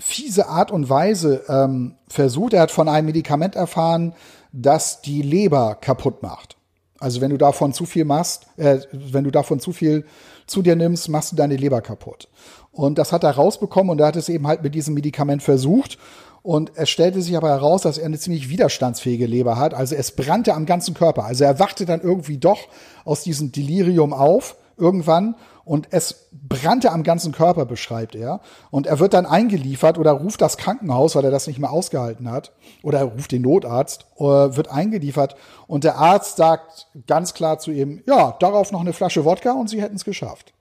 fiese 0.01 0.47
Art 0.47 0.71
und 0.71 0.89
Weise 0.89 1.43
ähm, 1.47 1.95
versucht. 2.07 2.53
Er 2.53 2.61
hat 2.61 2.71
von 2.71 2.89
einem 2.89 3.05
Medikament 3.05 3.55
erfahren, 3.55 4.13
das 4.51 5.01
die 5.01 5.21
Leber 5.21 5.75
kaputt 5.79 6.23
macht. 6.23 6.57
Also 6.99 7.21
wenn 7.21 7.31
du 7.31 7.37
davon 7.37 7.73
zu 7.73 7.85
viel 7.85 8.05
machst, 8.05 8.47
äh, 8.57 8.79
wenn 8.91 9.23
du 9.23 9.31
davon 9.31 9.59
zu 9.59 9.71
viel 9.71 10.05
zu 10.47 10.61
dir 10.61 10.75
nimmst, 10.75 11.09
machst 11.09 11.31
du 11.31 11.35
deine 11.35 11.55
Leber 11.55 11.81
kaputt. 11.81 12.29
Und 12.71 12.97
das 12.97 13.11
hat 13.11 13.23
er 13.23 13.31
rausbekommen 13.31 13.89
und 13.89 13.99
er 13.99 14.07
hat 14.07 14.15
es 14.15 14.29
eben 14.29 14.47
halt 14.47 14.63
mit 14.63 14.75
diesem 14.75 14.93
Medikament 14.93 15.43
versucht. 15.43 15.97
Und 16.43 16.71
es 16.75 16.89
stellte 16.89 17.21
sich 17.21 17.37
aber 17.37 17.49
heraus, 17.49 17.83
dass 17.83 17.99
er 17.99 18.05
eine 18.05 18.17
ziemlich 18.17 18.49
widerstandsfähige 18.49 19.27
Leber 19.27 19.57
hat. 19.57 19.73
Also 19.73 19.95
es 19.95 20.11
brannte 20.15 20.55
am 20.55 20.65
ganzen 20.65 20.95
Körper. 20.95 21.25
Also 21.25 21.43
er 21.43 21.59
wachte 21.59 21.85
dann 21.85 22.01
irgendwie 22.01 22.37
doch 22.37 22.59
aus 23.05 23.21
diesem 23.21 23.51
Delirium 23.51 24.13
auf 24.13 24.55
irgendwann 24.77 25.35
und 25.63 25.87
es 25.91 26.29
brannte 26.31 26.91
am 26.91 27.03
ganzen 27.03 27.31
Körper, 27.31 27.65
beschreibt 27.65 28.15
er. 28.15 28.41
Und 28.71 28.87
er 28.87 28.99
wird 28.99 29.13
dann 29.13 29.25
eingeliefert 29.25 29.97
oder 29.97 30.11
ruft 30.11 30.41
das 30.41 30.57
Krankenhaus, 30.57 31.15
weil 31.15 31.25
er 31.25 31.31
das 31.31 31.47
nicht 31.47 31.59
mehr 31.59 31.71
ausgehalten 31.71 32.29
hat, 32.29 32.51
oder 32.83 32.99
er 32.99 33.05
ruft 33.05 33.31
den 33.31 33.43
Notarzt, 33.43 34.05
äh, 34.17 34.23
wird 34.23 34.71
eingeliefert 34.71 35.35
und 35.67 35.83
der 35.83 35.97
Arzt 35.97 36.37
sagt 36.37 36.87
ganz 37.07 37.33
klar 37.33 37.59
zu 37.59 37.71
ihm, 37.71 38.01
ja, 38.05 38.35
darauf 38.39 38.71
noch 38.71 38.81
eine 38.81 38.93
Flasche 38.93 39.25
Wodka 39.25 39.51
und 39.53 39.69
sie 39.69 39.81
hätten 39.81 39.95
es 39.95 40.05
geschafft. 40.05 40.53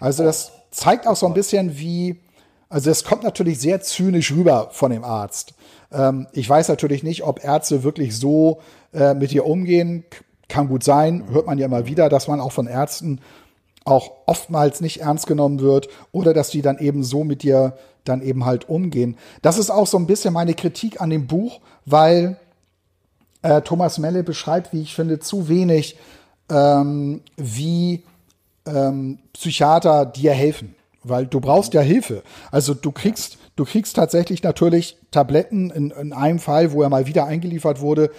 Also 0.00 0.24
das 0.24 0.52
zeigt 0.70 1.06
auch 1.06 1.16
so 1.16 1.26
ein 1.26 1.34
bisschen 1.34 1.78
wie, 1.78 2.20
also 2.68 2.90
es 2.90 3.04
kommt 3.04 3.22
natürlich 3.22 3.60
sehr 3.60 3.80
zynisch 3.80 4.32
rüber 4.32 4.68
von 4.72 4.90
dem 4.90 5.04
Arzt. 5.04 5.54
Ähm, 5.92 6.26
ich 6.32 6.48
weiß 6.48 6.68
natürlich 6.68 7.02
nicht, 7.02 7.22
ob 7.24 7.44
Ärzte 7.44 7.82
wirklich 7.82 8.16
so 8.16 8.60
äh, 8.92 9.14
mit 9.14 9.32
ihr 9.32 9.46
umgehen. 9.46 10.04
Kann 10.48 10.68
gut 10.68 10.82
sein, 10.82 11.28
hört 11.30 11.46
man 11.46 11.58
ja 11.58 11.66
immer 11.66 11.86
wieder, 11.86 12.08
dass 12.08 12.26
man 12.26 12.40
auch 12.40 12.52
von 12.52 12.66
Ärzten 12.66 13.20
auch 13.84 14.10
oftmals 14.26 14.80
nicht 14.80 15.00
ernst 15.00 15.26
genommen 15.26 15.60
wird 15.60 15.88
oder 16.12 16.34
dass 16.34 16.50
die 16.50 16.62
dann 16.62 16.78
eben 16.78 17.02
so 17.02 17.24
mit 17.24 17.42
dir 17.42 17.76
dann 18.04 18.22
eben 18.22 18.44
halt 18.44 18.68
umgehen. 18.68 19.16
Das 19.42 19.58
ist 19.58 19.70
auch 19.70 19.86
so 19.86 19.98
ein 19.98 20.06
bisschen 20.06 20.32
meine 20.32 20.54
Kritik 20.54 21.00
an 21.00 21.10
dem 21.10 21.26
Buch, 21.26 21.60
weil 21.86 22.36
äh, 23.42 23.62
Thomas 23.62 23.98
Melle 23.98 24.22
beschreibt, 24.22 24.72
wie 24.72 24.82
ich 24.82 24.94
finde, 24.94 25.18
zu 25.18 25.48
wenig, 25.48 25.96
ähm, 26.50 27.22
wie 27.36 28.02
ähm, 28.66 29.18
Psychiater 29.32 30.06
dir 30.06 30.32
helfen. 30.32 30.74
Weil 31.02 31.26
du 31.26 31.40
brauchst 31.40 31.72
ja 31.72 31.80
Hilfe. 31.80 32.22
Also 32.50 32.74
du 32.74 32.92
kriegst, 32.92 33.38
du 33.56 33.64
kriegst 33.64 33.96
tatsächlich 33.96 34.42
natürlich 34.42 34.98
Tabletten 35.10 35.70
in, 35.70 35.90
in 35.90 36.12
einem 36.12 36.38
Fall, 36.38 36.72
wo 36.72 36.82
er 36.82 36.90
mal 36.90 37.06
wieder 37.06 37.24
eingeliefert 37.24 37.80
wurde, 37.80 38.10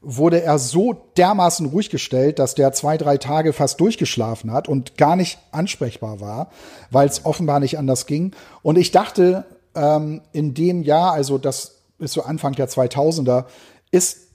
wurde 0.00 0.42
er 0.42 0.58
so 0.58 0.94
dermaßen 1.16 1.66
ruhig 1.66 1.90
gestellt, 1.90 2.38
dass 2.38 2.54
der 2.54 2.72
zwei, 2.72 2.96
drei 2.96 3.16
Tage 3.16 3.52
fast 3.52 3.80
durchgeschlafen 3.80 4.52
hat 4.52 4.68
und 4.68 4.96
gar 4.96 5.16
nicht 5.16 5.38
ansprechbar 5.50 6.20
war, 6.20 6.50
weil 6.90 7.08
es 7.08 7.24
offenbar 7.24 7.58
nicht 7.58 7.78
anders 7.78 8.06
ging. 8.06 8.32
Und 8.62 8.78
ich 8.78 8.92
dachte, 8.92 9.44
ähm, 9.74 10.22
in 10.32 10.54
dem 10.54 10.82
Jahr, 10.82 11.12
also 11.12 11.36
das 11.38 11.82
ist 11.98 12.12
so 12.12 12.22
Anfang 12.22 12.52
der 12.52 12.68
2000er, 12.68 13.46
ist, 13.90 14.28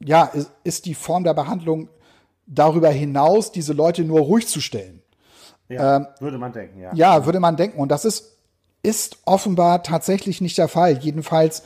ja, 0.00 0.24
ist, 0.24 0.50
ist 0.64 0.86
die 0.86 0.94
Form 0.94 1.24
der 1.24 1.34
Behandlung 1.34 1.88
darüber 2.46 2.90
hinaus, 2.90 3.52
diese 3.52 3.74
Leute 3.74 4.04
nur 4.04 4.20
ruhig 4.20 4.48
zu 4.48 4.60
stellen. 4.60 5.02
Ja, 5.68 5.96
ähm, 5.96 6.06
würde 6.20 6.38
man 6.38 6.52
denken, 6.52 6.80
ja. 6.80 6.92
Ja, 6.94 7.26
würde 7.26 7.40
man 7.40 7.56
denken. 7.56 7.80
Und 7.80 7.90
das 7.90 8.04
ist, 8.04 8.38
ist 8.82 9.18
offenbar 9.26 9.82
tatsächlich 9.82 10.40
nicht 10.40 10.58
der 10.58 10.68
Fall. 10.68 10.98
Jedenfalls 10.98 11.62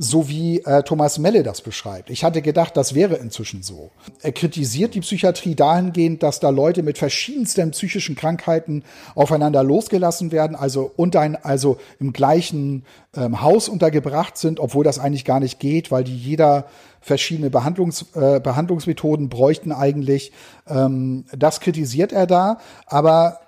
so 0.00 0.28
wie 0.28 0.60
äh, 0.60 0.84
Thomas 0.84 1.18
Melle 1.18 1.42
das 1.42 1.60
beschreibt. 1.60 2.08
Ich 2.08 2.22
hatte 2.22 2.40
gedacht, 2.40 2.76
das 2.76 2.94
wäre 2.94 3.16
inzwischen 3.16 3.64
so. 3.64 3.90
Er 4.22 4.30
kritisiert 4.30 4.94
die 4.94 5.00
Psychiatrie 5.00 5.56
dahingehend, 5.56 6.22
dass 6.22 6.38
da 6.38 6.50
Leute 6.50 6.84
mit 6.84 6.98
verschiedensten 6.98 7.72
psychischen 7.72 8.14
Krankheiten 8.14 8.84
aufeinander 9.16 9.64
losgelassen 9.64 10.30
werden, 10.30 10.54
also 10.54 10.92
unter 10.94 11.20
ein, 11.20 11.34
also 11.34 11.78
im 11.98 12.12
gleichen 12.12 12.84
ähm, 13.16 13.42
Haus 13.42 13.68
untergebracht 13.68 14.38
sind, 14.38 14.60
obwohl 14.60 14.84
das 14.84 15.00
eigentlich 15.00 15.24
gar 15.24 15.40
nicht 15.40 15.58
geht, 15.58 15.90
weil 15.90 16.04
die 16.04 16.16
jeder 16.16 16.66
verschiedene 17.00 17.50
Behandlungs, 17.50 18.06
äh, 18.14 18.38
Behandlungsmethoden 18.38 19.28
bräuchten 19.28 19.72
eigentlich. 19.72 20.30
Ähm, 20.68 21.24
das 21.36 21.58
kritisiert 21.58 22.12
er 22.12 22.28
da, 22.28 22.58
aber 22.86 23.40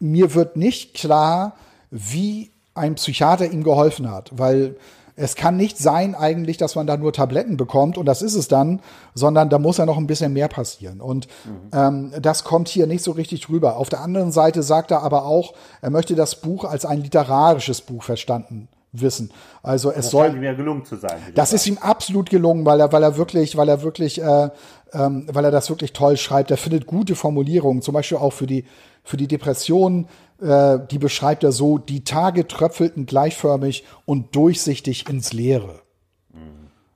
mir 0.00 0.34
wird 0.34 0.56
nicht 0.56 0.94
klar, 0.94 1.54
wie 1.92 2.50
ein 2.74 2.96
Psychiater 2.96 3.48
ihm 3.48 3.62
geholfen 3.62 4.10
hat, 4.10 4.30
weil 4.34 4.74
es 5.16 5.34
kann 5.34 5.56
nicht 5.56 5.78
sein 5.78 6.14
eigentlich, 6.14 6.58
dass 6.58 6.74
man 6.74 6.86
da 6.86 6.96
nur 6.96 7.12
Tabletten 7.12 7.56
bekommt 7.56 7.96
und 7.96 8.06
das 8.06 8.20
ist 8.20 8.34
es 8.34 8.48
dann, 8.48 8.80
sondern 9.14 9.48
da 9.48 9.58
muss 9.58 9.78
ja 9.78 9.86
noch 9.86 9.96
ein 9.96 10.06
bisschen 10.06 10.34
mehr 10.34 10.48
passieren. 10.48 11.00
Und 11.00 11.26
mhm. 11.44 11.70
ähm, 11.72 12.12
das 12.20 12.44
kommt 12.44 12.68
hier 12.68 12.86
nicht 12.86 13.02
so 13.02 13.12
richtig 13.12 13.48
rüber. 13.48 13.76
Auf 13.76 13.88
der 13.88 14.02
anderen 14.02 14.30
Seite 14.30 14.62
sagt 14.62 14.90
er 14.90 15.02
aber 15.02 15.24
auch, 15.24 15.54
er 15.80 15.90
möchte 15.90 16.14
das 16.14 16.40
Buch 16.40 16.64
als 16.64 16.84
ein 16.84 17.00
literarisches 17.00 17.80
Buch 17.80 18.02
verstanden 18.02 18.68
wissen. 18.92 19.30
Also 19.62 19.90
es 19.90 19.96
das 19.96 20.10
soll 20.10 20.34
ihm 20.34 20.42
ja 20.42 20.54
gelungen 20.54 20.84
zu 20.84 20.96
sein. 20.96 21.18
Das 21.34 21.52
ist 21.52 21.66
ihm 21.66 21.78
absolut 21.78 22.30
gelungen, 22.30 22.64
weil 22.64 22.80
er, 22.80 22.92
weil 22.92 23.02
er 23.02 23.16
wirklich, 23.16 23.56
weil 23.56 23.68
er 23.68 23.82
wirklich, 23.82 24.22
äh, 24.22 24.50
ähm, 24.92 25.26
weil 25.32 25.44
er 25.44 25.50
das 25.50 25.68
wirklich 25.70 25.92
toll 25.92 26.16
schreibt. 26.16 26.50
Er 26.50 26.56
findet 26.56 26.86
gute 26.86 27.14
Formulierungen, 27.14 27.82
zum 27.82 27.94
Beispiel 27.94 28.18
auch 28.18 28.32
für 28.32 28.46
die 28.46 28.64
für 29.06 29.16
die 29.16 29.28
Depressionen 29.28 30.08
äh, 30.40 30.78
die 30.90 30.98
beschreibt 30.98 31.44
er 31.44 31.52
so, 31.52 31.78
die 31.78 32.04
Tage 32.04 32.46
tröpfelten 32.46 33.06
gleichförmig 33.06 33.84
und 34.04 34.34
durchsichtig 34.36 35.08
ins 35.08 35.32
Leere. 35.32 35.80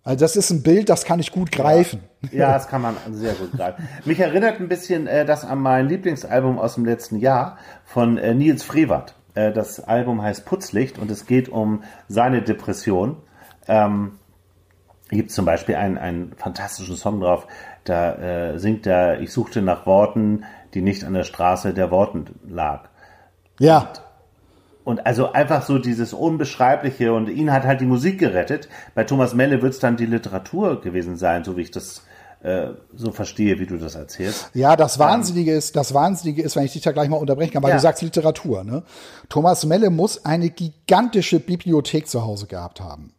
Also 0.03 0.25
das 0.25 0.37
ist 0.37 0.51
ein 0.51 0.63
Bild, 0.63 0.89
das 0.89 1.05
kann 1.05 1.21
ich 1.21 1.31
gut 1.31 1.53
greifen. 1.53 2.03
Ja, 2.33 2.39
ja 2.39 2.53
das 2.55 2.69
kann 2.69 2.83
man 2.83 2.97
sehr 3.11 3.35
gut 3.35 3.53
greifen. 3.53 3.87
Mich 4.05 4.19
erinnert 4.19 4.59
ein 4.59 4.69
bisschen 4.69 5.07
äh, 5.07 5.25
das 5.25 5.45
an 5.45 5.59
mein 5.61 5.89
Lieblingsalbum 5.89 6.59
aus 6.59 6.75
dem 6.75 6.85
letzten 6.85 7.17
Jahr 7.17 7.59
von 7.85 8.17
äh, 8.17 8.35
Nils 8.35 8.63
Frevert. 8.63 9.15
Äh, 9.35 9.53
das 9.53 9.81
Album 9.81 10.23
heißt 10.23 10.47
Putzlicht 10.47 10.99
und 10.99 11.11
es 11.11 11.27
geht 11.27 11.49
um 11.49 11.83
seine 12.09 12.43
Depression. 12.43 13.19
Ähm, 13.69 14.13
gibt 15.11 15.33
zum 15.33 15.45
Beispiel 15.45 15.77
einen, 15.77 15.99
einen 15.99 16.33
fantastischen 16.37 16.97
Song 16.97 17.21
drauf, 17.21 17.47
da 17.85 18.15
äh, 18.15 18.59
singt 18.59 18.87
er, 18.87 19.21
ich 19.21 19.33
suchte 19.33 19.61
nach 19.61 19.87
Worten, 19.87 20.45
die 20.75 20.83
nicht 20.83 21.05
an 21.05 21.15
der 21.15 21.25
Straße 21.25 21.75
der 21.75 21.91
Worten 21.91 22.27
lag. 22.49 22.90
Ja. 23.61 23.93
Und, 24.85 24.99
und 24.99 25.07
also 25.07 25.33
einfach 25.33 25.63
so 25.63 25.79
dieses 25.79 26.13
Unbeschreibliche 26.13 27.13
und 27.13 27.29
ihn 27.29 27.53
hat 27.53 27.63
halt 27.63 27.81
die 27.81 27.87
Musik 27.87 28.19
gerettet. 28.19 28.69
Bei 28.97 29.05
Thomas 29.05 29.35
Melle 29.35 29.63
wird 29.63 29.75
es 29.75 29.79
dann 29.79 29.97
die 29.97 30.07
Literatur 30.07 30.81
gewesen 30.81 31.17
sein, 31.17 31.45
so 31.45 31.57
wie 31.57 31.63
ich 31.63 31.71
das 31.71 32.03
äh, 32.43 32.71
so 32.97 33.13
verstehe, 33.13 33.59
wie 33.59 33.67
du 33.67 33.77
das 33.77 33.95
erzählst. 33.95 34.51
Ja, 34.55 34.75
das 34.75 34.99
Wahnsinnige 34.99 35.53
ist, 35.53 35.77
das 35.77 35.93
Wahnsinnige 35.93 36.43
ist, 36.43 36.57
wenn 36.57 36.65
ich 36.65 36.73
dich 36.73 36.83
da 36.83 36.93
gleich 36.93 37.11
mal 37.11 37.19
unterbrechen 37.19 37.53
kann, 37.53 37.63
weil 37.63 37.71
ja. 37.71 37.77
du 37.77 37.83
sagst 37.83 38.03
Literatur, 38.03 38.65
ne? 38.65 38.83
Thomas 39.29 39.67
Melle 39.67 39.91
muss 39.91 40.25
eine 40.25 40.49
gigantische 40.49 41.39
Bibliothek 41.39 42.09
zu 42.09 42.25
Hause 42.25 42.47
gehabt 42.47 42.81
haben. 42.81 43.13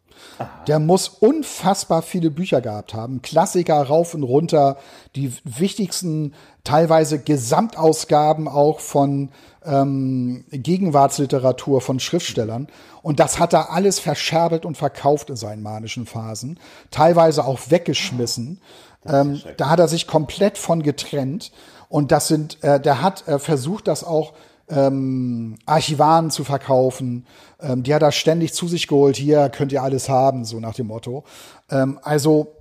Der 0.68 0.80
muss 0.80 1.08
unfassbar 1.08 2.02
viele 2.02 2.32
Bücher 2.32 2.62
gehabt 2.62 2.94
haben, 2.94 3.22
Klassiker 3.22 3.82
rauf 3.82 4.14
und 4.14 4.24
runter, 4.24 4.78
die 5.16 5.34
wichtigsten 5.44 6.34
teilweise 6.64 7.20
Gesamtausgaben 7.20 8.48
auch 8.48 8.80
von 8.80 9.30
ähm, 9.66 10.46
Gegenwartsliteratur 10.52 11.82
von 11.82 12.00
Schriftstellern. 12.00 12.68
Und 13.02 13.20
das 13.20 13.40
hat 13.40 13.54
er 13.54 13.72
alles 13.72 14.00
verscherbelt 14.00 14.66
und 14.66 14.78
verkauft 14.78 15.30
in 15.30 15.36
seinen 15.36 15.64
manischen 15.64 16.06
Phasen, 16.06 16.60
teilweise 16.92 17.46
auch 17.46 17.60
weggeschmissen. 17.70 18.62
Ähm, 19.06 19.42
da 19.58 19.70
hat 19.70 19.80
er 19.80 19.88
sich 19.88 20.08
komplett 20.08 20.58
von 20.58 20.84
getrennt. 20.84 21.52
Und 21.90 22.12
das 22.12 22.28
sind, 22.28 22.64
äh, 22.64 22.80
der 22.80 23.02
hat 23.02 23.28
äh, 23.28 23.40
versucht, 23.40 23.88
das 23.88 24.04
auch 24.04 24.34
ähm, 24.72 25.58
Archivaren 25.66 26.32
zu 26.32 26.44
verkaufen. 26.44 27.26
Ähm, 27.62 27.84
die 27.84 27.94
hat 27.94 28.02
er 28.02 28.12
ständig 28.12 28.54
zu 28.54 28.68
sich 28.68 28.88
geholt. 28.88 29.18
Hier 29.18 29.50
könnt 29.50 29.72
ihr 29.72 29.84
alles 29.84 30.10
haben, 30.10 30.46
so 30.46 30.60
nach 30.60 30.74
dem 30.74 30.88
Motto. 30.88 31.24
Ähm, 31.70 32.00
also 32.02 32.56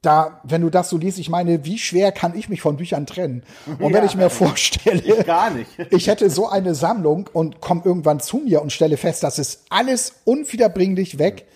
da, 0.00 0.40
wenn 0.44 0.62
du 0.62 0.70
das 0.70 0.88
so 0.88 0.96
liest, 0.96 1.18
ich 1.18 1.28
meine, 1.28 1.64
wie 1.64 1.78
schwer 1.78 2.10
kann 2.10 2.36
ich 2.36 2.48
mich 2.48 2.62
von 2.62 2.76
Büchern 2.76 3.06
trennen? 3.06 3.42
Und 3.78 3.92
ja, 3.92 3.98
wenn 3.98 4.06
ich 4.06 4.16
mir 4.16 4.30
vorstelle, 4.30 5.02
ich 5.02 5.26
gar 5.26 5.50
nicht. 5.50 5.70
ich 5.90 6.06
hätte 6.06 6.30
so 6.30 6.48
eine 6.48 6.74
Sammlung 6.74 7.28
und 7.32 7.60
komme 7.60 7.82
irgendwann 7.84 8.20
zu 8.20 8.38
mir 8.38 8.62
und 8.62 8.72
stelle 8.72 8.96
fest, 8.96 9.22
das 9.22 9.38
ist 9.38 9.64
alles 9.68 10.14
unwiederbringlich 10.24 11.18
weg, 11.18 11.46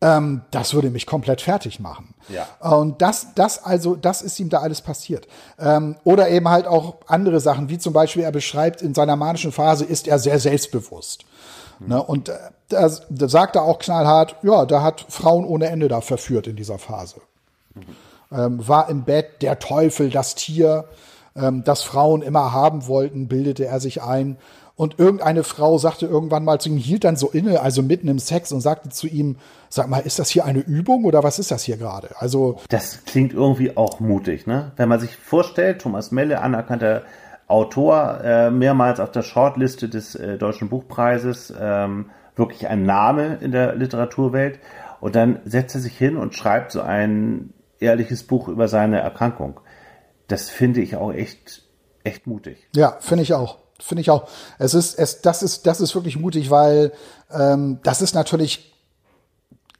ähm, 0.00 0.42
das 0.50 0.72
würde 0.72 0.90
mich 0.90 1.06
komplett 1.06 1.42
fertig 1.42 1.78
machen. 1.78 2.14
Ja. 2.28 2.46
Und 2.60 3.02
das, 3.02 3.28
das 3.34 3.62
also, 3.62 3.96
das 3.96 4.22
ist 4.22 4.38
ihm 4.40 4.48
da 4.48 4.60
alles 4.60 4.80
passiert. 4.80 5.28
Ähm, 5.58 5.96
oder 6.04 6.30
eben 6.30 6.48
halt 6.48 6.66
auch 6.66 6.96
andere 7.06 7.40
Sachen, 7.40 7.68
wie 7.68 7.78
zum 7.78 7.92
Beispiel 7.92 8.22
er 8.22 8.32
beschreibt, 8.32 8.80
in 8.80 8.94
seiner 8.94 9.16
manischen 9.16 9.52
Phase 9.52 9.84
ist 9.84 10.08
er 10.08 10.18
sehr 10.18 10.38
selbstbewusst. 10.38 11.24
Mhm. 11.80 11.88
Ne, 11.88 12.02
und 12.02 12.28
äh, 12.30 12.38
da, 12.68 12.90
da 13.10 13.28
sagt 13.28 13.56
er 13.56 13.62
auch 13.62 13.78
knallhart, 13.78 14.36
ja, 14.42 14.64
da 14.64 14.82
hat 14.82 15.04
Frauen 15.08 15.44
ohne 15.44 15.66
Ende 15.66 15.88
da 15.88 16.00
verführt 16.00 16.46
in 16.46 16.56
dieser 16.56 16.78
Phase. 16.78 17.20
Mhm. 17.74 17.82
Ähm, 18.32 18.68
war 18.68 18.88
im 18.88 19.02
Bett 19.04 19.42
der 19.42 19.58
Teufel, 19.58 20.08
das 20.08 20.34
Tier, 20.34 20.86
ähm, 21.36 21.62
das 21.64 21.82
Frauen 21.82 22.22
immer 22.22 22.52
haben 22.52 22.86
wollten, 22.86 23.28
bildete 23.28 23.66
er 23.66 23.80
sich 23.80 24.02
ein. 24.02 24.38
Und 24.80 24.98
irgendeine 24.98 25.44
Frau 25.44 25.76
sagte 25.76 26.06
irgendwann 26.06 26.42
mal 26.42 26.58
zu 26.58 26.70
ihm, 26.70 26.78
hielt 26.78 27.04
dann 27.04 27.14
so 27.14 27.28
inne, 27.28 27.60
also 27.60 27.82
mitten 27.82 28.08
im 28.08 28.18
Sex 28.18 28.50
und 28.50 28.62
sagte 28.62 28.88
zu 28.88 29.08
ihm, 29.08 29.36
sag 29.68 29.90
mal, 29.90 29.98
ist 29.98 30.18
das 30.18 30.30
hier 30.30 30.46
eine 30.46 30.60
Übung 30.60 31.04
oder 31.04 31.22
was 31.22 31.38
ist 31.38 31.50
das 31.50 31.64
hier 31.64 31.76
gerade? 31.76 32.08
Also. 32.18 32.58
Das 32.70 33.04
klingt 33.04 33.34
irgendwie 33.34 33.76
auch 33.76 34.00
mutig, 34.00 34.46
ne? 34.46 34.72
Wenn 34.76 34.88
man 34.88 34.98
sich 34.98 35.18
vorstellt, 35.18 35.82
Thomas 35.82 36.12
Melle, 36.12 36.40
anerkannter 36.40 37.02
Autor, 37.46 38.20
äh, 38.24 38.50
mehrmals 38.50 39.00
auf 39.00 39.10
der 39.10 39.20
Shortliste 39.20 39.90
des 39.90 40.14
äh, 40.14 40.38
Deutschen 40.38 40.70
Buchpreises, 40.70 41.52
ähm, 41.60 42.08
wirklich 42.34 42.66
ein 42.66 42.84
Name 42.84 43.36
in 43.42 43.52
der 43.52 43.74
Literaturwelt. 43.74 44.60
Und 45.02 45.14
dann 45.14 45.40
setzt 45.44 45.74
er 45.74 45.82
sich 45.82 45.98
hin 45.98 46.16
und 46.16 46.34
schreibt 46.34 46.72
so 46.72 46.80
ein 46.80 47.52
ehrliches 47.80 48.22
Buch 48.22 48.48
über 48.48 48.66
seine 48.66 49.00
Erkrankung. 49.00 49.60
Das 50.26 50.48
finde 50.48 50.80
ich 50.80 50.96
auch 50.96 51.12
echt, 51.12 51.64
echt 52.02 52.26
mutig. 52.26 52.66
Ja, 52.74 52.96
finde 53.00 53.24
ich 53.24 53.34
auch 53.34 53.58
finde 53.80 54.02
ich 54.02 54.10
auch. 54.10 54.28
Es 54.58 54.74
ist, 54.74 54.98
es, 54.98 55.20
das 55.22 55.42
ist, 55.42 55.66
das 55.66 55.80
ist 55.80 55.94
wirklich 55.94 56.18
mutig, 56.18 56.50
weil 56.50 56.92
ähm, 57.32 57.78
das 57.82 58.02
ist 58.02 58.14
natürlich 58.14 58.70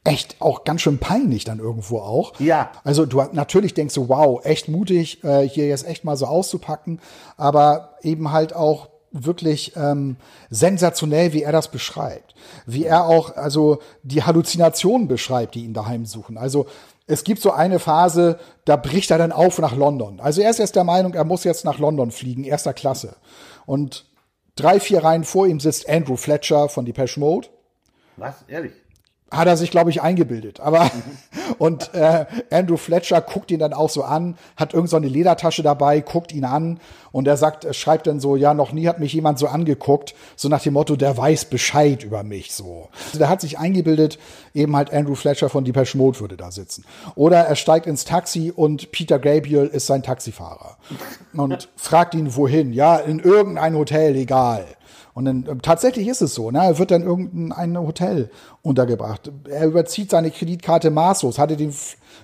echt 0.04 0.40
auch 0.40 0.64
ganz 0.64 0.80
schön 0.80 0.98
peinlich 0.98 1.44
dann 1.44 1.58
irgendwo 1.58 1.98
auch. 1.98 2.38
Ja. 2.40 2.70
Also 2.84 3.04
du 3.06 3.22
natürlich 3.32 3.74
denkst 3.74 3.94
du, 3.94 4.08
wow, 4.08 4.44
echt 4.44 4.68
mutig, 4.68 5.22
äh, 5.24 5.46
hier 5.46 5.68
jetzt 5.68 5.86
echt 5.86 6.04
mal 6.04 6.16
so 6.16 6.26
auszupacken, 6.26 7.00
aber 7.36 7.96
eben 8.02 8.32
halt 8.32 8.54
auch 8.54 8.88
wirklich 9.12 9.76
ähm, 9.76 10.16
sensationell, 10.50 11.32
wie 11.32 11.42
er 11.42 11.52
das 11.52 11.68
beschreibt. 11.68 12.34
Wie 12.64 12.84
er 12.84 13.06
auch 13.06 13.36
also 13.36 13.80
die 14.02 14.22
Halluzinationen 14.22 15.08
beschreibt, 15.08 15.54
die 15.54 15.64
ihn 15.64 15.74
daheim 15.74 16.06
suchen. 16.06 16.38
Also 16.38 16.66
es 17.06 17.24
gibt 17.24 17.42
so 17.42 17.50
eine 17.50 17.80
Phase, 17.80 18.38
da 18.64 18.76
bricht 18.76 19.10
er 19.10 19.18
dann 19.18 19.32
auf 19.32 19.58
nach 19.58 19.74
London. 19.74 20.20
Also 20.20 20.42
er 20.42 20.50
ist 20.50 20.60
jetzt 20.60 20.76
der 20.76 20.84
Meinung, 20.84 21.14
er 21.14 21.24
muss 21.24 21.42
jetzt 21.42 21.64
nach 21.64 21.78
London 21.78 22.12
fliegen, 22.12 22.44
erster 22.44 22.72
Klasse. 22.72 23.16
Und 23.70 24.10
drei, 24.56 24.80
vier 24.80 25.04
Reihen 25.04 25.22
vor 25.22 25.46
ihm 25.46 25.60
sitzt 25.60 25.88
Andrew 25.88 26.16
Fletcher 26.16 26.68
von 26.68 26.84
Depeche 26.84 27.20
Mode. 27.20 27.46
Was? 28.16 28.44
Ehrlich? 28.48 28.72
Hat 29.30 29.46
er 29.46 29.56
sich, 29.56 29.70
glaube 29.70 29.90
ich, 29.90 30.02
eingebildet. 30.02 30.60
Aber 30.60 30.90
und 31.58 31.94
äh, 31.94 32.26
Andrew 32.50 32.76
Fletcher 32.76 33.20
guckt 33.20 33.50
ihn 33.50 33.60
dann 33.60 33.72
auch 33.72 33.90
so 33.90 34.02
an, 34.02 34.36
hat 34.56 34.74
irgend 34.74 34.90
so 34.90 34.96
eine 34.96 35.08
Ledertasche 35.08 35.62
dabei, 35.62 36.00
guckt 36.00 36.32
ihn 36.32 36.44
an 36.44 36.80
und 37.12 37.28
er 37.28 37.36
sagt, 37.36 37.64
er 37.64 37.72
schreibt 37.72 38.06
dann 38.06 38.20
so, 38.20 38.36
ja, 38.36 38.54
noch 38.54 38.72
nie 38.72 38.88
hat 38.88 38.98
mich 38.98 39.12
jemand 39.12 39.38
so 39.38 39.46
angeguckt, 39.46 40.14
so 40.36 40.48
nach 40.48 40.62
dem 40.62 40.74
Motto, 40.74 40.96
der 40.96 41.16
weiß 41.16 41.46
Bescheid 41.46 42.02
über 42.02 42.22
mich 42.22 42.52
so. 42.52 42.88
Also 43.06 43.18
der 43.18 43.28
hat 43.28 43.40
sich 43.40 43.58
eingebildet, 43.58 44.18
eben 44.54 44.74
halt 44.76 44.92
Andrew 44.92 45.14
Fletcher 45.14 45.48
von 45.48 45.64
Depeche 45.64 45.96
Mode 45.96 46.20
würde 46.20 46.36
da 46.36 46.50
sitzen. 46.50 46.84
Oder 47.14 47.38
er 47.38 47.56
steigt 47.56 47.86
ins 47.86 48.04
Taxi 48.04 48.52
und 48.54 48.90
Peter 48.92 49.18
Gabriel 49.18 49.66
ist 49.66 49.86
sein 49.86 50.02
Taxifahrer 50.02 50.76
und 51.34 51.68
fragt 51.76 52.14
ihn 52.14 52.34
wohin. 52.34 52.72
Ja, 52.72 52.96
in 52.96 53.20
irgendein 53.20 53.74
Hotel, 53.74 54.16
egal. 54.16 54.64
Und 55.20 55.26
dann, 55.26 55.46
äh, 55.46 55.60
tatsächlich 55.60 56.08
ist 56.08 56.22
es 56.22 56.34
so, 56.34 56.50
ne? 56.50 56.60
er 56.64 56.78
wird 56.78 56.90
dann 56.90 57.02
irgendein 57.02 57.78
Hotel 57.78 58.30
untergebracht. 58.62 59.30
Er 59.50 59.66
überzieht 59.66 60.10
seine 60.10 60.30
Kreditkarte 60.30 60.90
maßlos, 60.90 61.38
hatte 61.38 61.58
den 61.58 61.74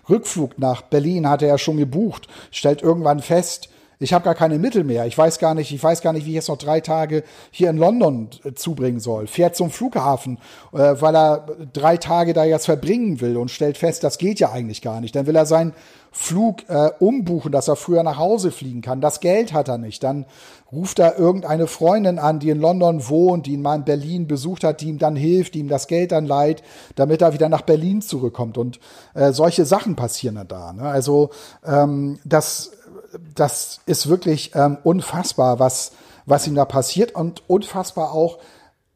Rückflug 0.09 0.59
nach 0.59 0.81
Berlin, 0.81 1.29
hatte 1.29 1.47
er 1.47 1.59
schon 1.59 1.77
gebucht, 1.77 2.27
stellt 2.51 2.81
irgendwann 2.81 3.21
fest, 3.21 3.69
Ich 3.99 4.13
habe 4.13 4.25
gar 4.25 4.35
keine 4.35 4.59
Mittel 4.59 4.85
mehr. 4.85 5.07
Ich 5.07 5.17
weiß 5.17 5.39
gar 5.39 5.55
nicht, 5.55 5.73
ich 5.73 5.83
weiß 5.83 6.01
gar 6.03 6.13
nicht, 6.13 6.27
wie 6.27 6.31
ich 6.31 6.37
jetzt 6.37 6.49
noch 6.49 6.59
drei 6.59 6.81
Tage 6.81 7.23
hier 7.51 7.71
in 7.71 7.77
London 7.77 8.29
äh, 8.45 8.53
zubringen 8.53 9.01
soll. 9.01 9.27
Fährt 9.27 9.57
zum 9.57 9.71
Flughafen, 9.71 10.39
äh, 10.73 10.95
weil 11.01 11.15
er 11.15 11.47
drei 11.73 11.97
Tage 11.97 12.33
da 12.33 12.45
jetzt 12.45 12.67
verbringen 12.67 13.21
will 13.21 13.37
und 13.37 13.51
stellt 13.51 13.79
fest, 13.79 14.05
das 14.05 14.19
geht 14.19 14.41
ja 14.41 14.53
eigentlich 14.53 14.83
gar 14.83 15.01
nicht. 15.01 15.15
Dann 15.15 15.27
will 15.27 15.37
er 15.37 15.47
seinen 15.47 15.73
Flug 16.19 16.69
äh, 16.69 16.91
umbuchen, 16.99 17.53
dass 17.53 17.69
er 17.69 17.77
früher 17.77 18.03
nach 18.03 18.17
Hause 18.17 18.51
fliegen 18.51 18.81
kann. 18.81 19.03
Das 19.03 19.21
Geld 19.21 19.53
hat 19.53 19.69
er 19.69 19.77
nicht. 19.77 20.03
Dann 20.03 20.25
ruft 20.73 20.99
er 20.99 21.19
irgendeine 21.19 21.67
Freundin 21.67 22.19
an, 22.19 22.39
die 22.41 22.49
in 22.49 22.59
London 22.59 23.07
wohnt, 23.09 23.45
die 23.45 23.53
ihn 23.53 23.63
mal 23.63 23.77
in 23.77 23.85
Berlin 23.85 24.27
besucht 24.27 24.65
hat, 24.65 24.81
die 24.81 24.89
ihm 24.89 24.99
dann 24.99 25.15
hilft, 25.15 25.55
die 25.55 25.61
ihm 25.61 25.69
das 25.69 25.89
Geld 25.89 26.13
dann 26.13 26.25
leiht, 26.25 26.63
damit 26.95 27.21
er 27.21 27.35
wieder 27.35 27.51
nach 27.51 27.61
Berlin 27.61 28.01
zurückkommt. 28.01 28.57
Und 28.57 28.81
äh, 29.13 29.33
solche 29.33 29.67
Sachen 29.67 29.95
passieren 29.95 30.37
dann 30.37 30.49
da. 30.49 30.73
Ne? 30.73 30.83
Also 30.83 31.31
ähm, 31.67 32.19
das, 32.25 32.73
das 33.35 33.81
ist 33.85 34.09
wirklich 34.09 34.53
ähm, 34.55 34.79
unfassbar, 34.83 35.59
was, 35.59 35.93
was 36.25 36.47
ihm 36.47 36.55
da 36.55 36.65
passiert 36.65 37.15
und 37.15 37.43
unfassbar 37.47 38.13
auch, 38.13 38.39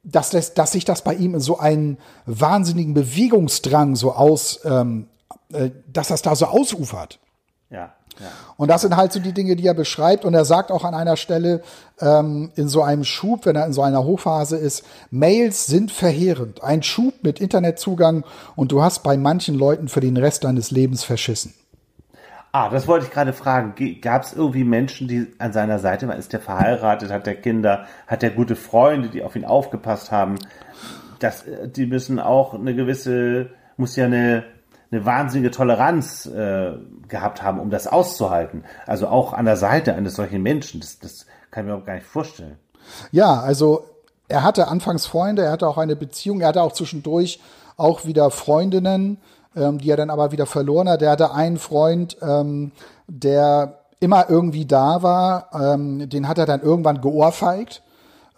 dass, 0.03 0.31
das, 0.31 0.55
dass 0.55 0.73
sich 0.73 0.87
das 0.87 1.03
bei 1.03 1.15
ihm 1.15 1.35
in 1.35 1.41
so 1.41 1.59
einen 1.59 1.99
wahnsinnigen 2.25 2.95
Bewegungsdrang 2.95 3.95
so 3.95 4.13
aus, 4.13 4.61
ähm, 4.65 5.03
äh, 5.03 5.10
dass 5.87 6.09
das 6.09 6.23
da 6.23 6.35
so 6.35 6.47
ausufert. 6.47 7.19
Ja. 7.71 7.93
Ja. 8.19 8.27
Und 8.57 8.69
das 8.69 8.83
sind 8.83 8.97
halt 8.97 9.13
so 9.13 9.21
die 9.21 9.33
Dinge, 9.33 9.57
die 9.57 9.67
er 9.67 9.75
beschreibt. 9.75 10.25
Und 10.25 10.35
er 10.35 10.45
sagt 10.45 10.71
auch 10.71 10.85
an 10.85 10.95
einer 10.95 11.17
Stelle 11.17 11.63
ähm, 12.01 12.51
in 12.55 12.69
so 12.69 12.83
einem 12.83 13.05
Schub, 13.05 13.47
wenn 13.47 13.57
er 13.57 13.67
in 13.67 13.73
so 13.73 13.83
einer 13.83 14.05
Hochphase 14.05 14.57
ist, 14.57 14.85
Mails 15.11 15.67
sind 15.67 15.91
verheerend. 15.91 16.63
Ein 16.63 16.83
Schub 16.83 17.15
mit 17.23 17.41
Internetzugang 17.41 18.25
und 18.57 18.73
du 18.73 18.83
hast 18.83 19.03
bei 19.03 19.17
manchen 19.17 19.55
Leuten 19.55 19.89
für 19.89 20.01
den 20.01 20.17
Rest 20.17 20.45
deines 20.45 20.71
Lebens 20.71 21.05
verschissen. 21.05 21.55
Ah, 22.53 22.69
das 22.69 22.89
wollte 22.89 23.07
ich 23.07 23.13
gerade 23.13 23.33
fragen. 23.33 23.75
Gab 24.01 24.25
es 24.25 24.33
irgendwie 24.33 24.65
Menschen, 24.65 25.07
die 25.07 25.29
an 25.39 25.53
seiner 25.53 25.79
Seite 25.79 26.09
waren? 26.09 26.19
Ist 26.19 26.33
der 26.33 26.41
verheiratet? 26.41 27.11
Hat 27.11 27.27
der 27.27 27.37
Kinder? 27.37 27.87
Hat 28.09 28.23
der 28.23 28.31
gute 28.31 28.57
Freunde, 28.57 29.09
die 29.09 29.23
auf 29.23 29.37
ihn 29.37 29.45
aufgepasst 29.45 30.11
haben? 30.11 30.37
Das, 31.21 31.47
äh, 31.47 31.69
die 31.69 31.87
müssen 31.87 32.19
auch 32.19 32.55
eine 32.55 32.75
gewisse, 32.75 33.51
muss 33.77 33.95
ja 33.95 34.07
eine 34.07 34.45
eine 34.91 35.05
wahnsinnige 35.05 35.51
Toleranz 35.51 36.27
äh, 36.27 36.73
gehabt 37.09 37.43
haben, 37.43 37.61
um 37.61 37.71
das 37.71 37.87
auszuhalten. 37.87 38.65
Also 38.87 39.07
auch 39.09 39.33
an 39.33 39.45
der 39.45 39.57
Seite 39.57 39.95
eines 39.95 40.15
solchen 40.15 40.43
Menschen. 40.43 40.81
Das, 40.81 40.99
das 40.99 41.27
kann 41.51 41.65
ich 41.65 41.71
mir 41.71 41.79
auch 41.79 41.85
gar 41.85 41.95
nicht 41.95 42.07
vorstellen. 42.07 42.57
Ja, 43.13 43.41
also 43.41 43.85
er 44.29 44.43
hatte 44.43 44.69
anfangs 44.69 45.07
Freunde, 45.07 45.43
er 45.43 45.53
hatte 45.53 45.69
auch 45.69 45.79
eine 45.79 45.97
Beziehung, 45.97 46.41
er 46.41 46.49
hatte 46.49 46.63
auch 46.63 46.73
zwischendurch 46.73 47.41
auch 47.77 48.05
wieder 48.05 48.31
Freundinnen, 48.31 49.19
ähm, 49.57 49.79
die 49.79 49.91
er 49.91 49.97
dann 49.97 50.11
aber 50.11 50.33
wieder 50.33 50.47
verloren 50.47 50.89
hat. 50.89 51.03
Er 51.03 51.11
hatte 51.11 51.33
einen 51.35 51.59
Freund, 51.59 52.17
ähm, 52.23 52.73
der 53.07 53.79
immer 54.01 54.29
irgendwie 54.29 54.67
da 54.67 55.03
war, 55.03 55.51
ähm, 55.53 56.09
den 56.09 56.27
hat 56.27 56.39
er 56.39 56.47
dann 56.47 56.63
irgendwann 56.63 57.01
geohrfeigt 57.01 57.83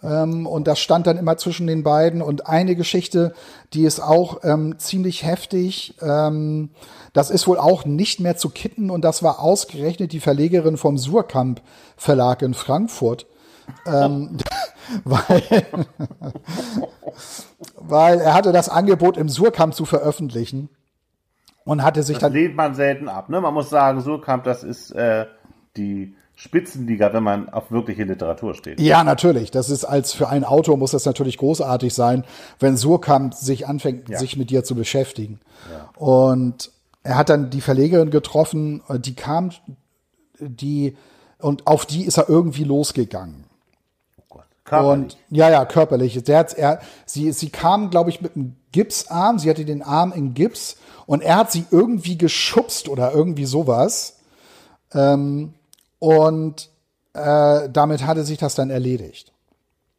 und 0.03 0.67
das 0.67 0.79
stand 0.79 1.07
dann 1.07 1.17
immer 1.17 1.37
zwischen 1.37 1.65
den 1.65 1.83
beiden. 1.83 2.21
Und 2.21 2.47
eine 2.47 2.75
Geschichte, 2.75 3.33
die 3.73 3.83
ist 3.83 4.01
auch 4.01 4.39
ähm, 4.43 4.77
ziemlich 4.77 5.23
heftig. 5.23 5.95
Ähm, 6.01 6.71
das 7.13 7.29
ist 7.29 7.47
wohl 7.47 7.57
auch 7.57 7.85
nicht 7.85 8.19
mehr 8.19 8.35
zu 8.35 8.49
kitten. 8.49 8.89
Und 8.89 9.05
das 9.05 9.23
war 9.23 9.39
ausgerechnet 9.39 10.11
die 10.11 10.19
Verlegerin 10.19 10.77
vom 10.77 10.97
Surkamp 10.97 11.61
Verlag 11.95 12.41
in 12.41 12.53
Frankfurt. 12.53 13.27
ähm, 13.85 14.37
weil, 15.05 15.41
weil 17.77 18.19
er 18.19 18.33
hatte 18.33 18.51
das 18.51 18.67
Angebot 18.67 19.15
im 19.15 19.29
Surkamp 19.29 19.73
zu 19.73 19.85
veröffentlichen 19.85 20.69
und 21.63 21.81
hatte 21.81 22.03
sich 22.03 22.17
das 22.17 22.23
dann 22.23 22.33
lehnt 22.33 22.57
man 22.57 22.75
selten 22.75 23.07
ab. 23.07 23.29
Ne? 23.29 23.39
Man 23.39 23.53
muss 23.53 23.69
sagen, 23.69 24.01
Surkamp, 24.01 24.43
das 24.43 24.63
ist 24.63 24.91
äh, 24.91 25.27
die 25.77 26.15
Spitzenliga, 26.35 27.13
wenn 27.13 27.23
man 27.23 27.49
auf 27.49 27.71
wirkliche 27.71 28.03
Literatur 28.03 28.55
steht. 28.55 28.79
Ja, 28.79 29.03
natürlich. 29.03 29.51
Das 29.51 29.69
ist 29.69 29.85
als 29.85 30.13
für 30.13 30.29
einen 30.29 30.43
Autor 30.43 30.77
muss 30.77 30.91
das 30.91 31.05
natürlich 31.05 31.37
großartig 31.37 31.93
sein, 31.93 32.25
wenn 32.59 32.75
Surkamp 32.75 33.33
sich 33.33 33.67
anfängt, 33.67 34.09
ja. 34.09 34.17
sich 34.17 34.35
mit 34.35 34.49
dir 34.49 34.63
zu 34.63 34.75
beschäftigen. 34.75 35.39
Ja. 35.71 35.89
Und 35.95 36.71
er 37.03 37.17
hat 37.17 37.29
dann 37.29 37.49
die 37.49 37.61
Verlegerin 37.61 38.09
getroffen, 38.09 38.81
die 38.89 39.13
kam, 39.13 39.51
die, 40.39 40.97
und 41.37 41.67
auf 41.67 41.85
die 41.85 42.03
ist 42.03 42.17
er 42.17 42.29
irgendwie 42.29 42.63
losgegangen. 42.63 43.43
Oh. 44.71 44.91
Und 44.91 45.17
ja, 45.29 45.49
ja, 45.49 45.65
körperlich. 45.65 46.23
Der 46.23 46.39
hat, 46.39 46.53
er, 46.53 46.79
sie, 47.05 47.31
sie 47.31 47.49
kam, 47.49 47.89
glaube 47.89 48.09
ich, 48.09 48.21
mit 48.21 48.35
einem 48.35 48.55
Gipsarm. 48.71 49.37
Sie 49.39 49.49
hatte 49.49 49.65
den 49.65 49.81
Arm 49.81 50.13
in 50.13 50.33
Gips 50.33 50.77
und 51.05 51.21
er 51.21 51.35
hat 51.35 51.51
sie 51.51 51.65
irgendwie 51.69 52.17
geschubst 52.17 52.89
oder 52.89 53.11
irgendwie 53.11 53.45
sowas. 53.45 54.19
Ähm, 54.93 55.53
und 56.03 56.69
äh, 57.13 57.69
damit 57.71 58.05
hatte 58.05 58.25
sich 58.25 58.37
das 58.37 58.55
dann 58.55 58.69
erledigt. 58.69 59.31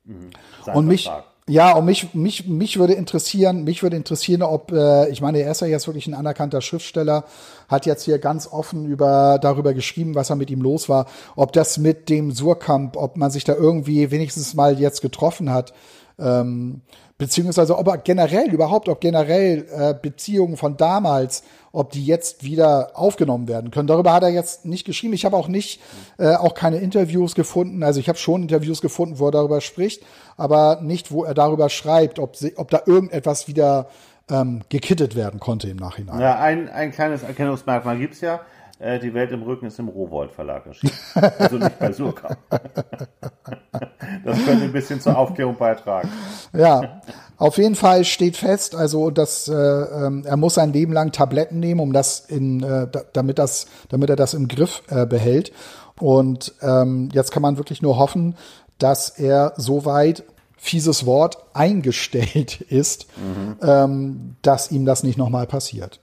Mhm. 0.04 0.28
Und 0.74 0.86
mich, 0.86 1.10
ja, 1.48 1.72
und 1.72 1.86
mich, 1.86 2.12
mich, 2.12 2.46
mich 2.46 2.78
würde 2.78 2.92
interessieren, 2.92 3.64
mich 3.64 3.82
würde 3.82 3.96
interessieren, 3.96 4.42
ob, 4.42 4.70
äh, 4.70 5.08
ich 5.08 5.22
meine, 5.22 5.38
er 5.38 5.50
ist 5.50 5.62
ja 5.62 5.66
jetzt 5.66 5.86
wirklich 5.86 6.06
ein 6.06 6.12
anerkannter 6.12 6.60
Schriftsteller, 6.60 7.24
hat 7.68 7.86
jetzt 7.86 8.02
hier 8.02 8.18
ganz 8.18 8.46
offen 8.46 8.84
über, 8.84 9.38
darüber 9.40 9.72
geschrieben, 9.72 10.14
was 10.14 10.28
er 10.28 10.36
mit 10.36 10.50
ihm 10.50 10.60
los 10.60 10.90
war, 10.90 11.06
ob 11.36 11.54
das 11.54 11.78
mit 11.78 12.10
dem 12.10 12.32
Surkamp, 12.32 12.98
ob 12.98 13.16
man 13.16 13.30
sich 13.30 13.44
da 13.44 13.54
irgendwie 13.54 14.10
wenigstens 14.10 14.52
mal 14.52 14.78
jetzt 14.78 15.00
getroffen 15.00 15.50
hat, 15.50 15.72
ähm, 16.18 16.82
beziehungsweise 17.18 17.78
ob 17.78 17.88
er 17.88 17.98
generell, 17.98 18.52
überhaupt, 18.52 18.88
ob 18.88 19.00
generell 19.00 19.66
äh, 19.70 19.94
Beziehungen 20.00 20.56
von 20.56 20.76
damals, 20.76 21.42
ob 21.72 21.90
die 21.90 22.04
jetzt 22.04 22.44
wieder 22.44 22.92
aufgenommen 22.94 23.48
werden 23.48 23.70
können. 23.70 23.88
Darüber 23.88 24.12
hat 24.12 24.22
er 24.22 24.28
jetzt 24.28 24.64
nicht 24.64 24.84
geschrieben. 24.84 25.12
Ich 25.14 25.24
habe 25.24 25.36
auch 25.36 25.48
nicht, 25.48 25.80
äh, 26.18 26.34
auch 26.34 26.54
keine 26.54 26.78
Interviews 26.78 27.34
gefunden. 27.34 27.82
Also 27.82 28.00
ich 28.00 28.08
habe 28.08 28.18
schon 28.18 28.42
Interviews 28.42 28.80
gefunden, 28.80 29.18
wo 29.18 29.26
er 29.28 29.32
darüber 29.32 29.60
spricht, 29.60 30.02
aber 30.36 30.80
nicht, 30.82 31.10
wo 31.10 31.24
er 31.24 31.34
darüber 31.34 31.68
schreibt, 31.68 32.18
ob, 32.18 32.36
sie, 32.36 32.56
ob 32.56 32.70
da 32.70 32.82
irgendetwas 32.86 33.48
wieder 33.48 33.88
ähm, 34.30 34.62
gekittet 34.68 35.16
werden 35.16 35.40
konnte 35.40 35.68
im 35.68 35.76
Nachhinein. 35.76 36.20
Ja, 36.20 36.38
ein, 36.38 36.68
ein 36.68 36.92
kleines 36.92 37.22
Erkennungsmerkmal 37.22 37.98
gibt's 37.98 38.20
ja. 38.20 38.40
Äh, 38.84 38.98
die 38.98 39.14
Welt 39.14 39.32
im 39.32 39.42
Rücken 39.42 39.64
ist 39.64 39.78
im 39.78 39.88
Rowold 39.88 40.30
Verlag 40.30 40.66
erschienen. 40.66 40.92
Also 41.38 41.56
nicht 41.56 41.78
bei 41.78 41.90
Surkamp. 41.90 42.36
das 42.50 44.44
könnte 44.44 44.64
ein 44.64 44.72
bisschen 44.72 45.00
zur 45.00 45.16
Aufklärung 45.16 45.56
beitragen. 45.56 46.10
Ja, 46.52 47.00
auf 47.38 47.56
jeden 47.56 47.76
Fall 47.76 48.04
steht 48.04 48.36
fest, 48.36 48.74
also 48.74 49.10
dass 49.10 49.48
äh, 49.48 49.54
ähm, 49.54 50.24
er 50.26 50.36
muss 50.36 50.54
sein 50.54 50.74
Leben 50.74 50.92
lang 50.92 51.12
Tabletten 51.12 51.60
nehmen, 51.60 51.80
um 51.80 51.94
das 51.94 52.20
in, 52.20 52.62
äh, 52.62 52.86
damit 53.14 53.38
das, 53.38 53.66
damit 53.88 54.10
er 54.10 54.16
das 54.16 54.34
im 54.34 54.48
Griff 54.48 54.82
äh, 54.90 55.06
behält. 55.06 55.52
Und 55.98 56.52
ähm, 56.60 57.08
jetzt 57.14 57.32
kann 57.32 57.42
man 57.42 57.56
wirklich 57.56 57.80
nur 57.80 57.96
hoffen, 57.96 58.36
dass 58.76 59.08
er 59.08 59.54
soweit 59.56 60.24
fieses 60.58 61.06
Wort 61.06 61.38
eingestellt 61.54 62.60
ist, 62.68 63.06
mhm. 63.16 63.56
ähm, 63.62 64.36
dass 64.42 64.70
ihm 64.70 64.84
das 64.84 65.04
nicht 65.04 65.16
nochmal 65.16 65.46
passiert. 65.46 66.00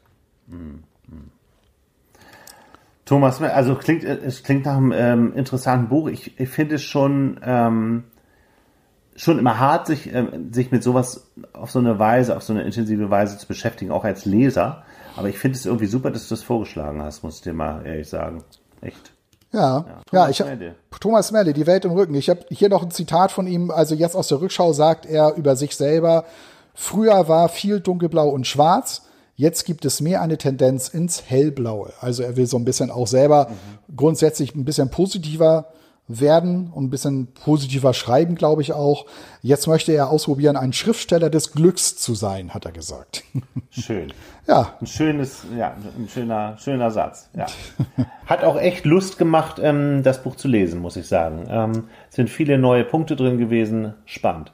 Mhm. 0.48 0.84
Thomas, 3.12 3.42
also 3.42 3.76
klingt, 3.76 4.06
es 4.06 4.42
klingt 4.42 4.64
nach 4.64 4.78
einem 4.78 4.94
ähm, 4.96 5.34
interessanten 5.36 5.90
Buch. 5.90 6.08
Ich, 6.08 6.40
ich 6.40 6.48
finde 6.48 6.76
es 6.76 6.84
schon, 6.84 7.42
ähm, 7.44 8.06
schon 9.18 9.38
immer 9.38 9.60
hart, 9.60 9.88
sich, 9.88 10.14
ähm, 10.14 10.54
sich 10.54 10.72
mit 10.72 10.82
sowas 10.82 11.30
auf 11.52 11.72
so 11.72 11.80
eine 11.80 12.00
Weise, 12.00 12.38
auf 12.38 12.44
so 12.44 12.54
eine 12.54 12.64
intensive 12.64 13.10
Weise 13.10 13.38
zu 13.38 13.48
beschäftigen, 13.48 13.92
auch 13.92 14.06
als 14.06 14.24
Leser. 14.24 14.84
Aber 15.18 15.28
ich 15.28 15.38
finde 15.38 15.58
es 15.58 15.66
irgendwie 15.66 15.88
super, 15.88 16.10
dass 16.10 16.30
du 16.30 16.36
das 16.36 16.42
vorgeschlagen 16.42 17.02
hast, 17.02 17.22
muss 17.22 17.36
ich 17.36 17.42
dir 17.42 17.52
mal 17.52 17.86
ehrlich 17.86 18.08
sagen. 18.08 18.46
Echt. 18.80 19.12
Ja, 19.52 19.60
ja, 19.80 20.02
ja 20.14 20.30
ich 20.30 20.40
habe 20.40 20.74
Thomas 21.02 21.34
Melle, 21.34 21.52
die 21.52 21.68
Welt 21.68 21.84
im 21.84 21.92
Rücken. 21.92 22.16
Ich 22.16 22.30
habe 22.30 22.46
hier 22.48 22.70
noch 22.70 22.82
ein 22.82 22.92
Zitat 22.92 23.34
von 23.34 23.46
ihm. 23.46 23.72
Also 23.72 23.94
jetzt 23.94 24.16
aus 24.16 24.30
der 24.30 24.40
Rückschau 24.40 24.72
sagt 24.72 25.06
er 25.06 25.36
über 25.36 25.58
sich 25.58 25.76
selber: 25.76 26.24
Früher 26.74 27.28
war 27.28 27.50
viel 27.50 27.82
dunkelblau 27.82 28.30
und 28.30 28.48
schwarz. 28.48 29.02
Jetzt 29.42 29.66
gibt 29.66 29.86
es 29.86 30.02
mehr 30.02 30.22
eine 30.22 30.38
Tendenz 30.38 30.88
ins 30.88 31.24
Hellblaue. 31.28 31.94
Also 32.00 32.22
er 32.22 32.38
will 32.38 32.46
so 32.46 32.58
ein 32.58 32.64
bisschen 32.64 32.92
auch 32.92 33.08
selber 33.08 33.48
mhm. 33.50 33.96
grundsätzlich 33.96 34.54
ein 34.54 34.66
bisschen 34.66 34.92
positiver 34.92 35.66
werden 36.08 36.70
und 36.72 36.84
ein 36.86 36.90
bisschen 36.92 37.34
positiver 37.34 37.96
schreiben, 37.96 38.36
glaube 38.36 38.62
ich 38.62 38.72
auch. 38.72 39.08
Jetzt 39.42 39.66
möchte 39.66 39.94
er 39.94 40.12
ausprobieren, 40.12 40.58
ein 40.58 40.74
Schriftsteller 40.74 41.32
des 41.32 41.54
Glücks 41.54 41.98
zu 41.98 42.14
sein, 42.14 42.54
hat 42.54 42.66
er 42.66 42.72
gesagt. 42.72 43.24
Schön. 43.72 44.14
ja. 44.48 44.76
Ein 44.80 44.86
schönes, 44.86 45.42
ja, 45.58 45.76
ein 45.98 46.08
schöner, 46.08 46.56
schöner 46.60 46.92
Satz. 46.92 47.32
Ja. 47.36 47.48
Hat 48.28 48.44
auch 48.44 48.60
echt 48.60 48.86
Lust 48.86 49.18
gemacht, 49.18 49.60
ähm, 49.60 50.04
das 50.04 50.22
Buch 50.22 50.36
zu 50.36 50.50
lesen, 50.50 50.82
muss 50.82 50.98
ich 50.98 51.08
sagen. 51.08 51.48
Ähm, 51.50 51.86
sind 52.12 52.30
viele 52.30 52.60
neue 52.60 52.84
Punkte 52.84 53.16
drin 53.16 53.40
gewesen. 53.40 53.96
Spannend. 54.06 54.52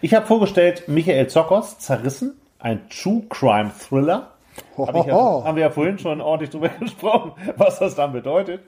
Ich 0.00 0.14
habe 0.14 0.24
vorgestellt 0.24 0.84
Michael 0.88 1.26
Zockers, 1.26 1.78
Zerrissen, 1.78 2.39
ein 2.60 2.88
True 2.88 3.22
Crime 3.28 3.70
Thriller. 3.78 4.30
Hab 4.76 5.06
ja, 5.06 5.44
haben 5.44 5.56
wir 5.56 5.62
ja 5.62 5.70
vorhin 5.70 5.98
schon 5.98 6.20
ordentlich 6.20 6.50
drüber 6.50 6.68
gesprochen, 6.80 7.32
was 7.56 7.78
das 7.78 7.94
dann 7.94 8.12
bedeutet. 8.12 8.62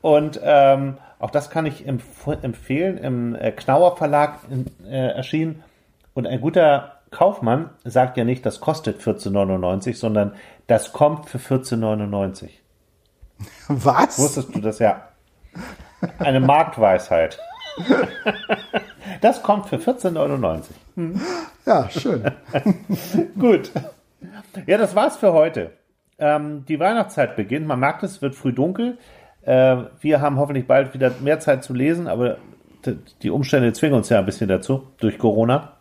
Und 0.00 0.40
ähm, 0.42 0.98
auch 1.18 1.30
das 1.30 1.50
kann 1.50 1.66
ich 1.66 1.86
empf 1.86 2.26
empfehlen. 2.42 2.98
Im 2.98 3.34
äh, 3.34 3.52
Knauer 3.52 3.96
Verlag 3.96 4.40
in, 4.50 4.66
äh, 4.86 5.08
erschienen. 5.10 5.62
Und 6.14 6.26
ein 6.26 6.40
guter 6.40 6.98
Kaufmann 7.10 7.70
sagt 7.84 8.16
ja 8.16 8.24
nicht, 8.24 8.44
das 8.44 8.60
kostet 8.60 9.00
14,99, 9.00 9.94
sondern 9.94 10.34
das 10.66 10.92
kommt 10.92 11.28
für 11.28 11.38
14,99. 11.38 12.50
Was? 13.68 14.18
Wusstest 14.18 14.54
du 14.54 14.60
das 14.60 14.78
ja? 14.78 15.08
Eine 16.18 16.40
Marktweisheit. 16.40 17.38
Das 19.20 19.42
kommt 19.42 19.66
für 19.66 19.76
14,99. 19.76 20.66
Ja, 21.66 21.88
schön. 21.90 22.24
Gut. 23.38 23.70
Ja, 24.66 24.78
das 24.78 24.94
war's 24.94 25.16
für 25.16 25.32
heute. 25.32 25.70
Ähm, 26.18 26.64
die 26.66 26.80
Weihnachtszeit 26.80 27.36
beginnt. 27.36 27.66
Man 27.66 27.78
merkt 27.78 28.02
es, 28.02 28.20
wird 28.22 28.34
früh 28.34 28.52
dunkel. 28.52 28.98
Äh, 29.42 29.76
wir 30.00 30.20
haben 30.20 30.38
hoffentlich 30.38 30.66
bald 30.66 30.94
wieder 30.94 31.12
mehr 31.20 31.40
Zeit 31.40 31.62
zu 31.62 31.72
lesen, 31.74 32.08
aber 32.08 32.38
die 33.22 33.30
Umstände 33.30 33.72
zwingen 33.72 33.96
uns 33.96 34.08
ja 34.08 34.18
ein 34.18 34.26
bisschen 34.26 34.48
dazu 34.48 34.88
durch 34.98 35.18
Corona. 35.18 35.74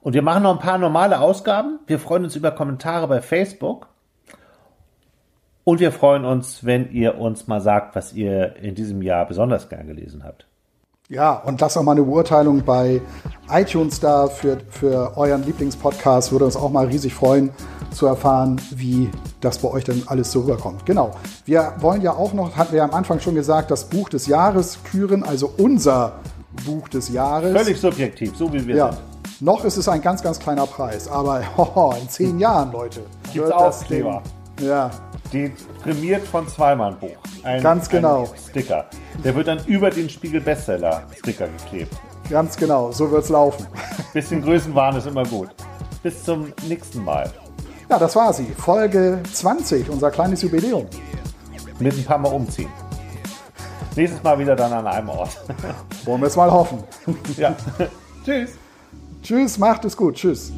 Und 0.00 0.14
wir 0.14 0.22
machen 0.22 0.42
noch 0.42 0.52
ein 0.52 0.58
paar 0.58 0.78
normale 0.78 1.20
Ausgaben. 1.20 1.80
Wir 1.86 1.98
freuen 1.98 2.24
uns 2.24 2.36
über 2.36 2.50
Kommentare 2.52 3.06
bei 3.08 3.20
Facebook. 3.20 3.88
Und 5.64 5.80
wir 5.80 5.92
freuen 5.92 6.24
uns, 6.24 6.64
wenn 6.64 6.90
ihr 6.90 7.18
uns 7.18 7.46
mal 7.46 7.60
sagt, 7.60 7.94
was 7.94 8.12
ihr 8.12 8.56
in 8.56 8.74
diesem 8.74 9.02
Jahr 9.02 9.26
besonders 9.26 9.68
gern 9.68 9.86
gelesen 9.86 10.24
habt. 10.24 10.46
Ja, 11.10 11.32
und 11.44 11.60
lasst 11.60 11.76
auch 11.76 11.82
mal 11.82 11.92
eine 11.92 12.02
Beurteilung 12.04 12.62
bei 12.64 13.02
iTunes 13.50 13.98
da 13.98 14.28
für, 14.28 14.58
für 14.70 15.16
euren 15.16 15.42
Lieblingspodcast. 15.44 16.30
Würde 16.30 16.44
uns 16.44 16.54
auch 16.56 16.70
mal 16.70 16.86
riesig 16.86 17.12
freuen 17.14 17.50
zu 17.90 18.06
erfahren, 18.06 18.60
wie 18.70 19.10
das 19.40 19.58
bei 19.58 19.68
euch 19.68 19.82
denn 19.82 20.04
alles 20.06 20.30
so 20.30 20.42
rüberkommt. 20.42 20.86
Genau. 20.86 21.10
Wir 21.46 21.72
wollen 21.80 22.00
ja 22.02 22.12
auch 22.12 22.32
noch, 22.32 22.56
hatten 22.56 22.70
wir 22.70 22.78
ja 22.78 22.84
am 22.84 22.94
Anfang 22.94 23.18
schon 23.18 23.34
gesagt, 23.34 23.72
das 23.72 23.86
Buch 23.86 24.08
des 24.08 24.28
Jahres 24.28 24.78
küren, 24.88 25.24
also 25.24 25.52
unser 25.58 26.12
Buch 26.64 26.86
des 26.88 27.08
Jahres. 27.08 27.56
Völlig 27.60 27.80
subjektiv, 27.80 28.36
so 28.36 28.52
wie 28.52 28.64
wir 28.64 28.76
Ja. 28.76 28.92
sind. 28.92 29.02
Noch 29.40 29.64
ist 29.64 29.78
es 29.78 29.88
ein 29.88 30.02
ganz, 30.02 30.22
ganz 30.22 30.38
kleiner 30.38 30.66
Preis, 30.66 31.08
aber 31.08 31.42
hoho, 31.56 31.92
in 32.00 32.08
zehn 32.08 32.38
Jahren, 32.38 32.70
Leute. 32.70 33.00
Gibt's 33.32 33.48
wird 33.48 33.50
das. 33.60 33.84
Ding- 33.88 34.06
Ja, 34.60 34.90
Die 35.32 35.52
prämiert 35.82 36.26
von 36.26 36.46
Zweimann 36.48 36.98
Buch. 36.98 37.16
Ein, 37.44 37.62
Ganz 37.62 37.88
genau. 37.88 38.22
Ein 38.22 38.28
Sticker. 38.50 38.86
Der 39.24 39.34
wird 39.34 39.46
dann 39.48 39.64
über 39.66 39.90
den 39.90 40.10
Spiegel 40.10 40.40
Bestseller 40.40 41.04
Sticker 41.18 41.46
geklebt. 41.48 41.94
ganz 42.28 42.56
genau. 42.56 42.90
So 42.92 43.10
wird's 43.10 43.28
laufen. 43.28 43.66
Bisschen 44.12 44.42
Größenwahn 44.42 44.96
ist 44.96 45.06
immer 45.06 45.24
gut. 45.24 45.50
Bis 46.02 46.24
zum 46.24 46.52
nächsten 46.66 47.04
Mal. 47.04 47.30
Ja, 47.88 47.98
das 47.98 48.16
war 48.16 48.32
sie. 48.32 48.46
Folge 48.56 49.20
20, 49.32 49.88
unser 49.90 50.10
kleines 50.10 50.42
Jubiläum. 50.42 50.86
Mit 51.78 51.96
ein 51.96 52.04
paar 52.04 52.18
Mal 52.18 52.32
umziehen. 52.32 52.70
Nächstes 53.96 54.22
Mal 54.22 54.38
wieder 54.38 54.54
dann 54.56 54.72
an 54.72 54.86
einem 54.86 55.08
Ort. 55.08 55.36
Wollen 56.04 56.20
wir 56.20 56.28
es 56.28 56.36
mal 56.36 56.50
hoffen. 56.50 56.82
ja. 57.36 57.54
Tschüss. 58.24 58.50
Tschüss, 59.22 59.58
macht 59.58 59.84
es 59.84 59.96
gut. 59.96 60.14
Tschüss. 60.16 60.52